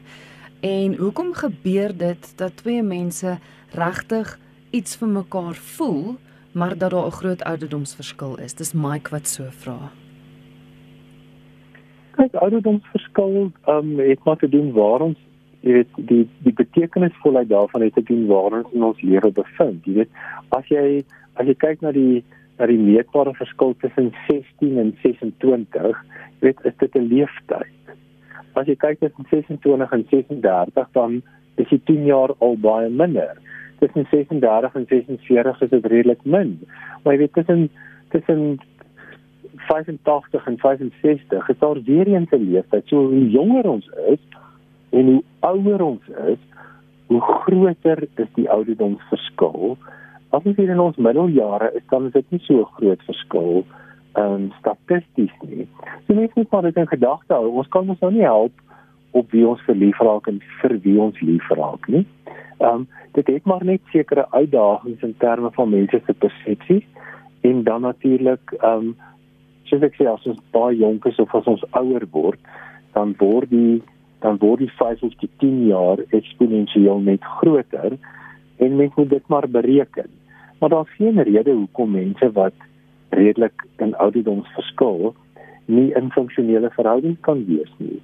En 0.63 0.95
hoekom 0.95 1.33
gebeur 1.33 1.97
dit 1.97 2.37
dat 2.37 2.57
twee 2.57 2.83
mense 2.83 3.37
regtig 3.75 4.39
iets 4.71 4.95
vir 4.95 5.07
mekaar 5.07 5.55
voel, 5.55 6.15
maar 6.51 6.77
dat 6.77 6.91
daar 6.91 7.05
'n 7.07 7.19
groot 7.19 7.43
ouderdomsverskil 7.43 8.39
is?" 8.39 8.53
Dis 8.53 8.73
Mike 8.73 9.09
wat 9.09 9.27
so 9.27 9.43
vra. 9.49 9.91
Kyk, 12.11 12.33
ouderdomsverskil 12.33 13.51
um, 13.67 13.99
het 13.99 14.23
maar 14.23 14.37
te 14.37 14.49
doen 14.49 14.71
waar 14.71 15.01
ons 15.01 15.17
jy 15.59 15.71
weet 15.71 15.91
die 15.95 16.29
die 16.43 16.53
betekenisvolheid 16.53 17.49
daarvan 17.49 17.81
het 17.81 17.93
te 17.93 18.03
doen 18.03 18.25
waar 18.25 18.51
ons 18.51 18.73
in 18.73 18.83
ons 18.83 19.01
lewe 19.01 19.31
bevind. 19.31 19.85
Jy 19.85 19.93
weet, 19.93 20.09
as 20.49 20.67
jy 20.67 21.03
as 21.33 21.45
jy 21.45 21.55
kyk 21.55 21.81
na 21.81 21.91
die 21.91 22.23
na 22.57 22.65
die 22.65 22.79
meetbare 22.79 23.33
verskil 23.33 23.75
tussen 23.81 24.13
16 24.27 24.77
en 24.77 24.97
26, 25.01 26.03
weet 26.39 26.59
is 26.63 26.77
dit 26.77 26.95
'n 26.95 27.07
leeftyd. 27.07 27.83
As 28.59 28.67
jy 28.69 28.75
kyk 28.79 28.99
tussen 29.01 29.25
26 29.29 29.95
en 29.97 30.05
36, 30.09 30.91
dan 30.93 31.21
is 31.55 31.69
dit 31.69 31.85
10 31.85 32.05
jaar 32.05 32.33
al 32.39 32.57
baie 32.61 32.89
minder. 32.89 33.37
Tussen 33.79 34.07
36 34.11 34.75
en 34.75 34.85
46 34.89 35.61
is 35.61 35.69
dit 35.69 35.85
redelik 35.85 36.21
min. 36.23 36.59
Maar 37.03 37.13
jy 37.13 37.19
weet 37.25 37.33
tussen 37.33 37.69
tussen 38.13 38.59
85 39.67 40.47
en 40.47 40.57
65 40.57 41.49
is 41.49 41.59
daar 41.59 41.81
weer 41.81 42.07
eens 42.07 42.31
'n 42.31 42.49
leeftyd. 42.51 42.87
So 42.87 43.07
hoe 43.07 43.29
jonger 43.29 43.69
ons 43.69 43.89
is 44.07 44.23
en 44.89 45.05
hoe 45.05 45.23
ouer 45.39 45.81
ons 45.81 46.07
is, 46.07 46.41
hoe 47.07 47.21
groter 47.21 48.07
is 48.15 48.31
die 48.35 48.49
ouderdomsverskil 48.49 49.77
as 50.33 50.45
ons 50.49 50.57
hier 50.57 50.71
in 50.73 50.81
ons 50.81 50.97
middeljare 50.97 51.69
is, 51.77 51.85
dan 51.91 52.07
is 52.09 52.15
dit 52.15 52.31
nie 52.33 52.41
so 52.47 52.65
groot 52.77 53.01
verskil 53.05 53.61
um 54.19 54.51
statisties 54.59 55.31
nie. 55.41 55.67
So 56.07 56.13
mense 56.13 56.33
moet 56.35 56.51
maar 56.51 56.61
dit 56.61 56.75
in 56.77 56.87
gedagte 56.87 57.33
hou. 57.33 57.51
Ons 57.61 57.69
kan 57.73 57.89
ons 57.89 57.99
nou 57.99 58.11
nie 58.13 58.25
help 58.25 58.53
op 59.11 59.31
wie 59.31 59.45
ons 59.47 59.61
verlief 59.67 59.99
raak 60.01 60.27
en 60.29 60.41
vir 60.61 60.77
wie 60.85 60.97
ons 61.01 61.21
lief 61.21 61.49
raak 61.49 61.87
nie. 61.87 62.05
Um 62.59 62.87
dit 63.13 63.27
het 63.27 63.45
maar 63.45 63.65
net 63.65 63.81
sekere 63.93 64.25
uitdagings 64.31 65.01
in 65.05 65.15
terme 65.21 65.51
van 65.53 65.69
mense 65.69 66.01
se 66.05 66.13
persepsies 66.13 66.85
en 67.41 67.63
dan 67.63 67.81
natuurlik 67.81 68.55
um 68.61 68.95
soos 69.69 69.85
ek 69.85 69.97
sê 69.97 70.07
as 70.09 70.25
ons 70.29 70.41
baie 70.55 70.77
jonk 70.77 71.05
is 71.09 71.19
of 71.21 71.33
as 71.35 71.49
ons 71.49 71.65
ouer 71.71 72.05
word, 72.11 72.39
dan 72.93 73.13
word 73.19 73.49
die 73.49 73.81
dan 74.23 74.37
word 74.39 74.63
die 74.63 74.71
5 74.79 75.01
of 75.03 75.15
die 75.19 75.29
10 75.43 75.65
jaar 75.67 75.99
eksponensieel 76.15 77.01
net 77.03 77.25
groter 77.39 77.97
en 78.57 78.77
mense 78.79 78.95
moet 78.95 79.09
dit 79.09 79.25
maar 79.27 79.49
bereken 79.51 80.09
maar 80.59 80.71
daar's 80.71 80.95
geen 80.95 81.19
rede 81.27 81.51
hoekom 81.51 81.91
mense 81.91 82.31
wat 82.31 82.53
redelik 83.19 83.65
in 83.83 83.95
ouderdoms 83.95 84.49
verskil 84.57 85.13
nie 85.65 85.89
in 85.95 86.11
funksionele 86.11 86.69
verhoudings 86.75 87.21
kan 87.21 87.45
wees 87.47 87.71
nie. 87.77 88.01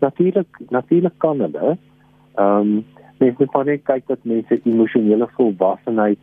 Natuurlik 0.00 0.60
natuurlik 0.70 1.18
kan 1.18 1.40
hulle 1.40 1.76
ehm 2.34 2.60
um, 2.60 2.84
mense 3.20 3.36
moet 3.52 3.66
net 3.66 3.82
kyk 3.84 4.06
dat 4.08 4.22
mense 4.24 4.60
emosionele 4.64 5.26
volwassenheid 5.36 6.18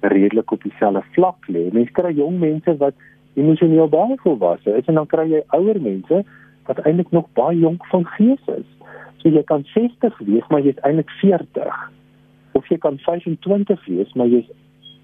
redelik 0.00 0.50
op 0.50 0.62
dieselfde 0.62 1.02
vlak 1.14 1.46
lê. 1.46 1.68
Mense 1.72 1.92
kry 1.94 2.10
jong 2.16 2.40
mense 2.40 2.76
wat 2.80 2.94
emosioneel 3.34 3.88
baie 3.88 4.16
volwasse 4.22 4.76
is 4.78 4.88
en 4.90 4.98
dan 5.00 5.06
kry 5.06 5.28
jy 5.30 5.42
ouer 5.58 5.80
mense 5.80 6.22
wat 6.66 6.80
eintlik 6.84 7.10
nog 7.10 7.28
baie 7.38 7.58
jonk 7.58 7.86
van 7.92 8.06
gees 8.16 8.50
is. 8.56 8.66
So 9.22 9.30
jy 9.32 9.42
kan 9.48 9.64
60 9.74 10.18
wees 10.26 10.50
maar 10.50 10.64
jy's 10.66 10.80
eintlik 10.82 11.10
40 11.20 11.80
of 12.58 12.68
jy 12.70 12.78
kan 12.78 12.98
25 13.06 13.86
wees 13.86 14.12
maar 14.14 14.30
jy's 14.32 14.50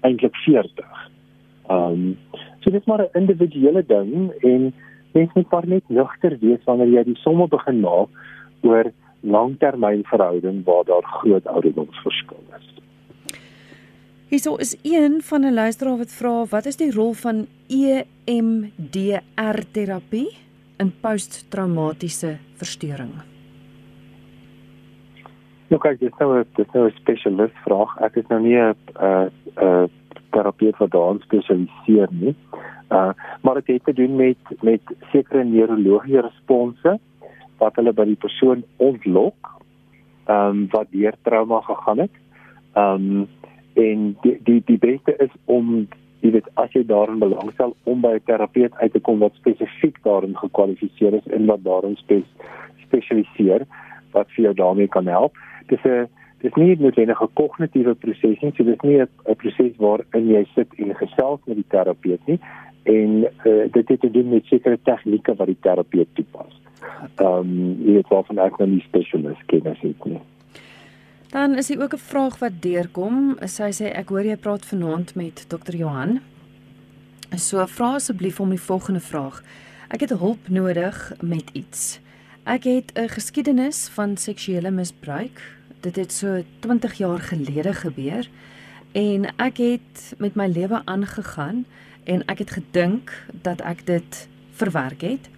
eintlik 0.07 0.35
40. 0.45 1.07
Ehm 1.69 2.07
um, 2.07 2.17
so 2.61 2.69
dit 2.69 2.81
is 2.81 2.87
maar 2.87 3.01
'n 3.01 3.17
individuele 3.17 3.83
ding 3.85 4.31
en 4.41 4.73
mens 5.13 5.33
moet 5.33 5.51
maar 5.51 5.67
net 5.67 5.83
nugter 5.89 6.37
wees 6.39 6.63
wanneer 6.65 6.87
jy 6.87 7.03
die 7.03 7.21
somme 7.23 7.47
begin 7.47 7.79
maak 7.79 8.09
oor 8.61 8.91
langtermynverhouding 9.21 10.63
waar 10.65 10.83
daar 10.83 11.03
groot 11.03 11.47
ouderdomsverskil 11.47 12.43
is. 12.57 12.67
Hierso 14.27 14.55
is 14.55 14.77
een 14.83 15.21
van 15.21 15.41
'n 15.45 15.53
luisteraar 15.53 15.97
wat 15.97 16.11
vra 16.11 16.45
wat 16.45 16.65
is 16.65 16.77
die 16.77 16.91
rol 16.91 17.13
van 17.13 17.47
EMDR 17.67 19.59
terapie 19.71 20.37
in 20.77 20.93
posttraumatiese 21.01 22.37
verstoring? 22.55 23.11
Nou 25.67 25.81
kyk, 25.81 25.99
dit 25.99 26.11
is 26.11 26.17
nou 26.19 26.39
'n 26.39 26.45
dit 26.55 26.67
is 26.67 26.73
nou 26.73 26.87
'n 26.87 26.95
spesialist 26.95 27.57
vraag. 27.65 27.97
Ek 28.01 28.15
is 28.15 28.27
nou 28.27 28.41
nie 28.41 28.57
'n 28.57 28.75
'n 28.99 29.31
'n 29.59 29.89
terapeut 30.31 30.77
wat 30.77 30.91
daarin 30.91 31.21
spesialiseer 31.23 32.11
nie. 32.11 32.35
Uh 32.89 33.11
maar 33.41 33.61
dit 33.61 33.67
het 33.67 33.83
te 33.85 33.93
doen 33.93 34.15
met 34.15 34.37
met 34.61 34.81
sekere 35.11 35.43
neurologiese 35.43 36.21
response 36.21 36.99
wat 37.57 37.75
hulle 37.75 37.93
by 37.93 38.05
die 38.09 38.19
persoon 38.19 38.63
ontlok, 38.77 39.51
ehm 40.25 40.47
um, 40.47 40.67
wat 40.71 40.91
deur 40.91 41.15
trauma 41.21 41.61
gegaan 41.61 42.05
het. 42.07 42.15
Ehm 42.73 43.11
um, 43.11 43.27
en 43.73 44.17
die 44.21 44.37
die 44.43 44.61
die 44.65 44.77
beste 44.77 45.15
is 45.17 45.33
om 45.45 45.87
jy 46.21 46.31
weet 46.31 46.49
as 46.53 46.73
jy 46.75 46.83
daarin 46.85 47.19
belangstel 47.19 47.75
om 47.83 48.01
by 48.01 48.15
'n 48.15 48.25
terapeut 48.25 48.73
uit 48.75 48.91
te 48.91 48.99
kom 48.99 49.19
wat 49.19 49.33
spesifiek 49.39 50.03
daarin 50.03 50.35
gekwalifiseer 50.37 51.13
is 51.13 51.27
en 51.27 51.45
wat 51.45 51.63
daarin 51.63 51.95
spes, 51.95 52.27
spesialiseer 52.85 53.65
wat 54.11 54.27
vir 54.35 54.43
jou 54.43 54.53
daarmee 54.53 54.87
kan 54.87 55.07
help 55.07 55.37
dis 55.71 55.83
'n 55.83 56.09
dis 56.41 56.55
nie 56.55 56.75
noodwendig 56.79 57.21
'n 57.21 57.33
kognitiewe 57.33 57.95
proses 57.95 58.41
nie, 58.41 58.53
so 58.57 58.63
dis 58.63 58.81
nie 58.81 59.01
'n 59.01 59.35
proses 59.35 59.77
waarin 59.77 60.27
jy 60.27 60.45
sit 60.55 60.67
en 60.77 60.95
gesels 60.95 61.39
met 61.45 61.55
die 61.55 61.69
terapeut 61.69 62.27
nie 62.27 62.39
en 62.83 63.27
uh, 63.45 63.71
dit 63.71 63.87
het 63.87 63.99
te 63.99 64.11
doen 64.11 64.29
met 64.29 64.45
sekere 64.45 64.79
tegnieke 64.83 65.35
wat 65.35 65.47
die 65.47 65.57
terapeut 65.61 66.07
toepas. 66.13 66.61
Ehm 67.15 67.37
um, 67.37 67.77
jy 67.85 67.97
het 68.01 68.09
wel 68.09 68.23
van 68.23 68.39
ek 68.39 68.57
nou 68.57 68.69
nie 68.69 68.81
spesialis 68.81 69.45
kennis 69.45 69.79
het 69.81 70.05
nie. 70.05 70.19
Dan 71.31 71.55
is 71.55 71.67
hier 71.67 71.81
ook 71.81 71.93
'n 71.93 71.97
vraag 71.97 72.39
wat 72.39 72.61
deurkom. 72.61 73.37
Sy 73.45 73.71
sê 73.71 73.93
ek 73.93 74.09
hoor 74.09 74.25
jy 74.25 74.37
praat 74.37 74.65
vanaand 74.65 75.15
met 75.15 75.45
Dr. 75.49 75.75
Johan. 75.75 76.19
So 77.35 77.65
vra 77.65 77.93
asseblief 77.93 78.39
om 78.39 78.49
die 78.49 78.61
volgende 78.61 78.99
vraag. 78.99 79.43
Ek 79.89 79.99
het 79.99 80.09
hulp 80.09 80.49
nodig 80.49 81.13
met 81.21 81.49
iets. 81.53 81.99
Ek 82.43 82.63
het 82.63 82.91
'n 82.93 83.07
geskiedenis 83.07 83.89
van 83.89 84.17
seksuele 84.17 84.71
misbruik. 84.71 85.60
Dit 85.81 85.95
het 85.95 86.11
so 86.13 86.43
20 86.59 86.93
jaar 86.93 87.19
gelede 87.19 87.73
gebeur 87.73 88.29
en 88.91 89.25
ek 89.41 89.57
het 89.57 90.13
met 90.17 90.35
my 90.35 90.45
lewe 90.47 90.81
aangegaan 90.85 91.65
en 92.03 92.25
ek 92.25 92.43
het 92.43 92.51
gedink 92.51 93.13
dat 93.41 93.61
ek 93.61 93.85
dit 93.85 94.27
verwerk 94.51 95.01
het. 95.01 95.29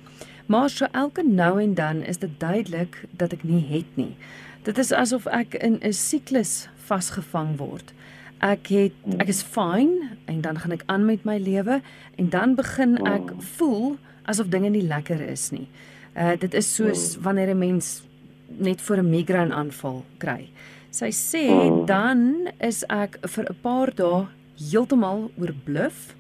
Maar 0.46 0.70
so 0.70 0.86
elke 0.92 1.24
nou 1.24 1.62
en 1.62 1.74
dan 1.74 2.02
is 2.04 2.18
dit 2.18 2.32
duidelik 2.38 3.06
dat 3.12 3.32
ek 3.32 3.44
nie 3.44 3.64
het 3.70 3.96
nie. 3.96 4.16
Dit 4.64 4.78
is 4.78 4.92
asof 4.92 5.26
ek 5.26 5.54
in 5.54 5.80
'n 5.80 5.94
siklus 5.94 6.68
vasgevang 6.76 7.58
word. 7.58 7.94
Ek 8.40 8.68
het 8.68 8.94
ek 9.18 9.28
is 9.28 9.42
fyn 9.42 10.12
en 10.26 10.42
dan 10.42 10.60
gaan 10.60 10.72
ek 10.72 10.84
aan 10.86 11.06
met 11.06 11.24
my 11.24 11.38
lewe 11.38 11.82
en 12.16 12.30
dan 12.30 12.56
begin 12.56 12.98
ek 13.08 13.32
voel 13.40 13.98
asof 14.24 14.48
dinge 14.48 14.70
nie 14.70 14.88
lekker 14.88 15.22
is 15.22 15.50
nie. 15.52 15.68
Uh 16.16 16.36
dit 16.40 16.54
is 16.54 16.76
soos 16.76 17.18
wanneer 17.18 17.50
'n 17.50 17.58
mens 17.58 18.04
net 18.48 18.82
vir 18.82 18.98
'n 18.98 19.10
migraine 19.10 19.54
aanval 19.54 20.04
kry. 20.18 20.50
Sy 20.92 21.10
sê 21.10 21.50
oh. 21.50 21.86
dan 21.86 22.50
is 22.62 22.84
ek 22.90 23.18
vir 23.26 23.46
'n 23.50 23.58
paar 23.62 23.90
dae 23.96 24.28
heeltemal 24.72 25.32
oorbluf. 25.38 26.16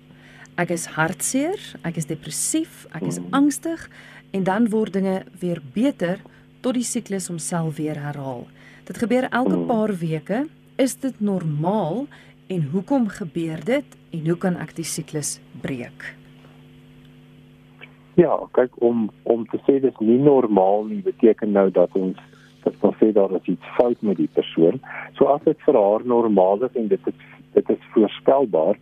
Ek 0.58 0.70
is 0.70 0.86
hartseer, 0.86 1.60
ek 1.84 1.98
is 1.98 2.06
depressief, 2.06 2.88
ek 2.94 3.04
is 3.04 3.20
oh. 3.20 3.28
angstig 3.32 3.90
en 4.34 4.44
dan 4.44 4.70
word 4.70 4.94
dinge 4.94 5.24
weer 5.40 5.62
beter 5.74 6.20
tot 6.62 6.74
die 6.74 6.84
siklus 6.84 7.28
homself 7.28 7.78
weer 7.78 8.00
herhaal. 8.00 8.48
Dit 8.86 8.98
gebeur 8.98 9.30
elke 9.30 9.56
hmm. 9.56 9.68
paar 9.68 9.94
weke. 10.00 10.48
Is 10.78 10.96
dit 10.96 11.20
normaal 11.22 12.08
en 12.48 12.62
hoekom 12.74 13.08
gebeur 13.08 13.62
dit 13.64 13.86
en 14.12 14.28
hoe 14.28 14.38
kan 14.38 14.58
ek 14.58 14.76
die 14.76 14.88
siklus 14.88 15.40
breek? 15.62 16.23
Ja, 18.16 18.38
kyk 18.53 18.76
om 18.78 19.07
om 19.24 19.45
te 19.49 19.57
sê 19.66 19.80
dit 19.82 19.89
is 19.89 20.05
nie 20.05 20.20
normaal 20.22 20.84
nie 20.86 21.01
beteken 21.01 21.51
nou 21.51 21.70
dat 21.74 21.95
ons 21.97 22.18
dat 22.64 22.76
ons 22.86 22.97
sê 23.01 23.09
daar 23.11 23.32
is 23.36 23.47
iets 23.49 23.72
fout 23.78 24.01
met 24.01 24.20
die 24.22 24.30
persoon. 24.34 24.78
So 25.18 25.32
as 25.34 25.41
dit 25.47 25.57
vir 25.66 25.80
haar 25.80 26.05
normaal 26.05 26.61
is 26.68 26.78
en 26.78 26.91
dit 26.91 27.07
is 27.09 27.24
dit 27.53 27.70
is 27.70 27.89
voorspelbaar, 27.93 28.78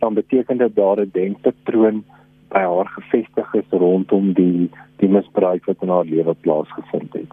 dan 0.00 0.16
beteken 0.16 0.58
dit 0.58 0.74
daar 0.76 1.00
'n 1.00 1.10
denkpatroon 1.12 2.04
by 2.48 2.62
haar 2.64 2.88
gevestig 2.96 3.54
is 3.54 3.68
rondom 3.70 4.32
die 4.32 4.70
die 4.96 5.08
misbruik 5.08 5.64
wat 5.64 5.82
in 5.82 5.88
haar 5.88 6.04
lewe 6.04 6.34
plaasgevind 6.34 7.12
het. 7.12 7.32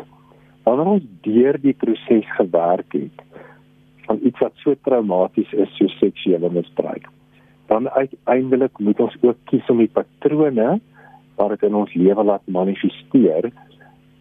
Wanneer 0.64 0.86
ons 0.86 1.08
deur 1.22 1.58
die 1.62 1.74
proses 1.74 2.28
gewerk 2.36 2.92
het 2.94 3.24
van 4.06 4.20
iets 4.24 4.40
wat 4.40 4.54
so 4.56 4.76
traumaties 4.82 5.54
is 5.54 5.72
soos 5.78 5.98
seksuele 6.00 6.50
misbruik, 6.50 7.08
dan 7.68 7.90
uiteindelik 7.90 8.80
moet 8.80 9.00
ons 9.00 9.16
ook 9.22 9.38
kies 9.44 9.70
om 9.70 9.78
die 9.78 9.92
patrone 9.92 10.80
wat 11.38 11.54
dit 11.54 11.68
in 11.70 11.76
ons 11.76 11.94
lewe 11.94 12.24
laat 12.24 12.46
manifesteer, 12.46 13.52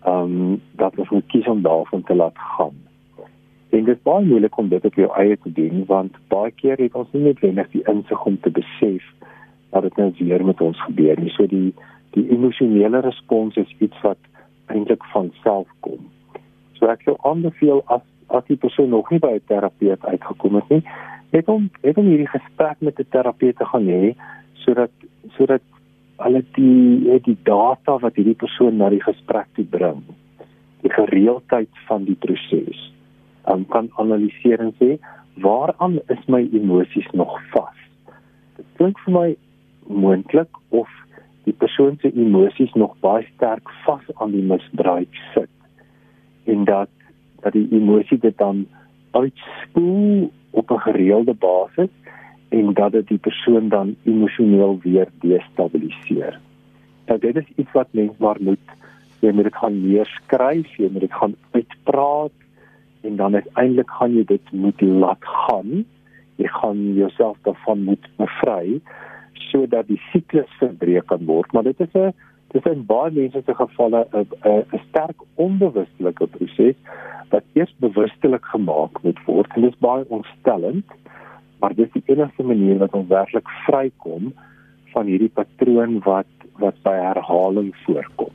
ehm 0.06 0.34
um, 0.36 0.60
dat 0.78 0.98
ons 1.02 1.10
moet 1.10 1.26
kies 1.32 1.46
om 1.50 1.62
daarvan 1.62 2.02
te 2.02 2.14
laat 2.14 2.38
gaan. 2.38 2.76
En 3.70 3.84
dit 3.84 3.96
is 3.96 4.02
baie 4.02 4.24
moeilik 4.24 4.58
om 4.58 4.68
dit 4.68 4.84
op 4.84 4.94
jou 4.94 5.08
eie 5.18 5.38
te 5.42 5.52
doen 5.52 5.84
want 5.86 6.14
baie 6.28 6.50
keer 6.60 6.78
het 6.78 6.94
ons 6.94 7.12
nie 7.12 7.22
net 7.22 7.40
wendig 7.40 7.70
die 7.72 7.82
insig 7.90 8.24
om 8.24 8.38
te 8.40 8.50
besef 8.50 9.04
dat 9.70 9.82
dit 9.82 9.96
nou 9.96 10.12
weer 10.18 10.44
met 10.44 10.60
ons 10.60 10.82
gebeur 10.88 11.20
nie. 11.20 11.32
So 11.34 11.46
die 11.50 11.74
die 12.16 12.28
emosionele 12.32 13.02
respons 13.04 13.56
is 13.60 13.74
iets 13.78 14.00
wat 14.02 14.20
eintlik 14.72 15.04
van 15.12 15.32
self 15.42 15.68
kom. 15.80 16.06
So 16.78 16.88
ek 16.92 17.02
sou 17.08 17.16
aanbeveel 17.28 17.82
as 17.86 18.04
as 18.26 18.46
die 18.48 18.58
persoon 18.58 18.88
nog 18.90 19.10
nie 19.10 19.20
by 19.22 19.34
'n 19.36 19.46
terapeut 19.46 20.04
uitgekom 20.04 20.54
het 20.54 20.68
nie, 20.68 20.82
het 21.30 21.46
hom 21.46 21.70
het 21.82 21.96
hom 21.96 22.06
hierdie 22.06 22.32
gesprek 22.32 22.80
met 22.80 22.98
'n 22.98 23.10
terapeut 23.10 23.56
te 23.56 23.64
gaan 23.64 23.86
hê 23.86 24.14
sodat 24.52 24.90
sodat 25.36 25.62
hulle 26.24 26.42
die 26.56 27.10
het 27.10 27.24
die 27.24 27.38
data 27.42 27.98
wat 28.02 28.16
hierdie 28.16 28.38
persoon 28.38 28.78
na 28.80 28.88
die 28.92 29.02
gesprek 29.02 29.48
toe 29.54 29.64
bring, 29.64 30.02
die 30.82 30.92
gereeldheid 30.92 31.82
van 31.88 32.04
die 32.08 32.16
proses 32.20 32.80
um, 33.50 33.66
kan 33.72 33.90
analiseer 34.02 34.62
en 34.64 34.72
sê 34.80 34.96
waaraan 35.44 35.98
is 36.12 36.22
my 36.32 36.42
emosies 36.56 37.08
nog 37.12 37.34
vas. 37.52 37.82
Dit 38.56 38.68
klink 38.80 39.00
vir 39.04 39.16
my 39.18 39.28
moontlik 39.86 40.62
of 40.70 40.88
die 41.46 41.54
persoon 41.54 41.98
se 42.02 42.10
emosies 42.10 42.72
nog 42.74 42.96
baie 43.04 43.26
sterk 43.34 43.70
vas 43.84 44.08
aan 44.16 44.32
die 44.34 44.42
misbruik 44.42 45.20
sit 45.34 45.52
en 46.50 46.64
dat 46.64 46.90
dat 47.44 47.54
die 47.54 47.68
emosie 47.76 48.18
dit 48.18 48.34
dan 48.38 48.64
uitspoel 49.10 50.30
op 50.50 50.70
'n 50.70 50.84
gereelde 50.88 51.34
basis 51.34 51.92
en 52.48 52.72
dat 52.74 52.92
dit 52.92 53.08
die 53.08 53.18
persoon 53.18 53.68
dan 53.68 53.96
emosioneel 54.04 54.78
weer 54.82 55.08
destabiliseer. 55.20 56.40
Nou 57.06 57.18
dit 57.20 57.36
is 57.36 57.48
iets 57.56 57.72
wat 57.72 57.88
mens 57.90 58.16
maar 58.18 58.38
moet 58.40 58.74
jy 59.20 59.32
moet 59.32 59.48
dit 59.48 59.56
gaan 59.56 59.80
neerskryf, 59.80 60.76
jy 60.76 60.88
moet 60.92 61.06
dit 61.06 61.12
gaan 61.20 61.34
uitpraat 61.50 62.32
en 63.06 63.16
dan 63.16 63.34
uiteindelik 63.34 63.90
gaan 63.90 64.14
jy 64.14 64.24
dit 64.24 64.52
moet 64.52 64.80
laat 64.80 65.24
gaan. 65.46 65.84
Jy 66.36 66.48
gaan 66.52 66.80
jouself 66.94 67.36
daarvan 67.42 67.84
moet 67.84 68.08
bevry 68.16 68.80
sodat 69.46 69.86
die 69.86 70.00
siklus 70.10 70.50
verbreek 70.58 71.06
kan 71.06 71.24
word, 71.24 71.52
maar 71.52 71.62
dit 71.62 71.80
is 71.80 71.94
'n 71.94 72.12
dit 72.52 72.66
is 72.66 72.86
baie 72.86 73.10
mense 73.10 73.42
se 73.46 73.54
gevalle 73.54 74.06
'n 74.12 74.26
'n 74.72 74.80
sterk 74.88 75.18
onbewustelike 75.34 76.26
proses 76.26 76.76
wat 77.30 77.44
eers 77.52 77.74
bewustelik 77.78 78.44
gemaak 78.44 79.02
moet 79.02 79.18
word. 79.26 79.54
Dit 79.54 79.64
is 79.64 79.78
baie 79.78 80.04
ontstellend, 80.08 80.86
maar 81.58 81.74
dit 81.74 81.86
is 81.86 82.02
die 82.02 82.14
enigste 82.14 82.42
manier 82.42 82.78
wat 82.78 82.94
ons 82.94 83.08
werklik 83.08 83.48
vrykom 83.66 84.32
van 84.92 85.06
hierdie 85.06 85.32
patroon 85.32 86.00
wat 86.04 86.30
wat 86.56 86.76
by 86.82 86.94
herhaling 86.96 87.74
voorkom. 87.84 88.32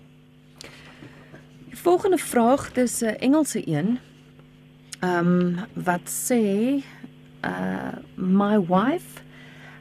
Die 1.72 1.78
volgende 1.78 2.17
vraag, 2.17 2.72
dis 2.74 3.01
'n 3.01 3.17
Engelse 3.19 3.61
een. 3.67 3.99
Um, 5.03 5.57
wat 5.74 6.05
sê 6.05 6.84
uh 7.43 7.97
my 8.15 8.59
wife 8.59 9.22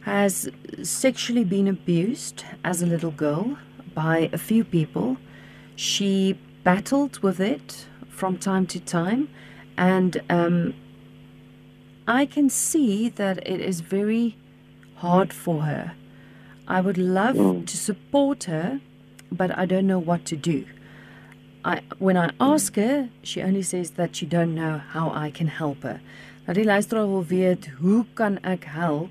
has 0.00 0.48
sexually 0.82 1.44
been 1.44 1.68
abused 1.68 2.44
as 2.62 2.82
a 2.82 2.86
little 2.86 3.12
girl 3.16 3.56
by 3.94 4.30
a 4.32 4.38
few 4.38 4.64
people. 4.64 5.16
She 5.76 6.38
battled 6.62 7.18
with 7.22 7.40
it 7.40 7.88
from 8.08 8.38
time 8.38 8.66
to 8.66 8.78
time, 8.78 9.28
and 9.76 10.22
um, 10.28 10.74
I 12.06 12.26
can 12.26 12.48
see 12.50 13.08
that 13.10 13.38
it 13.46 13.60
is 13.60 13.80
very 13.80 14.36
hard 14.96 15.32
for 15.32 15.62
her. 15.62 15.92
I 16.66 16.80
would 16.80 16.98
love 16.98 17.36
mm. 17.36 17.66
to 17.66 17.76
support 17.76 18.44
her, 18.44 18.80
but 19.32 19.56
I 19.56 19.66
don't 19.66 19.86
know 19.86 19.98
what 19.98 20.24
to 20.26 20.36
do. 20.36 20.64
I, 21.64 21.80
when 21.98 22.16
I 22.16 22.30
ask 22.40 22.76
her, 22.76 23.08
she 23.22 23.42
only 23.42 23.62
says 23.62 23.92
that 23.92 24.16
she 24.16 24.26
don't 24.26 24.54
know 24.54 24.78
how 24.78 25.10
I 25.10 25.30
can 25.30 25.48
help 25.48 25.82
her. 25.82 26.00
Nou 26.46 26.54
die 26.56 26.64
luisteraar 26.64 27.06
wil 27.06 27.24
weet, 27.28 27.68
hoe 27.78 28.04
kan 28.14 28.38
ek 28.42 28.64
help? 28.64 29.10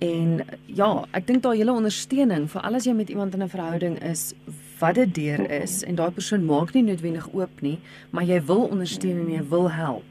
En 0.00 0.46
ja, 0.66 1.04
ek 1.12 1.26
dink 1.28 1.42
daai 1.44 1.58
hele 1.58 1.74
ondersteuning 1.76 2.46
vir 2.48 2.62
alles 2.64 2.86
jy 2.88 2.94
met 2.96 3.10
iemand 3.12 3.34
in 3.36 3.42
'n 3.42 3.52
verhouding 3.52 3.98
is 4.00 4.32
wat 4.78 4.94
dit 4.94 5.14
deur 5.14 5.50
is 5.50 5.82
en 5.84 5.98
daai 5.98 6.10
persoon 6.10 6.46
maak 6.46 6.72
nie 6.72 6.82
noodwendig 6.82 7.28
oop 7.34 7.60
nie, 7.60 7.78
maar 8.10 8.24
jy 8.24 8.40
wil 8.44 8.64
ondersteun 8.70 9.20
en 9.26 9.30
jy 9.34 9.42
wil 9.48 9.70
help. 9.70 10.06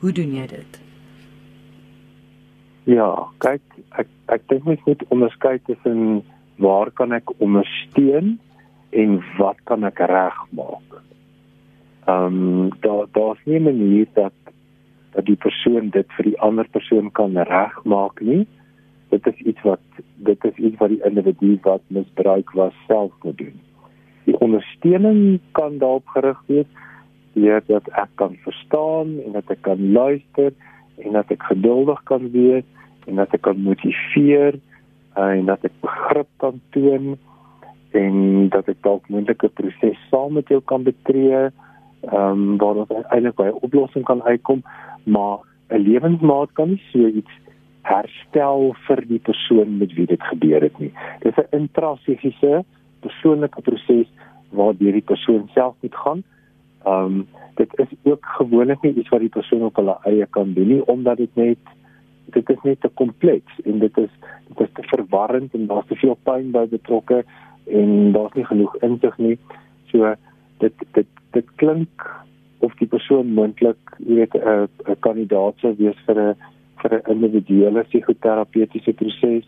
Hoe 0.00 0.12
doen 0.12 0.34
jy 0.34 0.46
dit? 0.46 0.80
Ja, 2.88 3.08
kyk, 3.44 3.62
ek 4.00 4.08
ek 4.32 4.44
dink 4.48 4.64
mens 4.64 4.84
moet 4.86 5.04
onderskei 5.12 5.58
tussen 5.66 6.22
waar 6.56 6.90
kan 6.96 7.12
ek 7.12 7.30
ondersteun 7.38 8.38
en 8.96 9.18
wat 9.38 9.60
kan 9.68 9.84
ek 9.84 10.00
regmaak. 10.08 11.00
Ehm 12.08 12.38
um, 12.38 12.70
daar 12.80 13.06
daar's 13.12 13.44
nie 13.44 13.58
'n 13.60 13.68
manier 13.68 14.06
dat 14.14 14.32
dat 15.12 15.24
die 15.24 15.36
persoon 15.36 15.90
dit 15.90 16.06
vir 16.16 16.24
die 16.24 16.40
ander 16.40 16.68
persoon 16.68 17.12
kan 17.12 17.36
regmaak 17.36 18.20
nie 18.20 18.46
dit 19.08 19.26
is 19.26 19.38
iets 19.50 19.62
wat 19.62 19.80
dit 20.16 20.44
is 20.44 20.56
iets 20.56 20.76
wat 20.80 20.92
die 20.92 21.02
individu 21.04 21.56
wat 21.62 21.82
misbruik 21.86 22.50
was 22.52 22.74
self 22.86 23.12
moet 23.22 23.38
doen. 23.38 23.56
Die 24.24 24.36
ondersteuning 24.44 25.40
kan 25.56 25.78
daarop 25.78 26.08
gerig 26.14 26.40
wees 26.46 26.68
deur 27.32 27.62
dat 27.66 27.88
ek 27.96 28.10
kan 28.20 28.36
verstaan 28.44 29.16
en 29.24 29.36
dat 29.38 29.50
ek 29.54 29.62
kan 29.64 29.80
luister 29.92 30.52
en 31.04 31.12
dat 31.12 31.30
ek 31.30 31.42
geduldig 31.50 32.02
kan 32.10 32.30
wees 32.30 32.64
en 33.06 33.16
dat 33.20 33.32
ek 33.32 33.42
kan 33.46 33.60
motiveer 33.62 34.58
uh, 35.16 35.30
en 35.38 35.46
dat 35.46 35.64
ek 35.64 35.74
begrip 35.80 36.30
kan 36.36 36.60
toon 36.76 37.16
en 37.96 38.48
dat 38.52 38.68
ek 38.68 38.82
dalk 38.82 39.08
moontlike 39.08 39.48
proses 39.48 39.98
saam 40.10 40.36
met 40.38 40.48
jou 40.48 40.60
kan 40.60 40.82
betree 40.82 41.48
ehm 41.98 42.30
um, 42.30 42.58
waar 42.62 42.76
ons 42.84 42.90
eintlik 43.10 43.34
by 43.36 43.48
'n 43.50 43.62
oplossing 43.66 44.04
kan 44.06 44.22
uitkom 44.22 44.62
maar 45.04 45.38
'n 45.70 45.82
lewensmaat 45.82 46.52
kan 46.52 46.68
nie 46.68 46.82
so 46.92 47.06
iets 47.06 47.34
herstel 47.88 48.74
vir 48.86 49.02
die 49.08 49.20
persoon 49.24 49.78
met 49.80 49.92
wie 49.96 50.06
dit 50.06 50.22
gebeur 50.30 50.64
het 50.66 50.78
nie. 50.78 50.92
Dit 51.22 51.32
is 51.32 51.44
'n 51.44 51.56
intrasefiese 51.56 52.64
persoonlike 53.00 53.60
proses 53.62 54.08
waardeur 54.50 54.92
die 54.92 55.08
persoon 55.12 55.48
self 55.54 55.74
moet 55.80 55.94
gaan. 55.94 56.22
Ehm 56.88 57.04
um, 57.04 57.26
dit 57.58 57.78
is 57.82 57.90
ook 58.02 58.24
gewoonlik 58.38 58.82
nie 58.82 58.94
iets 58.94 59.08
wat 59.08 59.20
die 59.20 59.34
persoon 59.34 59.64
op 59.66 59.76
hulle 59.76 59.96
eie 60.06 60.26
kan 60.36 60.52
doen 60.54 60.68
nie 60.68 60.82
omdat 60.86 61.16
dit 61.16 61.34
net 61.34 61.72
dit 62.36 62.50
is 62.50 62.62
net 62.62 62.80
te 62.80 62.90
kompleks 63.00 63.60
en 63.64 63.78
dit 63.78 63.98
is 63.98 64.12
dit 64.48 64.60
is 64.66 64.72
te 64.74 64.84
verwarrend 64.92 65.54
en 65.54 65.66
daar's 65.66 65.88
te 65.88 65.98
veel 66.02 66.18
pyn 66.28 66.52
by 66.54 66.66
betrokke 66.70 67.24
en 67.80 68.12
daar's 68.12 68.36
nie 68.36 68.46
genoeg 68.50 68.76
insig 68.88 69.18
nie. 69.18 69.36
So 69.90 70.14
dit 70.64 70.86
dit 70.92 71.10
dit 71.36 71.50
klink 71.62 72.06
of 72.58 72.74
die 72.78 72.88
persoon 72.90 73.34
moontlik, 73.34 73.78
jy 73.98 74.14
weet, 74.22 74.34
'n 74.34 74.68
'n 74.92 75.00
kandidaat 75.06 75.58
sou 75.58 75.74
wees 75.78 75.98
vir 76.06 76.20
'n 76.20 76.34
vir 76.82 76.94
'n 76.94 77.10
individuele 77.14 77.84
psigoterapeutiese 77.90 78.92
proses 78.92 79.46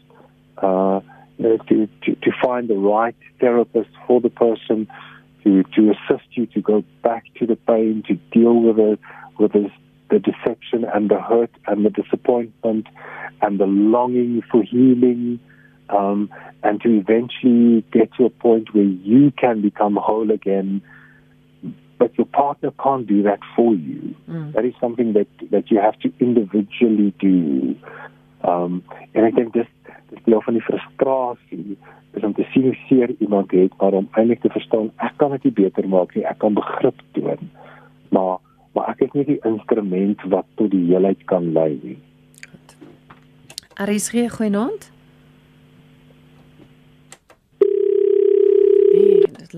uh 0.62 1.01
to, 1.66 1.88
to 2.03 2.14
to 2.20 2.30
find 2.43 2.68
the 2.68 2.76
right 2.76 3.16
therapist 3.38 3.91
for 4.07 4.20
the 4.20 4.28
person 4.28 4.88
to 5.45 5.62
to 5.74 5.93
assist 5.93 6.26
you 6.32 6.47
to 6.47 6.61
go 6.61 6.84
back 7.03 7.24
to 7.38 7.47
the 7.47 7.57
pain 7.57 8.03
to 8.09 8.14
deal 8.32 8.55
with 8.55 8.78
it 8.78 8.99
with 9.38 9.53
the, 9.53 9.70
the 10.11 10.18
deception 10.18 10.84
and 10.95 11.11
the 11.11 11.20
hurt 11.20 11.51
and 11.66 11.84
the 11.84 11.91
disappointment 11.91 12.86
and 13.43 13.59
the 13.59 13.66
longing 13.66 14.43
for 14.51 14.62
healing 14.62 15.41
um 15.88 16.30
and 16.62 16.80
to 16.82 16.88
eventually 16.88 17.84
get 17.93 18.12
to 18.14 18.24
a 18.24 18.30
point 18.30 18.74
where 18.74 18.84
you 18.84 19.30
can 19.32 19.62
become 19.62 19.97
whole 19.97 20.30
again 20.30 20.82
but 22.01 22.16
your 22.16 22.26
partner 22.26 22.70
can't 22.82 23.07
do 23.07 23.22
that 23.24 23.41
for 23.55 23.74
you. 23.74 24.16
Mm. 24.26 24.55
That 24.55 24.64
is 24.64 24.72
something 24.80 25.12
that 25.12 25.28
that 25.51 25.70
you 25.70 25.78
have 25.78 25.99
to 26.01 26.11
individually 26.18 27.14
do. 27.20 27.76
Um 28.49 28.82
en 29.12 29.24
ek 29.24 29.34
dink 29.36 29.53
dis 29.53 29.68
dis 30.11 30.22
deel 30.24 30.43
van 30.43 30.55
die 30.55 30.64
frustrasie 30.66 31.78
is 32.18 32.24
om 32.26 32.34
te 32.34 32.47
sien 32.51 32.62
hoe 32.66 32.78
seer 32.88 33.14
iemand 33.18 33.53
het, 33.55 33.72
maar 33.78 33.95
om 33.95 34.09
eintlik 34.18 34.41
te 34.43 34.51
verstaan 34.51 34.91
ek 34.97 35.14
kan 35.16 35.36
dit 35.36 35.55
beter 35.55 35.88
maak 35.88 36.14
nie, 36.14 36.24
ek 36.26 36.38
kan 36.43 36.55
begrip 36.55 37.03
toon. 37.12 37.51
maar 38.11 38.38
maar 38.74 38.88
ek 38.88 39.01
is 39.07 39.12
nie 39.12 39.24
die 39.24 39.41
instrument 39.47 40.22
wat 40.30 40.47
tot 40.55 40.70
die 40.70 40.84
heelheid 40.86 41.24
kan 41.30 41.53
lei 41.53 41.78
nie. 41.82 41.99
Aris 43.74 44.11
gee 44.14 44.28
goeienaand. 44.28 44.91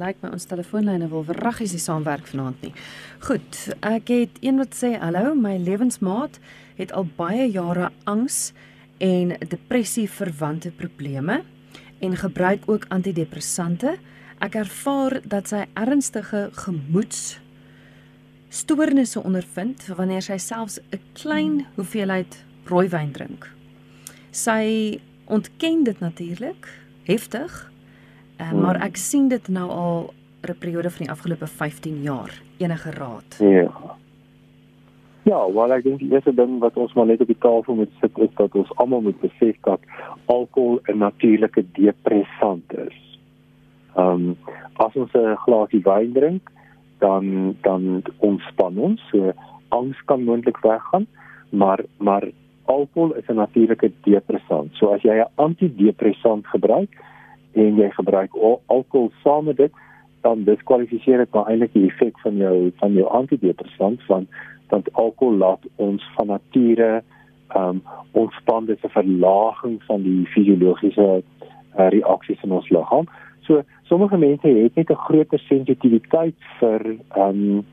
Lyk 0.02 0.22
my 0.22 0.32
ons 0.34 0.48
telefoonlyne 0.50 1.08
wil 1.12 1.24
verraggies 1.28 1.74
nie 1.76 1.82
saamwerk 1.82 2.26
vanaand 2.30 2.62
nie. 2.66 2.72
Goed, 3.26 3.58
ek 3.86 4.10
het 4.12 4.40
een 4.42 4.60
wat 4.60 4.76
sê 4.76 4.94
hallo, 4.98 5.34
my 5.38 5.56
lewensmaat 5.62 6.40
het 6.80 6.92
al 6.96 7.06
baie 7.16 7.48
jare 7.52 7.90
angs 8.10 8.52
en 9.02 9.34
depressie 9.48 10.08
verwante 10.10 10.72
probleme 10.74 11.42
en 12.02 12.16
gebruik 12.18 12.66
ook 12.70 12.88
antidepressante. 12.94 13.96
Ek 14.42 14.58
ervaar 14.58 15.20
dat 15.22 15.52
sy 15.52 15.64
ernstige 15.78 16.48
gemoeds 16.64 17.38
stoornisse 18.52 19.22
ondervind 19.22 19.86
wanneer 19.96 20.22
sy 20.22 20.36
selfs 20.36 20.80
'n 20.90 21.00
klein 21.14 21.66
hoeveelheid 21.76 22.44
rooiwyn 22.66 23.12
drink. 23.12 23.48
Sy 24.30 25.00
ontken 25.24 25.84
dit 25.84 25.98
natuurlik 26.00 26.68
heftig 27.04 27.71
Uh, 28.42 28.52
maar 28.52 28.80
ek 28.82 28.96
sien 28.96 29.28
dit 29.28 29.48
nou 29.48 29.68
al 29.70 30.14
'n 30.42 30.58
periode 30.58 30.90
van 30.90 31.06
die 31.06 31.10
afgelope 31.10 31.46
15 31.46 32.02
jaar. 32.02 32.42
Enige 32.58 32.90
raad? 32.90 33.36
Ja. 33.38 33.70
Ja, 35.22 35.52
wel 35.52 35.72
ek 35.72 35.82
dink 35.82 35.98
die 35.98 36.10
eerste 36.10 36.34
ding 36.34 36.58
wat 36.58 36.76
ons 36.76 36.92
maar 36.92 37.06
net 37.06 37.20
op 37.20 37.26
die 37.30 37.38
tafel 37.38 37.74
moet 37.74 37.90
sit 38.00 38.18
is 38.18 38.34
dat 38.34 38.54
ons 38.58 38.72
almal 38.82 39.00
moet 39.00 39.20
besef 39.20 39.56
dat 39.62 39.80
alkohol 40.24 40.80
'n 40.86 40.98
natuurlike 40.98 41.64
depressant 41.72 42.72
is. 42.88 42.98
Ehm 43.96 44.08
um, 44.08 44.36
as 44.76 44.96
ons 44.96 45.12
'n 45.14 45.36
glasie 45.36 45.82
wyn 45.84 46.12
drink, 46.12 46.50
dan 46.98 47.56
dan 47.62 48.02
ontspan 48.18 48.78
ons, 48.78 49.00
so 49.10 49.32
angs 49.68 50.04
kan 50.04 50.24
moontlik 50.24 50.58
weggaan, 50.62 51.06
maar 51.50 51.80
maar 51.98 52.24
alkohol 52.64 53.14
is 53.14 53.28
'n 53.28 53.34
natuurlike 53.34 53.92
depressant. 54.02 54.74
So 54.74 54.86
as 54.94 55.02
jy 55.02 55.14
'n 55.20 55.30
antidepressant 55.34 56.46
gebruik, 56.46 56.90
en 57.52 57.76
jy 57.76 57.90
gebruik 57.90 58.36
alkohol 58.66 59.10
saam 59.22 59.44
met 59.44 59.56
dit 59.56 59.72
dan 60.22 60.44
diskwalifiseer 60.44 61.18
dit 61.18 61.34
maar 61.34 61.50
eintlik 61.50 61.72
die 61.72 61.88
effek 61.90 62.18
van 62.24 62.36
jou 62.36 62.72
van 62.80 62.92
jou 62.92 63.08
antidepressant 63.08 64.06
want 64.06 64.28
want 64.72 64.92
alkohol 64.92 65.36
laat 65.36 65.66
ons 65.76 66.04
van 66.16 66.26
nature 66.26 67.02
ehm 67.52 67.68
um, 67.68 67.82
ontspan 68.12 68.66
dit 68.66 68.84
'n 68.84 68.88
verlaging 68.88 69.82
van 69.84 70.02
die 70.02 70.26
fisiologiese 70.26 71.22
uh, 71.78 71.88
reaksies 71.88 72.42
in 72.42 72.52
ons 72.52 72.68
liggaam. 72.68 73.06
So 73.40 73.62
sommige 73.82 74.18
mense 74.18 74.48
het 74.48 74.74
net 74.74 74.90
'n 74.90 75.04
groter 75.06 75.38
sensitiwiteit 75.38 76.38
vir 76.60 76.80
ehm 77.08 77.28
um, 77.28 77.64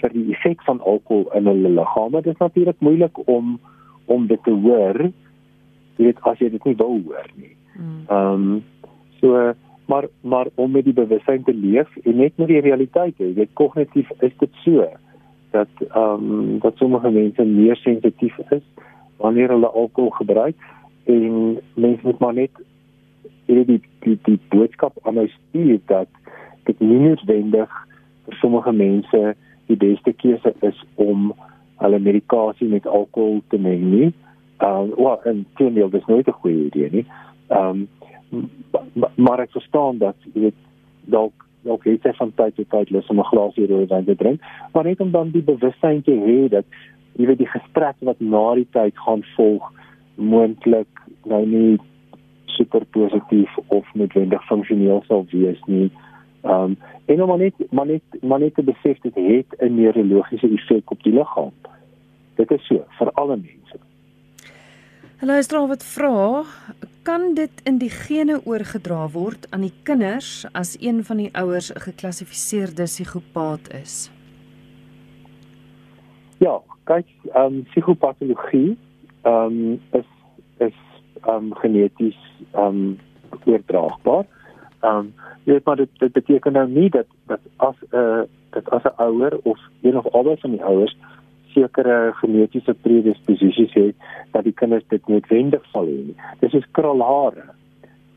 vir 0.00 0.10
die 0.12 0.32
effek 0.34 0.62
van 0.62 0.80
alkohol 0.80 1.30
in 1.34 1.46
hulle 1.46 1.68
liggaam. 1.68 2.10
Dit 2.10 2.26
is 2.26 2.36
natuurlik 2.38 2.80
moeilik 2.80 3.28
om 3.28 3.60
om 4.04 4.26
dit 4.26 4.42
te 4.42 4.50
hoor. 4.50 5.00
Jy 5.96 6.04
weet 6.04 6.20
as 6.20 6.38
jy 6.38 6.50
dit 6.50 6.64
nie 6.64 6.76
wil 6.76 7.00
hoor 7.06 7.28
nie. 7.34 7.56
Hmm. 7.72 8.04
Ehm 8.08 8.52
um, 8.52 8.64
So 9.22 9.52
maar 9.86 10.06
maar 10.20 10.46
om 10.54 10.70
met 10.70 10.84
die 10.84 10.92
bewustheid 10.96 11.44
te 11.44 11.54
leef 11.54 11.96
en 12.02 12.16
net 12.16 12.36
met 12.36 12.48
die 12.48 12.60
realiteit, 12.60 13.18
jy 13.18 13.32
weet 13.34 13.54
kognitief 13.58 14.10
is 14.18 14.34
dit 14.38 14.60
so 14.64 14.86
dat 15.52 15.68
ehm 15.88 16.30
um, 16.30 16.58
dat 16.58 16.76
sommige 16.76 17.10
mense 17.10 17.44
meer 17.44 17.76
sensitief 17.76 18.38
is 18.50 18.62
wanneer 19.16 19.48
hulle 19.48 19.68
alkohol 19.68 20.10
gebruik 20.10 20.56
en 21.04 21.58
mense 21.74 22.00
moet 22.02 22.18
maar 22.18 22.34
net 22.34 22.62
hierdie 23.46 23.80
die 23.80 23.82
die, 24.00 24.18
die 24.22 24.40
boodskap 24.48 24.98
aan 25.02 25.18
my 25.20 25.26
stuur 25.34 25.80
dat 25.86 26.08
dit 26.68 26.80
nie 26.80 27.00
noodwendig 27.06 27.74
vir 28.26 28.38
sommige 28.40 28.72
mense 28.72 29.34
die 29.70 29.76
beste 29.76 30.12
keuse 30.12 30.54
is 30.60 30.84
om 30.94 31.32
hulle 31.82 31.98
medikasie 31.98 32.68
met 32.68 32.86
alkohol 32.86 33.40
te 33.48 33.58
meng 33.58 33.82
nie. 33.90 34.12
Ehm 34.62 34.92
uh, 34.92 34.96
well, 34.96 35.18
en 35.24 35.46
teenoor 35.58 35.90
dis 35.90 36.06
nooit 36.06 36.28
'n 36.28 36.40
goeie 36.42 36.64
idee 36.66 36.90
nie. 36.90 37.06
Ehm 37.48 37.68
um, 37.68 37.88
maar 39.14 39.40
ek 39.40 39.50
verstaan 39.50 39.98
dat 39.98 40.16
jy 40.32 40.40
weet 40.48 40.60
dalk 41.04 41.46
dalk 41.62 41.84
het 41.86 42.02
jy 42.02 42.12
van 42.18 42.32
tyd 42.34 42.56
tot 42.56 42.70
tyd 42.70 42.90
lus 42.90 43.06
om 43.12 43.20
'n 43.20 43.30
glasie 43.30 43.66
rooi 43.66 43.86
wyn 43.86 44.04
te 44.04 44.16
drink, 44.16 44.40
maar 44.72 44.84
net 44.84 45.00
om 45.00 45.10
dan 45.10 45.30
die 45.30 45.42
bewustheid 45.42 46.04
te 46.04 46.16
hê 46.26 46.48
dat 46.48 46.64
jy 47.16 47.26
weet 47.26 47.38
die 47.38 47.52
gesprek 47.54 47.96
wat 48.00 48.20
na 48.20 48.54
die 48.54 48.68
tyd 48.70 48.98
gaan 48.98 49.22
volg 49.36 49.72
moontlik 50.14 50.88
nou 51.24 51.46
nie 51.46 51.78
super 52.44 52.84
positief 52.84 53.58
of 53.66 53.86
noodwendig 53.94 54.46
funksioneel 54.46 55.02
sal 55.06 55.26
wees 55.30 55.60
nie. 55.66 55.90
Um, 56.44 56.76
en 57.06 57.22
om 57.22 57.38
net 57.38 57.54
maar 57.70 57.86
net 57.86 58.02
maar 58.20 58.38
net 58.38 58.54
te 58.54 58.62
besef 58.62 58.98
dit 59.00 59.14
het 59.14 59.60
'n 59.60 59.74
neurologiese 59.74 60.48
effek 60.48 60.90
op 60.90 61.02
die 61.02 61.12
liggaam. 61.12 61.52
Dit 62.34 62.50
is 62.50 62.66
so 62.66 62.84
vir 62.98 63.10
alle 63.12 63.36
mense. 63.36 63.78
Hallo, 65.22 65.36
is 65.38 65.48
daar 65.48 65.66
wat 65.68 65.84
vra? 65.84 66.42
kan 67.02 67.34
dit 67.34 67.60
in 67.62 67.76
die 67.78 67.90
gene 67.90 68.40
oorgedra 68.44 69.04
word 69.14 69.46
aan 69.54 69.62
die 69.62 69.74
kinders 69.86 70.30
as 70.52 70.72
een 70.80 71.04
van 71.06 71.20
die 71.22 71.28
ouers 71.38 71.68
'n 71.70 71.78
geklassifiseerde 71.80 72.82
psigopaat 72.82 73.70
is? 73.82 74.10
Ja, 76.38 76.58
kyk, 76.84 77.06
ehm 77.34 77.44
um, 77.44 77.62
psigopatologie 77.62 78.76
ehm 79.22 79.46
um, 79.46 79.80
is 79.92 80.10
is 80.58 80.78
ehm 81.20 81.34
um, 81.34 81.54
geneties 81.54 82.18
ehm 82.50 82.66
um, 82.66 82.98
oordraagbaar. 83.46 84.26
Ehm 84.80 84.96
um, 84.96 85.14
jy 85.44 85.52
weet 85.52 85.64
maar 85.64 85.76
dit, 85.76 85.98
dit 85.98 86.12
beteken 86.12 86.52
nou 86.52 86.68
nie 86.68 86.90
dat 86.90 87.06
dat 87.26 87.40
as 87.56 87.76
'n 87.90 87.96
uh, 87.96 88.22
dat 88.50 88.70
as 88.70 88.82
'n 88.82 88.96
ouer 88.96 89.38
of 89.42 89.58
een 89.82 89.98
of 89.98 90.12
albei 90.12 90.36
van 90.40 90.50
die 90.50 90.64
ouers 90.64 90.96
sekere 91.54 92.12
genetiese 92.20 92.74
predisposisies 92.84 93.74
het 93.74 93.96
dat 94.32 94.44
die 94.44 94.54
kinders 94.56 94.84
dit 94.88 95.08
noodwendig 95.08 95.64
sal 95.72 95.86
hê. 95.86 96.14
Dis 96.40 96.54
is 96.60 96.70
krulhare. 96.78 97.50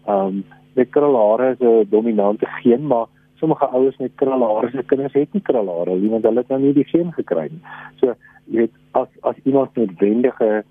Ehm 0.08 0.28
um, 0.28 0.44
die 0.76 0.86
krulhare 0.92 1.54
is 1.54 1.60
'n 1.60 1.88
dominante 1.90 2.46
geen, 2.46 2.88
maar 2.88 3.08
sommige 3.40 3.66
ouers 3.66 3.98
met 3.98 4.16
krulhare 4.16 4.70
se 4.72 4.84
kinders 4.84 5.14
het 5.14 5.34
nie 5.34 5.42
krulhare 5.42 5.96
nie 5.96 6.10
want 6.10 6.24
hulle 6.24 6.40
het 6.44 6.50
nou 6.50 6.62
nie 6.62 6.74
die 6.74 6.88
geen 6.92 7.12
gekry 7.14 7.48
nie. 7.52 7.62
So 8.00 8.16
jy 8.46 8.58
weet 8.58 8.74
as 8.92 9.08
as 9.22 9.36
iemand 9.44 9.76
noodwendige 9.76 10.64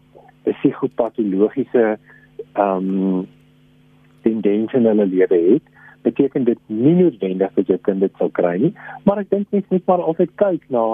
psigopatologiese 0.43 1.99
ehm 2.53 2.91
um, 2.91 3.27
tendense 4.23 4.77
in 4.77 4.87
hulle 4.89 5.07
lewe 5.07 5.39
het, 5.53 5.63
beteken 6.03 6.45
dit 6.45 6.59
nie 6.67 6.95
noodwendig 6.95 7.53
dat 7.55 7.67
jou 7.67 7.79
kind 7.89 8.01
dit 8.01 8.13
sal 8.21 8.31
kry 8.39 8.55
nie, 8.61 8.73
maar 9.05 9.21
ek 9.23 9.31
dink 9.31 9.51
mens 9.53 9.69
moet 9.73 9.87
maar 9.91 10.03
altyd 10.03 10.33
kyk 10.41 10.65
na 10.73 10.85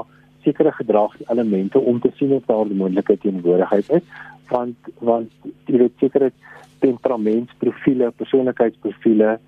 sekere 0.43 0.73
gedragselemente 0.73 1.79
om 1.79 2.01
te 2.01 2.11
sien 2.17 2.33
of 2.33 2.45
daar 2.47 2.67
'n 2.67 2.77
moontlike 2.77 3.19
teenwoordigheid 3.19 3.91
is 3.91 4.03
want 4.51 4.77
want 4.99 5.31
jy 5.67 5.79
weet 5.79 5.93
sekere 5.99 6.33
temperamentsprofiele, 6.81 8.11
persoonlikheidsprofiele 8.11 9.39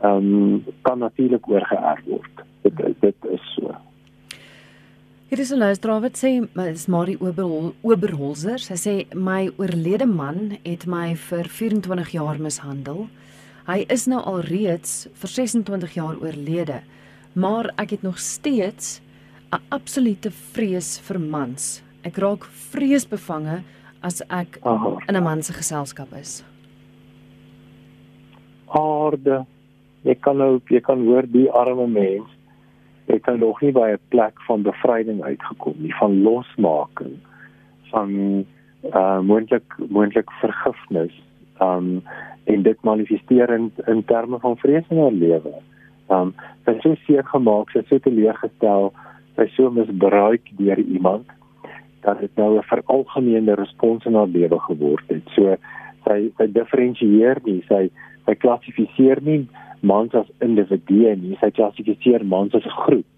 ehm 0.00 0.32
um, 0.32 0.64
kan 0.82 0.98
natuurlik 0.98 1.48
oorgeerf 1.48 2.00
word. 2.08 2.44
Dit 2.62 2.76
dit 3.00 3.30
is 3.30 3.46
so. 3.54 3.74
Hier 5.28 5.38
is 5.38 5.52
'n 5.52 5.58
luisteraar 5.58 6.00
wat 6.00 6.16
sê, 6.24 6.48
"Maar 6.52 6.72
dis 6.72 6.86
Marie 6.86 7.20
Oberhol, 7.20 7.74
Oberholzer. 7.82 8.58
Sy 8.58 8.74
sê 8.74 9.14
my 9.14 9.50
oorlede 9.56 10.06
man 10.06 10.58
het 10.62 10.86
my 10.86 11.16
vir 11.16 11.44
24 11.44 12.10
jaar 12.10 12.40
mishandel. 12.40 13.08
Hy 13.66 13.84
is 13.88 14.06
nou 14.06 14.20
al 14.22 14.40
reeds 14.40 15.08
vir 15.12 15.28
26 15.28 15.94
jaar 15.94 16.16
oorlede, 16.16 16.80
maar 17.32 17.72
ek 17.76 17.90
het 17.90 18.02
nog 18.02 18.18
steeds 18.18 19.00
'n 19.52 19.58
absolute 19.70 20.30
vrees 20.30 20.98
vir 21.06 21.18
mans. 21.18 21.82
Ek 22.04 22.18
raak 22.22 22.44
vreesbevange 22.70 23.62
as 24.02 24.22
ek 24.30 24.58
Aha. 24.62 24.96
in 25.08 25.16
'n 25.16 25.22
man 25.22 25.42
se 25.42 25.52
geselskap 25.52 26.12
is. 26.14 26.44
Aarde. 28.68 29.46
Ek 30.04 30.20
kan 30.20 30.38
nou 30.38 30.60
jy 30.68 30.80
kan 30.80 31.04
hoor 31.04 31.26
die 31.26 31.50
arme 31.50 31.86
mens. 31.86 32.28
Ek 33.08 33.22
kan 33.22 33.40
nog 33.40 33.60
nie 33.60 33.72
by 33.72 33.90
'n 33.90 33.98
plek 34.08 34.34
van 34.46 34.62
bevryding 34.62 35.22
uitgekom 35.22 35.74
nie, 35.78 35.94
van 35.98 36.22
losmaking, 36.22 37.18
van 37.90 38.46
uh 38.94 39.20
moontlik 39.20 39.74
moontlik 39.88 40.30
vergifnis. 40.40 41.12
Um 41.60 42.02
en 42.44 42.62
dit 42.62 42.82
manifesteer 42.82 43.50
in 43.50 43.72
in 43.86 44.04
terme 44.04 44.38
van 44.38 44.56
vrees 44.56 44.84
in 44.88 44.98
haar 44.98 45.12
lewe. 45.12 45.54
Um 46.08 46.34
sy 46.64 46.72
het 46.72 46.82
so 46.82 46.94
seer 46.94 47.24
gemaak, 47.24 47.70
sy 47.70 47.78
het 47.78 47.88
so 47.88 47.98
teleurgestel 47.98 48.92
sy 49.40 49.48
so 49.56 49.70
misbruik 49.72 50.50
deur 50.58 50.78
iemand 50.78 51.28
dat 52.04 52.20
dit 52.20 52.36
nou 52.36 52.56
'n 52.56 52.62
veralgemeende 52.72 53.54
respons 53.54 54.04
in 54.04 54.14
haar 54.14 54.28
lewe 54.28 54.58
geword 54.58 55.04
het. 55.08 55.24
So 55.36 55.56
sy 56.04 56.32
sy 56.36 56.46
diferensieer 56.52 57.40
nie, 57.44 57.62
sy 57.68 57.90
sy 58.26 58.34
klassifiseer 58.34 59.22
nie 59.22 59.48
mans 59.80 60.14
as 60.14 60.28
individue 60.40 61.16
nie, 61.16 61.36
sy 61.40 61.50
klassifiseer 61.50 62.24
mans 62.24 62.54
as 62.54 62.64
'n 62.64 62.80
groep. 62.84 63.14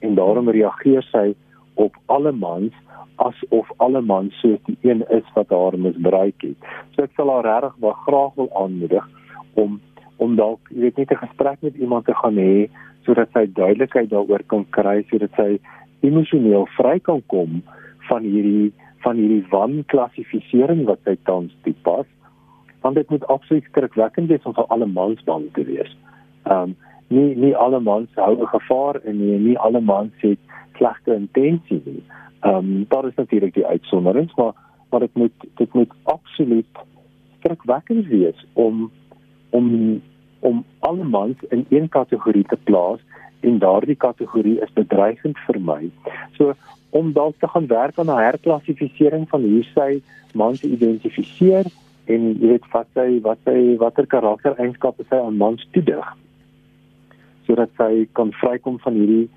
En 0.00 0.14
daarom 0.14 0.48
reageer 0.48 1.02
sy 1.02 1.34
op 1.74 1.96
alle 2.06 2.32
mans 2.32 2.72
asof 3.16 3.70
alle 3.76 4.00
mans 4.00 4.40
soos 4.40 4.58
die 4.66 4.78
een 4.82 5.04
is 5.10 5.26
wat 5.34 5.50
haar 5.50 5.78
misbruik 5.78 6.42
het. 6.42 6.56
So 6.94 7.02
ek 7.02 7.10
sal 7.16 7.30
haar 7.30 7.44
regtig 7.44 7.76
wel 7.80 7.96
graag 8.06 8.34
wil 8.34 8.50
aanmoedig 8.54 9.08
om 9.54 9.80
om 10.16 10.36
dalk, 10.36 10.60
weet 10.68 10.96
net 10.96 11.10
'n 11.10 11.26
gesprek 11.26 11.58
met 11.60 11.74
iemand 11.74 12.04
te 12.04 12.14
gaan 12.14 12.36
hê 12.36 12.68
sodat 13.04 13.32
sy 13.32 13.46
duidelikheid 13.46 14.10
daaroor 14.10 14.44
kan 14.46 14.66
kry 14.76 15.00
sodat 15.10 15.34
sy 15.36 15.58
emosioneel 16.06 16.66
vry 16.76 16.98
kan 16.98 17.22
kom 17.26 17.62
van 18.08 18.22
hierdie 18.22 18.72
van 19.04 19.16
hierdie 19.16 19.44
wanklassifisering 19.52 20.84
wat 20.88 21.00
hy 21.08 21.16
tans 21.28 21.54
toepas 21.64 22.08
want 22.80 22.96
dit 22.96 23.10
moet 23.12 23.26
absoluut 23.26 23.64
skrikwekkend 23.68 24.28
wees 24.32 24.46
om 24.48 24.56
vir 24.56 24.68
alle 24.72 24.86
mans 24.88 25.20
bang 25.28 25.48
te 25.56 25.64
wees. 25.68 25.92
Ehm 26.48 26.72
um, 26.72 26.78
nie 27.10 27.34
nie 27.42 27.54
alle 27.58 27.80
mans 27.82 28.08
hou 28.14 28.34
'n 28.38 28.46
gevaar 28.46 29.00
en 29.04 29.18
nie 29.18 29.38
nie 29.38 29.58
alle 29.58 29.80
mans 29.80 30.12
het 30.22 30.38
slegte 30.76 31.14
intensies 31.14 31.84
nie. 31.84 32.02
Ehm 32.40 32.56
um, 32.56 32.86
daar 32.88 33.08
is 33.08 33.14
natuurlik 33.16 33.54
die 33.54 33.66
uitsonderings 33.66 34.34
maar 34.34 34.54
maar 34.90 35.00
dit 35.00 35.14
moet 35.14 35.32
dit 35.56 35.72
moet 35.74 35.92
absoluut 36.02 36.78
skrikwekkend 37.38 38.06
wees 38.06 38.46
om 38.52 38.90
om 39.50 40.00
om 40.40 40.64
alle 40.78 41.04
mans 41.04 41.36
in 41.50 41.66
een 41.68 41.88
kategorie 41.88 42.44
te 42.48 42.56
plaas 42.64 43.00
en 43.40 43.58
daardie 43.58 43.96
kategorie 43.96 44.58
is 44.60 44.72
bedreigend 44.74 45.38
vir 45.46 45.60
my. 45.60 45.90
So 46.36 46.54
om 46.90 47.12
dalk 47.12 47.38
te 47.38 47.48
gaan 47.48 47.66
werk 47.66 47.98
aan 47.98 48.10
'n 48.10 48.24
herklassifisering 48.28 49.28
van 49.28 49.42
hoe 49.42 49.62
sy 49.74 50.02
mans 50.34 50.62
identifiseer 50.62 51.66
en 52.04 52.26
jy 52.40 52.48
weet 52.52 52.66
wat 52.72 52.88
sy 52.94 53.20
wat 53.24 53.38
sy 53.44 53.76
watter 53.78 54.06
karaktereienskappe 54.06 55.04
sy 55.08 55.16
aan 55.16 55.36
mans 55.36 55.66
toedig 55.74 56.06
sodat 57.46 57.70
sy 57.78 58.06
kan 58.18 58.32
vrykom 58.42 58.78
van 58.84 58.94
hierdie 58.94 59.28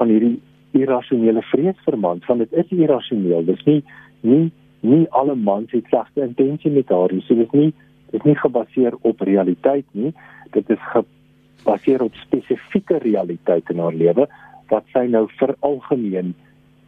van 0.00 0.12
hierdie 0.12 0.40
irrasionele 0.72 1.42
vrees 1.52 1.78
vir 1.86 1.98
mans 2.04 2.26
want 2.28 2.44
dit 2.44 2.52
is 2.64 2.74
irrasioneel 2.78 3.46
dis 3.48 3.64
nie 3.68 3.80
nie 4.20 4.44
nie 4.80 5.06
alle 5.20 5.34
mans 5.34 5.72
het 5.76 5.88
slegte 5.88 6.24
intensie 6.26 6.72
met 6.74 6.88
haar 6.88 7.12
nie 7.12 7.24
so 7.26 7.38
dis 7.38 7.56
nie 7.56 7.72
dis 8.12 8.22
nie 8.28 8.36
gebaseer 8.36 8.94
op 9.00 9.20
realiteit 9.20 9.86
nie 9.92 10.12
dit 10.52 10.70
is 10.70 10.82
gebaseer 10.92 12.02
op 12.02 12.14
spesifieke 12.14 12.98
realiteite 13.02 13.72
in 13.72 13.82
haar 13.82 13.94
lewe 13.94 14.28
wat 14.72 14.88
sy 14.94 15.04
nou 15.10 15.26
veralgemeen 15.40 16.34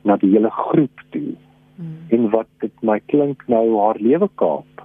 na 0.05 0.17
die 0.21 0.31
hele 0.33 0.51
groep 0.53 1.05
toe. 1.13 1.35
Hmm. 1.77 1.97
En 2.17 2.29
wat 2.33 2.49
dit 2.65 2.85
my 2.87 2.99
klink 3.13 3.45
nou 3.51 3.65
haar 3.81 4.01
lewe 4.01 4.29
kaap. 4.41 4.85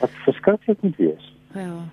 Wat 0.00 0.20
verskriklik 0.24 0.82
moet 0.84 1.00
wees. 1.00 1.32
Ja. 1.54 1.88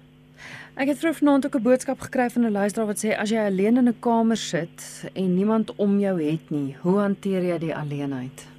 Ek 0.77 0.91
het 0.91 0.99
vanoggend 1.01 1.45
ook 1.45 1.55
'n 1.57 1.67
boodskap 1.69 1.99
gekry 1.99 2.29
van 2.29 2.45
'n 2.45 2.51
luisteraar 2.51 2.87
wat 2.87 3.03
sê 3.05 3.17
as 3.17 3.29
jy 3.29 3.39
alleen 3.45 3.77
in 3.77 3.89
'n 3.89 3.99
kamer 3.99 4.37
sit 4.37 5.09
en 5.13 5.35
niemand 5.35 5.75
om 5.75 5.99
jou 5.99 6.21
het 6.21 6.49
nie, 6.49 6.75
hoe 6.81 6.99
hanteer 6.99 7.43
jy 7.43 7.57
die 7.57 7.75
alleenheid? 7.75 8.56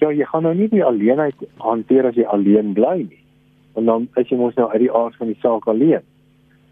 Ja, 0.00 0.08
jy 0.10 0.24
gaan 0.24 0.42
nou 0.42 0.54
nie 0.54 0.68
die 0.68 0.84
alleenheid 0.84 1.36
hanteer 1.60 2.06
as 2.08 2.16
jy 2.16 2.24
alleen 2.24 2.72
bly 2.72 2.96
nie 3.02 3.20
en 3.78 3.84
dan 3.84 4.08
is 4.18 4.28
jy 4.28 4.38
mos 4.38 4.56
nou 4.58 4.68
uit 4.72 4.82
die 4.82 4.92
aard 4.92 5.16
van 5.16 5.30
die 5.30 5.38
saak 5.42 5.66
alleen. 5.70 6.06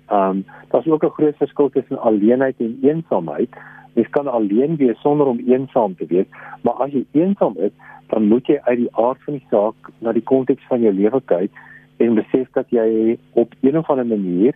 Ehm 0.08 0.38
um, 0.38 0.44
daar's 0.70 0.86
ook 0.86 1.04
'n 1.04 1.16
groot 1.18 1.36
verskil 1.36 1.68
tussen 1.70 2.00
alleenheid 2.00 2.56
en 2.58 2.78
eensaamheid. 2.82 3.50
Jy 3.94 4.06
kan 4.10 4.26
alleen 4.26 4.76
wees 4.76 5.00
sonder 5.00 5.26
om 5.26 5.38
eensaam 5.38 5.94
te 5.96 6.06
wees, 6.06 6.26
maar 6.62 6.74
as 6.74 6.92
jy 6.92 7.04
eensaam 7.12 7.54
is, 7.56 7.70
dan 8.06 8.28
moet 8.28 8.46
jy 8.46 8.58
uit 8.62 8.78
die 8.78 8.94
aard 8.96 9.22
van 9.24 9.34
die 9.34 9.46
saak 9.50 9.90
na 9.98 10.12
die 10.12 10.22
konteks 10.22 10.66
van 10.68 10.80
jou 10.80 10.92
lewe 10.92 11.20
kyk 11.24 11.50
en 11.96 12.14
besef 12.14 12.48
dat 12.52 12.70
jy 12.70 13.18
op 13.32 13.54
'n 13.60 13.76
of 13.76 13.90
ander 13.90 14.06
manier 14.06 14.54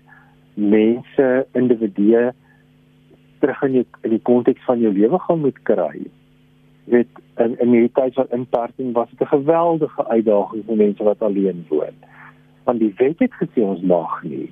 mense, 0.54 1.46
individue 1.52 2.32
terug 3.38 3.62
in 3.62 3.72
die, 3.72 3.86
in 4.02 4.10
die 4.10 4.22
konteks 4.22 4.64
van 4.64 4.80
jou 4.80 4.92
lewe 4.92 5.18
gaan 5.18 5.40
moet 5.40 5.62
kry. 5.62 6.06
Weet 6.84 7.08
in 7.36 7.58
in 7.58 7.68
hierdie 7.68 7.92
tyd 7.92 8.14
van 8.14 8.26
inperking 8.30 8.92
was 8.92 9.10
dit 9.10 9.20
'n 9.20 9.34
geweldige 9.36 10.08
uitdaging 10.08 10.64
vir 10.66 10.76
mense 10.76 11.04
wat 11.04 11.22
alleen 11.22 11.66
woon 11.68 11.96
want 12.64 12.78
die 12.78 12.94
wet 12.96 13.18
het 13.18 13.34
gesê 13.34 13.62
ons 13.62 13.80
mag 13.80 14.22
nie. 14.22 14.50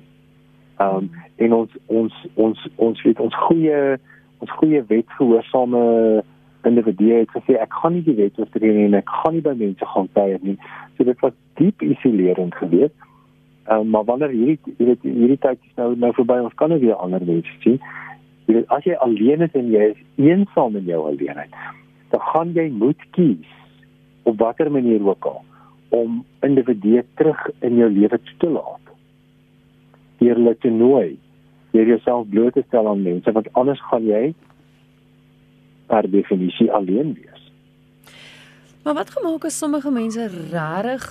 Ehm 0.77 0.95
um, 0.95 1.11
en 1.35 1.53
ons 1.53 1.77
ons 1.85 2.13
ons 2.33 2.67
ons 2.75 3.03
weet 3.03 3.19
ons 3.19 3.35
goeie 3.35 3.79
ons 4.37 4.51
goeie 4.59 4.83
wetgehoorsame 4.87 5.83
individue 6.67 7.21
het 7.21 7.31
gesê 7.33 7.57
ek 7.57 7.73
gaan 7.73 7.95
nie 7.97 8.03
die 8.05 8.17
wet 8.19 8.37
oortree 8.39 8.73
nie 8.75 8.89
en 8.89 8.99
ek 8.99 9.09
gaan 9.09 9.33
nie 9.37 9.45
by 9.45 9.55
mense 9.57 9.85
gaan 9.93 10.09
kuier 10.17 10.41
nie. 10.41 10.57
So 10.97 11.07
dit 11.07 11.23
was 11.25 11.33
diep 11.61 11.81
isolerend 11.81 12.55
geweest. 12.55 12.97
Ehm 13.69 13.79
um, 13.79 13.89
maar 13.95 14.05
wanneer 14.09 14.35
hierdie 14.35 14.75
weet 14.77 15.07
hierdie 15.07 15.41
tyd 15.47 15.59
is 15.69 15.75
nou 15.79 15.93
nou 15.95 16.13
verby 16.19 16.41
ons 16.43 16.57
kan 16.61 16.77
weer 16.77 16.95
ander 16.95 17.25
mense 17.25 17.57
sien. 17.65 17.79
Jy 18.45 18.59
weet 18.59 18.75
as 18.77 18.87
jy 18.89 18.97
alleen 19.07 19.47
is 19.47 19.57
en 19.57 19.71
jy 19.71 19.91
is 19.93 20.03
eensaam 20.17 20.75
in 20.75 20.89
jou 20.89 21.05
alleenheid, 21.07 21.53
dan 22.11 22.21
gaan 22.31 22.53
jy 22.55 22.67
moet 22.69 22.99
kies 23.15 23.57
op 24.27 24.39
watter 24.39 24.71
manier 24.71 25.03
ook 25.07 25.25
al 25.25 25.41
om 25.91 26.21
individue 26.39 27.03
terug 27.19 27.39
in 27.59 27.75
jou 27.75 27.89
lewe 27.91 28.19
toe 28.19 28.37
te 28.39 28.49
laat. 28.49 28.93
Deur 30.21 30.37
hulle 30.39 30.53
te 30.63 30.69
nooi, 30.71 31.17
deur 31.73 31.87
jouself 31.87 32.29
bloot 32.29 32.55
te 32.55 32.63
stel 32.67 32.87
aan 32.87 33.03
mense 33.03 33.31
wat 33.35 33.49
anders 33.59 33.81
gaan 33.89 34.05
jy 34.07 34.31
per 35.91 36.07
definisie 36.11 36.71
alleen 36.71 37.11
wees. 37.17 37.43
Maar 38.83 39.01
wat 39.01 39.11
gemaak 39.17 39.45
as 39.49 39.57
sommige 39.57 39.91
mense 39.91 40.29
regtig 40.51 41.09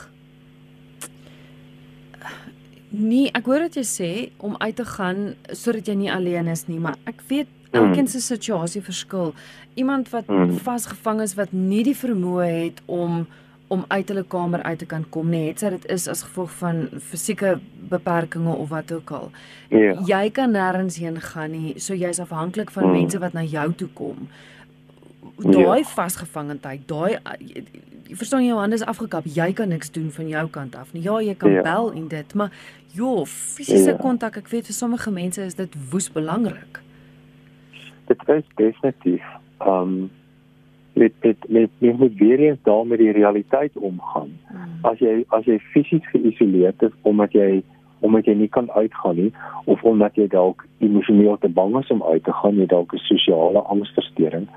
Nee, 2.91 3.29
ek 3.31 3.47
hoor 3.47 3.63
wat 3.69 3.77
jy 3.79 3.85
sê 3.87 4.11
om 4.43 4.57
uit 4.59 4.75
te 4.75 4.85
gaan 4.85 5.37
sodat 5.55 5.87
jy 5.87 5.95
nie 5.95 6.09
alleen 6.11 6.49
is 6.51 6.65
nie, 6.67 6.81
maar 6.83 6.97
ek 7.07 7.21
weet 7.29 7.53
elkeen 7.71 8.09
se 8.09 8.21
situasie 8.21 8.83
verskil. 8.83 9.35
Iemand 9.75 10.11
wat 10.11 10.27
hmm. 10.27 10.59
vasgevang 10.59 11.21
is 11.21 11.35
wat 11.39 11.53
nie 11.53 11.85
die 11.87 11.97
vermoë 11.97 12.49
het 12.49 12.83
om 12.87 13.27
om 13.71 13.85
uit 13.87 14.09
hulle 14.11 14.25
kamer 14.27 14.63
uit 14.63 14.81
te 14.83 14.87
kan 14.87 15.05
kom 15.15 15.29
nie, 15.31 15.45
het 15.47 15.61
sy 15.63 15.69
dit 15.71 15.85
is 15.95 16.09
as 16.11 16.25
gevolg 16.27 16.51
van 16.59 16.81
fisieke 17.07 17.53
beperkings 17.93 18.57
of 18.57 18.73
wat 18.73 18.91
ook 18.93 19.13
al. 19.15 19.29
Ja. 19.71 19.93
Jy 20.09 20.31
kan 20.35 20.51
nêrens 20.59 20.99
heen 20.99 21.21
gaan 21.23 21.55
nie, 21.55 21.77
so 21.79 21.95
jy's 21.95 22.19
afhanklik 22.19 22.75
van 22.75 22.89
hmm. 22.89 22.99
mense 22.99 23.23
wat 23.23 23.37
na 23.39 23.47
jou 23.47 23.69
toe 23.79 23.89
kom. 23.95 24.27
Daai 25.39 25.85
ja. 25.85 25.87
vasgevangenheid, 25.95 26.83
daai 26.91 27.21
jy 28.11 28.19
verstaan 28.19 28.43
jou 28.43 28.59
hande 28.59 28.75
is 28.81 28.83
afgekap, 28.91 29.27
jy 29.31 29.53
kan 29.55 29.71
niks 29.71 29.93
doen 29.95 30.11
van 30.11 30.29
jou 30.29 30.47
kant 30.51 30.75
af 30.75 30.91
nie. 30.93 31.03
Ja, 31.07 31.21
jy 31.23 31.39
kan 31.39 31.55
ja. 31.55 31.63
bel 31.63 31.93
en 31.95 32.09
dit, 32.11 32.35
maar 32.35 32.51
jo, 32.99 33.25
fisiese 33.31 33.93
ja. 33.93 33.99
kontak, 34.03 34.35
ja. 34.35 34.43
ek 34.43 34.51
weet 34.51 34.67
vir 34.67 34.75
sommige 34.75 35.15
mense 35.15 35.47
is 35.47 35.55
dit 35.59 35.77
woes 35.93 36.11
belangrik. 36.11 36.83
Dit 38.11 38.29
is 38.29 38.49
definitief. 38.55 39.25
Ehm 39.59 39.83
um, 39.83 40.11
met 40.93 41.13
met 41.21 41.37
met 41.49 41.71
met 41.79 41.99
moet 41.99 42.15
weer 42.15 42.39
eens 42.39 42.59
daar 42.63 42.87
met 42.87 42.99
die 42.99 43.13
realiteit 43.13 43.77
omgaan. 43.77 44.31
Hmm. 44.47 44.79
As 44.81 44.99
jy 44.99 45.25
as 45.29 45.45
jy 45.45 45.59
fisies 45.59 46.09
geïsoleerd 46.11 46.83
is 46.83 46.97
omdat 47.03 47.33
jy 47.33 47.63
omdat 48.01 48.25
jy 48.25 48.35
nie 48.35 48.49
kan 48.49 48.71
uitgaan 48.71 49.17
nie 49.17 49.33
of 49.65 49.83
omdat 49.83 50.15
jy 50.15 50.27
dalk 50.27 50.67
emosioneel 50.79 51.39
te 51.39 51.49
bang 51.49 51.77
is 51.79 51.91
om 51.91 52.03
uit 52.03 52.25
te 52.25 52.33
gaan, 52.33 52.57
jy 52.57 52.67
dalk 52.67 52.95
'n 52.95 52.99
sosiale 52.99 53.59
angsversteuring. 53.59 54.49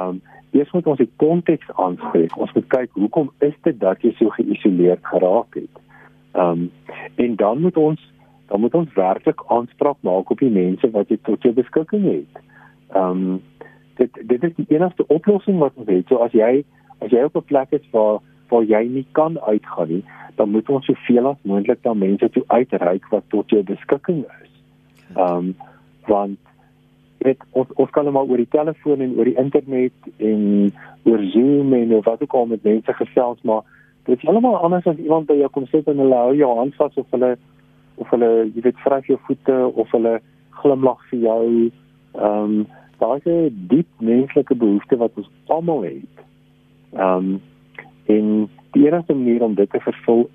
Um 0.00 0.22
eers 0.50 0.70
moet 0.72 0.86
ons 0.86 0.98
die 0.98 1.10
konteks 1.16 1.70
aanspreek. 1.74 2.36
Ons 2.36 2.52
moet 2.52 2.66
kyk 2.66 2.90
hoekom 2.92 3.32
is 3.38 3.54
dit 3.62 3.80
dat 3.80 4.02
jy 4.02 4.12
so 4.12 4.28
geïsoleerd 4.28 5.02
geraak 5.02 5.54
het. 5.54 5.74
Um 6.32 6.70
en 7.14 7.36
dan 7.36 7.60
moet 7.60 7.76
ons 7.76 8.12
dan 8.46 8.60
moet 8.60 8.74
ons 8.74 8.94
werklik 8.94 9.42
aanspraak 9.46 9.96
maak 10.00 10.30
op 10.30 10.38
die 10.38 10.50
mense 10.50 10.90
wat 10.90 11.08
jy 11.08 11.18
tot 11.22 11.42
jou 11.42 11.52
beskikking 11.52 12.04
het. 12.04 12.44
Um 12.96 13.42
dit 13.98 14.10
dit 14.30 14.42
is 14.44 14.54
die 14.54 14.66
enigste 14.68 15.06
oplossing 15.06 15.58
wat 15.58 15.72
ons 15.74 15.88
het. 15.88 16.06
So 16.08 16.22
as 16.24 16.32
jy 16.32 16.64
as 16.98 17.10
jy 17.10 17.24
op 17.24 17.36
'n 17.36 17.44
plek 17.44 17.72
is 17.72 17.90
waar 17.90 18.20
waar 18.48 18.64
jy 18.64 18.86
nie 18.88 19.06
kan 19.12 19.40
uitgaan 19.40 19.88
nie, 19.88 20.04
dan 20.36 20.50
moet 20.50 20.68
ons 20.68 20.84
soveel 20.84 21.26
as 21.26 21.36
moontlik 21.42 21.82
dan 21.82 21.98
mense 21.98 22.30
toe 22.30 22.44
uitreik 22.46 23.08
wat 23.10 23.24
tot 23.28 23.50
jou 23.50 23.62
beskikking 23.62 24.24
is. 24.42 24.52
Ehm 25.16 25.36
um, 25.36 25.56
want 26.06 26.38
dit 27.18 27.38
ons 27.50 27.68
ons 27.74 27.90
kan 27.90 28.12
maar 28.12 28.28
oor 28.30 28.40
die 28.40 28.52
telefoon 28.54 29.00
en 29.00 29.16
oor 29.18 29.24
die 29.24 29.38
internet 29.40 29.92
en 30.16 30.72
oor 31.04 31.24
Zoom 31.32 31.72
en 31.72 32.00
wat 32.02 32.22
ook 32.22 32.32
al 32.32 32.46
met 32.46 32.62
mense 32.62 32.92
gesels, 32.92 33.42
maar 33.42 33.62
dit 34.04 34.22
is 34.22 34.28
almal 34.28 34.56
anders 34.56 34.86
as 34.86 34.96
iemand 34.96 35.26
by 35.26 35.36
jou 35.40 35.50
kom 35.52 35.66
sit 35.66 35.88
en 35.90 35.98
hulle 35.98 36.14
hou 36.14 36.34
jou 36.36 36.54
hand 36.56 36.74
vas 36.78 36.94
of 36.96 37.10
hulle 37.10 37.36
of 37.98 38.10
hulle 38.14 38.30
jy 38.54 38.62
weet 38.62 38.80
vryf 38.84 39.10
jou 39.10 39.18
voete 39.26 39.58
of 39.74 39.90
hulle 39.96 40.18
glimlag 40.62 41.02
vir 41.10 41.20
jou. 41.26 41.44
Ehm 42.12 42.42
um, 42.42 42.66
daar's 42.98 43.24
'n 43.24 43.66
diep 43.68 43.86
menslike 43.98 44.54
behoefte 44.54 44.96
wat 44.96 45.10
ons 45.14 45.30
almal 45.46 45.82
het. 45.82 46.14
Ehm 46.92 47.16
um, 47.16 47.40
en 48.06 48.48
die 48.70 48.86
enigste 48.86 49.14
manier 49.14 49.42
om 49.42 49.54
dit 49.54 49.70
te 49.70 49.80
vervul 49.80 50.30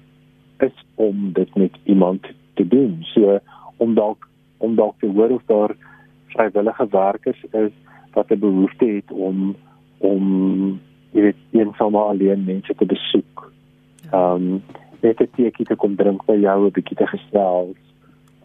is 0.58 0.86
om 0.96 1.32
dit 1.34 1.56
met 1.56 1.72
iemand 1.84 2.22
te 2.54 2.68
doen. 2.68 2.98
So 3.02 3.40
om 3.78 3.94
dalk 3.94 4.28
om 4.58 4.76
dalk 4.76 4.96
te 5.00 5.08
hoor 5.08 5.30
of 5.30 5.42
daar 5.46 5.76
vrywillige 6.28 6.88
werkers 6.90 7.44
is 7.44 7.72
wat 8.14 8.32
'n 8.32 8.40
behoefte 8.40 8.86
het 8.86 9.12
om 9.12 9.56
om 9.98 10.24
jy 11.12 11.22
weet 11.22 11.42
eensaam 11.52 11.96
alleen 11.96 12.44
mense 12.44 12.76
te 12.76 12.86
besoek. 12.86 13.52
Ehm 14.12 14.36
um, 14.36 14.64
net 15.02 15.20
'n 15.20 15.30
teekie 15.36 15.66
te 15.66 15.76
kom 15.76 15.96
drink 15.96 16.26
by 16.26 16.38
jou 16.40 16.66
'n 16.66 16.72
bietjie 16.72 16.98
te 16.98 17.08
gesels 17.08 17.78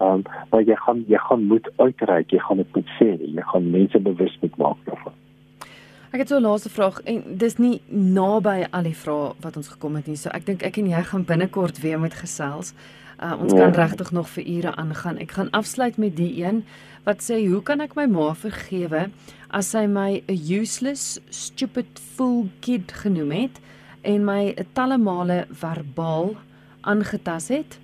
Um 0.01 0.23
maar 0.51 0.63
jy 0.63 0.77
gaan 0.77 1.05
jy 1.09 1.19
gaan 1.19 1.47
moet 1.47 1.69
uitreik, 1.77 2.31
jy 2.31 2.39
gaan 2.39 2.57
dit 2.57 2.75
moet 2.75 2.91
sê, 2.99 3.09
jy 3.19 3.43
gaan 3.53 3.71
mense 3.71 3.99
bewus 3.99 4.39
moet 4.41 4.57
maak 4.57 4.85
daarvan. 4.85 5.17
Ek 6.11 6.23
het 6.23 6.29
so 6.29 6.39
'n 6.39 6.43
laaste 6.43 6.71
vraag 6.71 7.01
en 7.05 7.23
dis 7.37 7.57
nie 7.59 7.81
naby 7.89 8.67
al 8.71 8.83
die 8.83 8.97
vrae 8.97 9.35
wat 9.41 9.57
ons 9.57 9.69
gekom 9.69 9.97
het 9.97 10.07
nie. 10.07 10.17
So 10.17 10.31
ek 10.31 10.47
dink 10.47 10.63
ek 10.63 10.79
en 10.79 10.87
jy 10.87 11.03
gaan 11.03 11.25
binnekort 11.25 11.81
weer 11.81 12.01
met 12.01 12.15
gesels. 12.15 12.75
Uh, 13.23 13.35
ons 13.41 13.53
ja. 13.53 13.59
kan 13.59 13.73
regtig 13.73 14.11
nog 14.11 14.29
vir 14.29 14.45
ure 14.47 14.77
aangaan. 14.77 15.19
Ek 15.19 15.31
gaan 15.31 15.51
afsluit 15.51 15.97
met 15.97 16.17
die 16.17 16.45
een 16.45 16.65
wat 17.05 17.23
sê 17.23 17.49
hoe 17.49 17.63
kan 17.63 17.81
ek 17.81 17.95
my 17.97 18.07
ma 18.07 18.35
vergewe 18.35 19.11
as 19.51 19.71
sy 19.71 19.87
my 19.87 20.23
'n 20.29 20.39
useless 20.61 21.21
stupid 21.29 21.99
fool 21.99 22.49
kid 22.61 22.93
genoem 22.93 23.31
het 23.31 23.61
en 24.03 24.25
my 24.25 24.55
talle 24.73 24.99
male 24.99 25.47
verbaal 25.51 26.37
aangetas 26.81 27.49
het. 27.49 27.79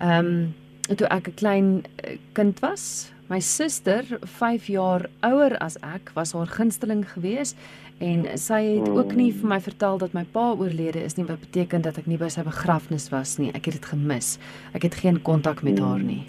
Ehm 0.00 0.26
um, 0.26 0.54
toe 0.96 1.08
ek 1.08 1.28
'n 1.28 1.34
klein 1.34 1.84
eh, 2.02 2.16
kind 2.32 2.60
was, 2.60 3.12
my 3.28 3.40
suster, 3.40 4.04
5 4.24 4.66
jaar 4.66 5.08
ouer 5.20 5.56
as 5.60 5.76
ek, 5.82 6.10
was 6.14 6.32
haar 6.32 6.46
gunsteling 6.46 7.04
geweest 7.04 7.56
en 7.98 8.24
sy 8.38 8.78
het 8.78 8.88
ook 8.88 9.14
nie 9.18 9.32
vir 9.34 9.48
my 9.50 9.58
vertel 9.60 9.98
dat 9.98 10.14
my 10.14 10.24
pa 10.32 10.52
oorlede 10.54 11.02
is 11.02 11.16
nie 11.18 11.26
wat 11.26 11.40
beteken 11.40 11.82
dat 11.82 11.98
ek 11.98 12.06
nie 12.06 12.18
by 12.18 12.28
sy 12.30 12.44
begrafnis 12.46 13.10
was 13.10 13.38
nie. 13.38 13.50
Ek 13.50 13.66
het 13.66 13.74
dit 13.80 13.88
gemis. 13.90 14.38
Ek 14.72 14.86
het 14.86 14.94
geen 14.94 15.18
kontak 15.22 15.64
met 15.66 15.80
haar 15.82 15.98
nie. 15.98 16.22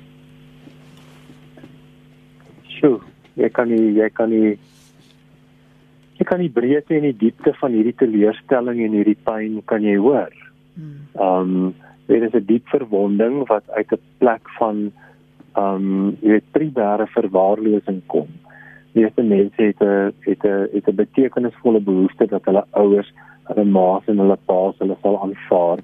Sjoe, 2.80 3.00
jy 3.38 3.50
kan 3.54 3.70
nie 3.70 3.94
jy 3.94 4.10
kan 4.10 4.34
nie 4.34 4.58
jy 6.20 6.26
kan 6.26 6.42
nie 6.42 6.50
breedte 6.50 6.98
en 6.98 7.06
die 7.06 7.16
diepte 7.16 7.54
van 7.62 7.72
hierdie 7.78 7.96
teleurstelling 8.02 8.82
en 8.84 8.98
hierdie 8.98 9.20
pyn 9.24 9.62
kan 9.70 9.86
jy 9.86 9.96
hoor. 10.02 10.34
Ehm 11.16 11.54
um, 11.70 11.70
dit 12.10 12.22
is 12.22 12.34
'n 12.34 12.46
diep 12.46 12.68
verwonding 12.68 13.48
wat 13.48 13.64
uit 13.70 13.92
'n 13.92 14.02
plek 14.18 14.50
van 14.58 14.92
ehm 15.54 15.76
um, 15.76 16.18
jy 16.22 16.30
weet 16.30 16.52
primêre 16.58 17.08
verwaarlosing 17.08 18.02
kom. 18.06 18.28
Meeste 18.92 19.22
mense 19.22 19.62
het 19.62 19.82
'n 19.82 20.14
het 20.20 20.44
'n 20.44 20.68
het 20.74 20.88
'n 20.88 20.96
betekenisvolle 20.96 21.80
behoefte 21.80 22.26
dat 22.26 22.46
hulle 22.46 22.66
ouers, 22.72 23.14
hulle 23.44 23.66
ma's 23.66 24.04
en 24.06 24.18
hulle 24.18 24.38
pa's 24.46 24.78
hulle 24.78 24.98
sal 25.02 25.22
aanvaar 25.22 25.80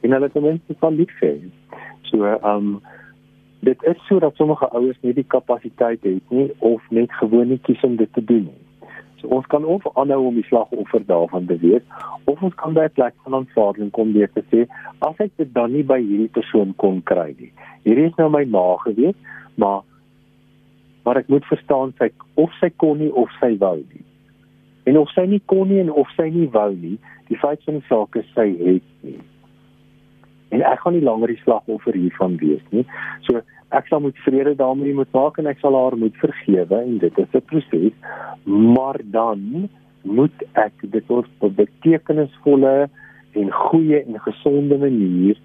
en 0.00 0.12
hulle 0.12 0.30
ten 0.30 0.42
minste 0.42 0.74
sal 0.80 0.92
lief 0.92 1.16
hê. 1.20 1.34
So 2.00 2.24
ehm 2.24 2.56
um, 2.56 2.80
dit 3.60 3.82
is 3.82 4.06
sodat 4.06 4.34
sommige 4.34 4.68
ouers 4.68 4.98
nie 5.00 5.14
die 5.14 5.28
kapasiteit 5.28 6.02
het 6.02 6.30
nie 6.30 6.52
of 6.58 6.82
net 6.90 7.12
gewoon 7.12 7.48
nie 7.48 7.60
kies 7.62 7.82
om 7.82 7.96
dit 7.96 8.12
te 8.12 8.24
doen 8.24 8.42
nie. 8.42 8.69
So 9.20 9.28
ons 9.36 9.46
kan 9.52 9.64
of 9.64 9.84
aanhou 9.94 10.26
om 10.30 10.38
die 10.38 10.46
slagoffer 10.48 11.04
daarvan 11.06 11.46
te 11.46 11.58
wees 11.60 11.84
of 12.24 12.42
ons 12.42 12.54
kan 12.54 12.74
by 12.74 12.84
'n 12.88 12.96
plek 12.96 13.14
van 13.24 13.34
aanvaarding 13.34 13.90
kom 13.90 14.12
deur 14.12 14.30
te 14.32 14.42
sê 14.50 14.66
as 15.00 15.16
ek 15.18 15.32
dit 15.36 15.52
dan 15.54 15.72
nie 15.72 15.82
by 15.82 16.00
hierdie 16.00 16.32
persoon 16.32 16.74
kon 16.76 17.02
kry 17.02 17.34
nie. 17.38 17.52
Hierdie 17.84 18.06
is 18.06 18.16
nou 18.16 18.28
my 18.30 18.44
ma 18.44 18.76
gewees, 18.76 19.16
maar 19.56 19.82
maar 21.04 21.16
ek 21.16 21.28
moet 21.28 21.44
verstaan 21.44 21.92
sy 21.98 22.10
of 22.34 22.52
sy 22.60 22.70
kon 22.76 22.98
nie 22.98 23.12
of 23.12 23.28
sy 23.40 23.56
wou 23.58 23.76
nie. 23.76 24.04
En 24.84 24.96
of 24.98 25.10
sy 25.10 25.26
nie 25.26 25.42
kon 25.46 25.68
nie 25.68 25.80
en 25.80 25.90
of 25.90 26.08
sy 26.16 26.28
nie 26.30 26.48
wou 26.48 26.74
nie, 26.74 26.98
die 27.28 27.38
feit 27.38 27.62
van 27.64 27.74
die 27.74 27.86
saak 27.88 28.16
is 28.16 28.32
sy 28.34 28.48
het 28.58 28.88
nie. 29.02 29.20
En 30.50 30.62
ek 30.62 30.80
gaan 30.80 30.92
nie 30.92 31.04
langer 31.04 31.28
die 31.28 31.42
slagoffer 31.44 31.94
hiervan 31.94 32.36
wees 32.36 32.62
nie. 32.70 32.84
So 33.28 33.42
ek 33.70 33.86
sal 33.86 34.00
moet 34.00 34.16
vrede 34.24 34.54
daarmee 34.58 34.94
moet 34.94 35.12
maak 35.12 35.38
en 35.38 35.46
ek 35.46 35.60
sal 35.62 35.76
haar 35.78 35.96
moet 35.96 36.16
vergewe 36.22 36.80
en 36.80 36.98
dit 36.98 37.18
is 37.18 37.34
'n 37.34 37.46
proses 37.46 37.92
maar 38.44 38.98
dan 39.04 39.68
moet 40.02 40.42
ek 40.52 40.72
dit 40.80 41.10
op 41.10 41.26
'n 41.40 41.54
betekenisvolle 41.54 42.88
en 43.32 43.52
goeie 43.52 44.04
en 44.04 44.20
gesonde 44.20 44.78
manier 44.78 45.36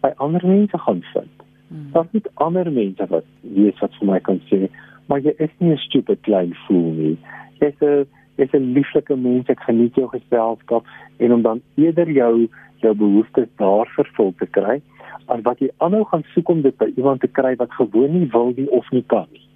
by 0.00 0.12
ander 0.16 0.46
mense 0.46 0.78
gaan 0.78 1.02
vind. 1.12 1.36
Hmm. 1.68 1.90
Daar 1.92 2.06
moet 2.10 2.28
ander 2.34 2.72
mense 2.72 3.06
wat 3.08 3.24
weet 3.40 3.78
wat 3.78 3.94
vir 3.98 4.06
my 4.06 4.20
kan 4.20 4.40
sê, 4.50 4.68
maar 5.06 5.20
jy 5.20 5.34
is 5.38 5.50
nie 5.58 5.72
'n 5.72 5.76
stupid 5.76 6.20
klein 6.20 6.54
fool 6.66 6.92
nie. 6.92 7.16
Jy's 7.60 7.80
'n 7.80 8.06
jy's 8.36 8.52
'n 8.52 8.72
lieflike 8.72 9.16
mens, 9.16 9.48
ek 9.48 9.60
geniet 9.60 9.94
jou 9.94 10.08
geselskap 10.08 10.84
en 11.18 11.32
om 11.32 11.42
dan 11.42 11.60
eerder 11.76 12.10
jou 12.10 12.48
jou 12.80 12.94
behoeftes 12.94 13.48
daar 13.56 13.86
vervul 13.86 14.34
te 14.38 14.46
kry 14.46 14.82
as 15.26 15.40
wat 15.42 15.58
jy 15.58 15.70
aanhou 15.78 16.04
gaan 16.04 16.24
soek 16.34 16.48
om 16.48 16.62
dit 16.62 16.76
by 16.78 16.90
iemand 16.96 17.20
te 17.20 17.28
kry 17.28 17.54
wat 17.56 17.72
gewoon 17.72 18.12
nie 18.12 18.28
wil 18.32 18.52
nie 18.56 18.68
of 18.70 18.90
nie 18.90 19.04
kan 19.06 19.26
nie. 19.30 19.46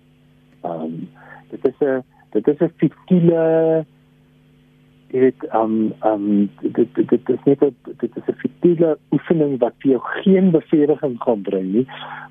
Ehm 0.62 0.82
um, 0.82 1.08
dit 1.50 1.64
is 1.68 1.80
'n 1.80 2.02
dit 2.32 2.48
is 2.48 2.60
'n 2.60 2.72
fiktiele 2.76 3.86
dit 5.10 5.44
ehm 5.44 5.92
ehm 6.00 6.48
dit 6.60 6.94
dit 6.94 7.08
dit 7.08 7.28
is 7.28 7.42
net 7.44 7.62
'n 7.62 7.74
dit 7.98 8.16
is 8.16 8.26
'n 8.28 8.40
fiktiele 8.44 8.98
oefening 9.10 9.58
wat 9.58 9.74
vir 9.78 9.90
jou 9.90 10.02
geen 10.22 10.50
bevrediging 10.50 11.16
gaan 11.18 11.42
bring 11.42 11.72
nie 11.72 11.86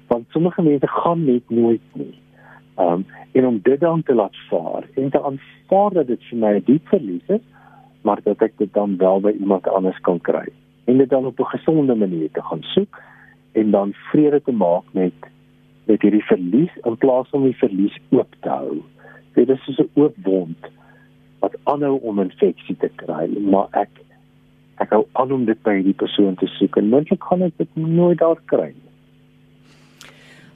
want 0.08 0.26
sommige 0.30 0.62
mense 0.62 0.88
gaan 0.88 1.26
net 1.26 1.50
nooit 1.50 1.88
nie. 1.94 2.20
Ehm 2.76 2.92
um, 2.92 3.06
en 3.32 3.46
om 3.46 3.60
dit 3.64 3.80
dan 3.80 4.04
te 4.04 4.14
laat 4.14 4.36
vaar 4.50 4.84
en 4.96 5.10
te 5.10 5.24
aanvaar 5.24 5.94
dat 5.94 6.08
dit 6.08 6.24
vir 6.30 6.38
my 6.38 6.54
'n 6.56 6.64
diep 6.66 6.88
verlies 6.88 7.28
is, 7.28 7.46
maar 8.02 8.20
dat 8.24 8.42
ek 8.42 8.58
dit 8.58 8.74
dan 8.74 8.98
wel 8.98 9.20
by 9.20 9.34
iemand 9.40 9.68
anders 9.68 10.00
kan 10.00 10.22
kry 10.22 10.48
en 10.86 10.98
dit 10.98 11.10
dan 11.10 11.26
op 11.26 11.40
'n 11.40 11.54
gesonde 11.58 11.96
manier 11.96 12.32
te 12.32 12.42
gaan 12.42 12.62
soek 12.62 13.02
en 13.56 13.72
dan 13.72 13.94
vrede 14.12 14.42
te 14.42 14.52
maak 14.52 14.88
met 14.92 15.32
met 15.86 16.02
hierdie 16.02 16.24
verlies 16.26 16.74
in 16.90 16.98
plaas 16.98 17.30
om 17.38 17.44
die 17.46 17.58
verlies 17.60 17.94
oop 18.10 18.32
te 18.42 18.50
hou. 18.50 18.80
Dit 19.38 19.52
is 19.54 19.62
soos 19.66 19.80
'n 19.84 19.90
oop 20.02 20.16
wond 20.24 20.72
wat 21.40 21.58
aanhou 21.64 22.00
om 22.02 22.20
infeksie 22.20 22.76
te 22.78 22.90
kry, 22.96 23.28
maar 23.40 23.68
ek 23.72 23.90
ek 24.78 24.90
hou 24.90 25.06
aan 25.12 25.32
om 25.32 25.46
dit 25.46 25.62
by 25.64 25.76
hierdie 25.78 26.00
persoon 26.04 26.36
te 26.36 26.48
soek 26.58 26.78
en 26.78 26.90
moontlik 26.90 27.20
kan 27.20 27.42
ek 27.42 27.54
dit 27.58 27.76
nooit 27.76 28.18
daar 28.18 28.42
kry 28.46 28.68
nie. 28.74 28.86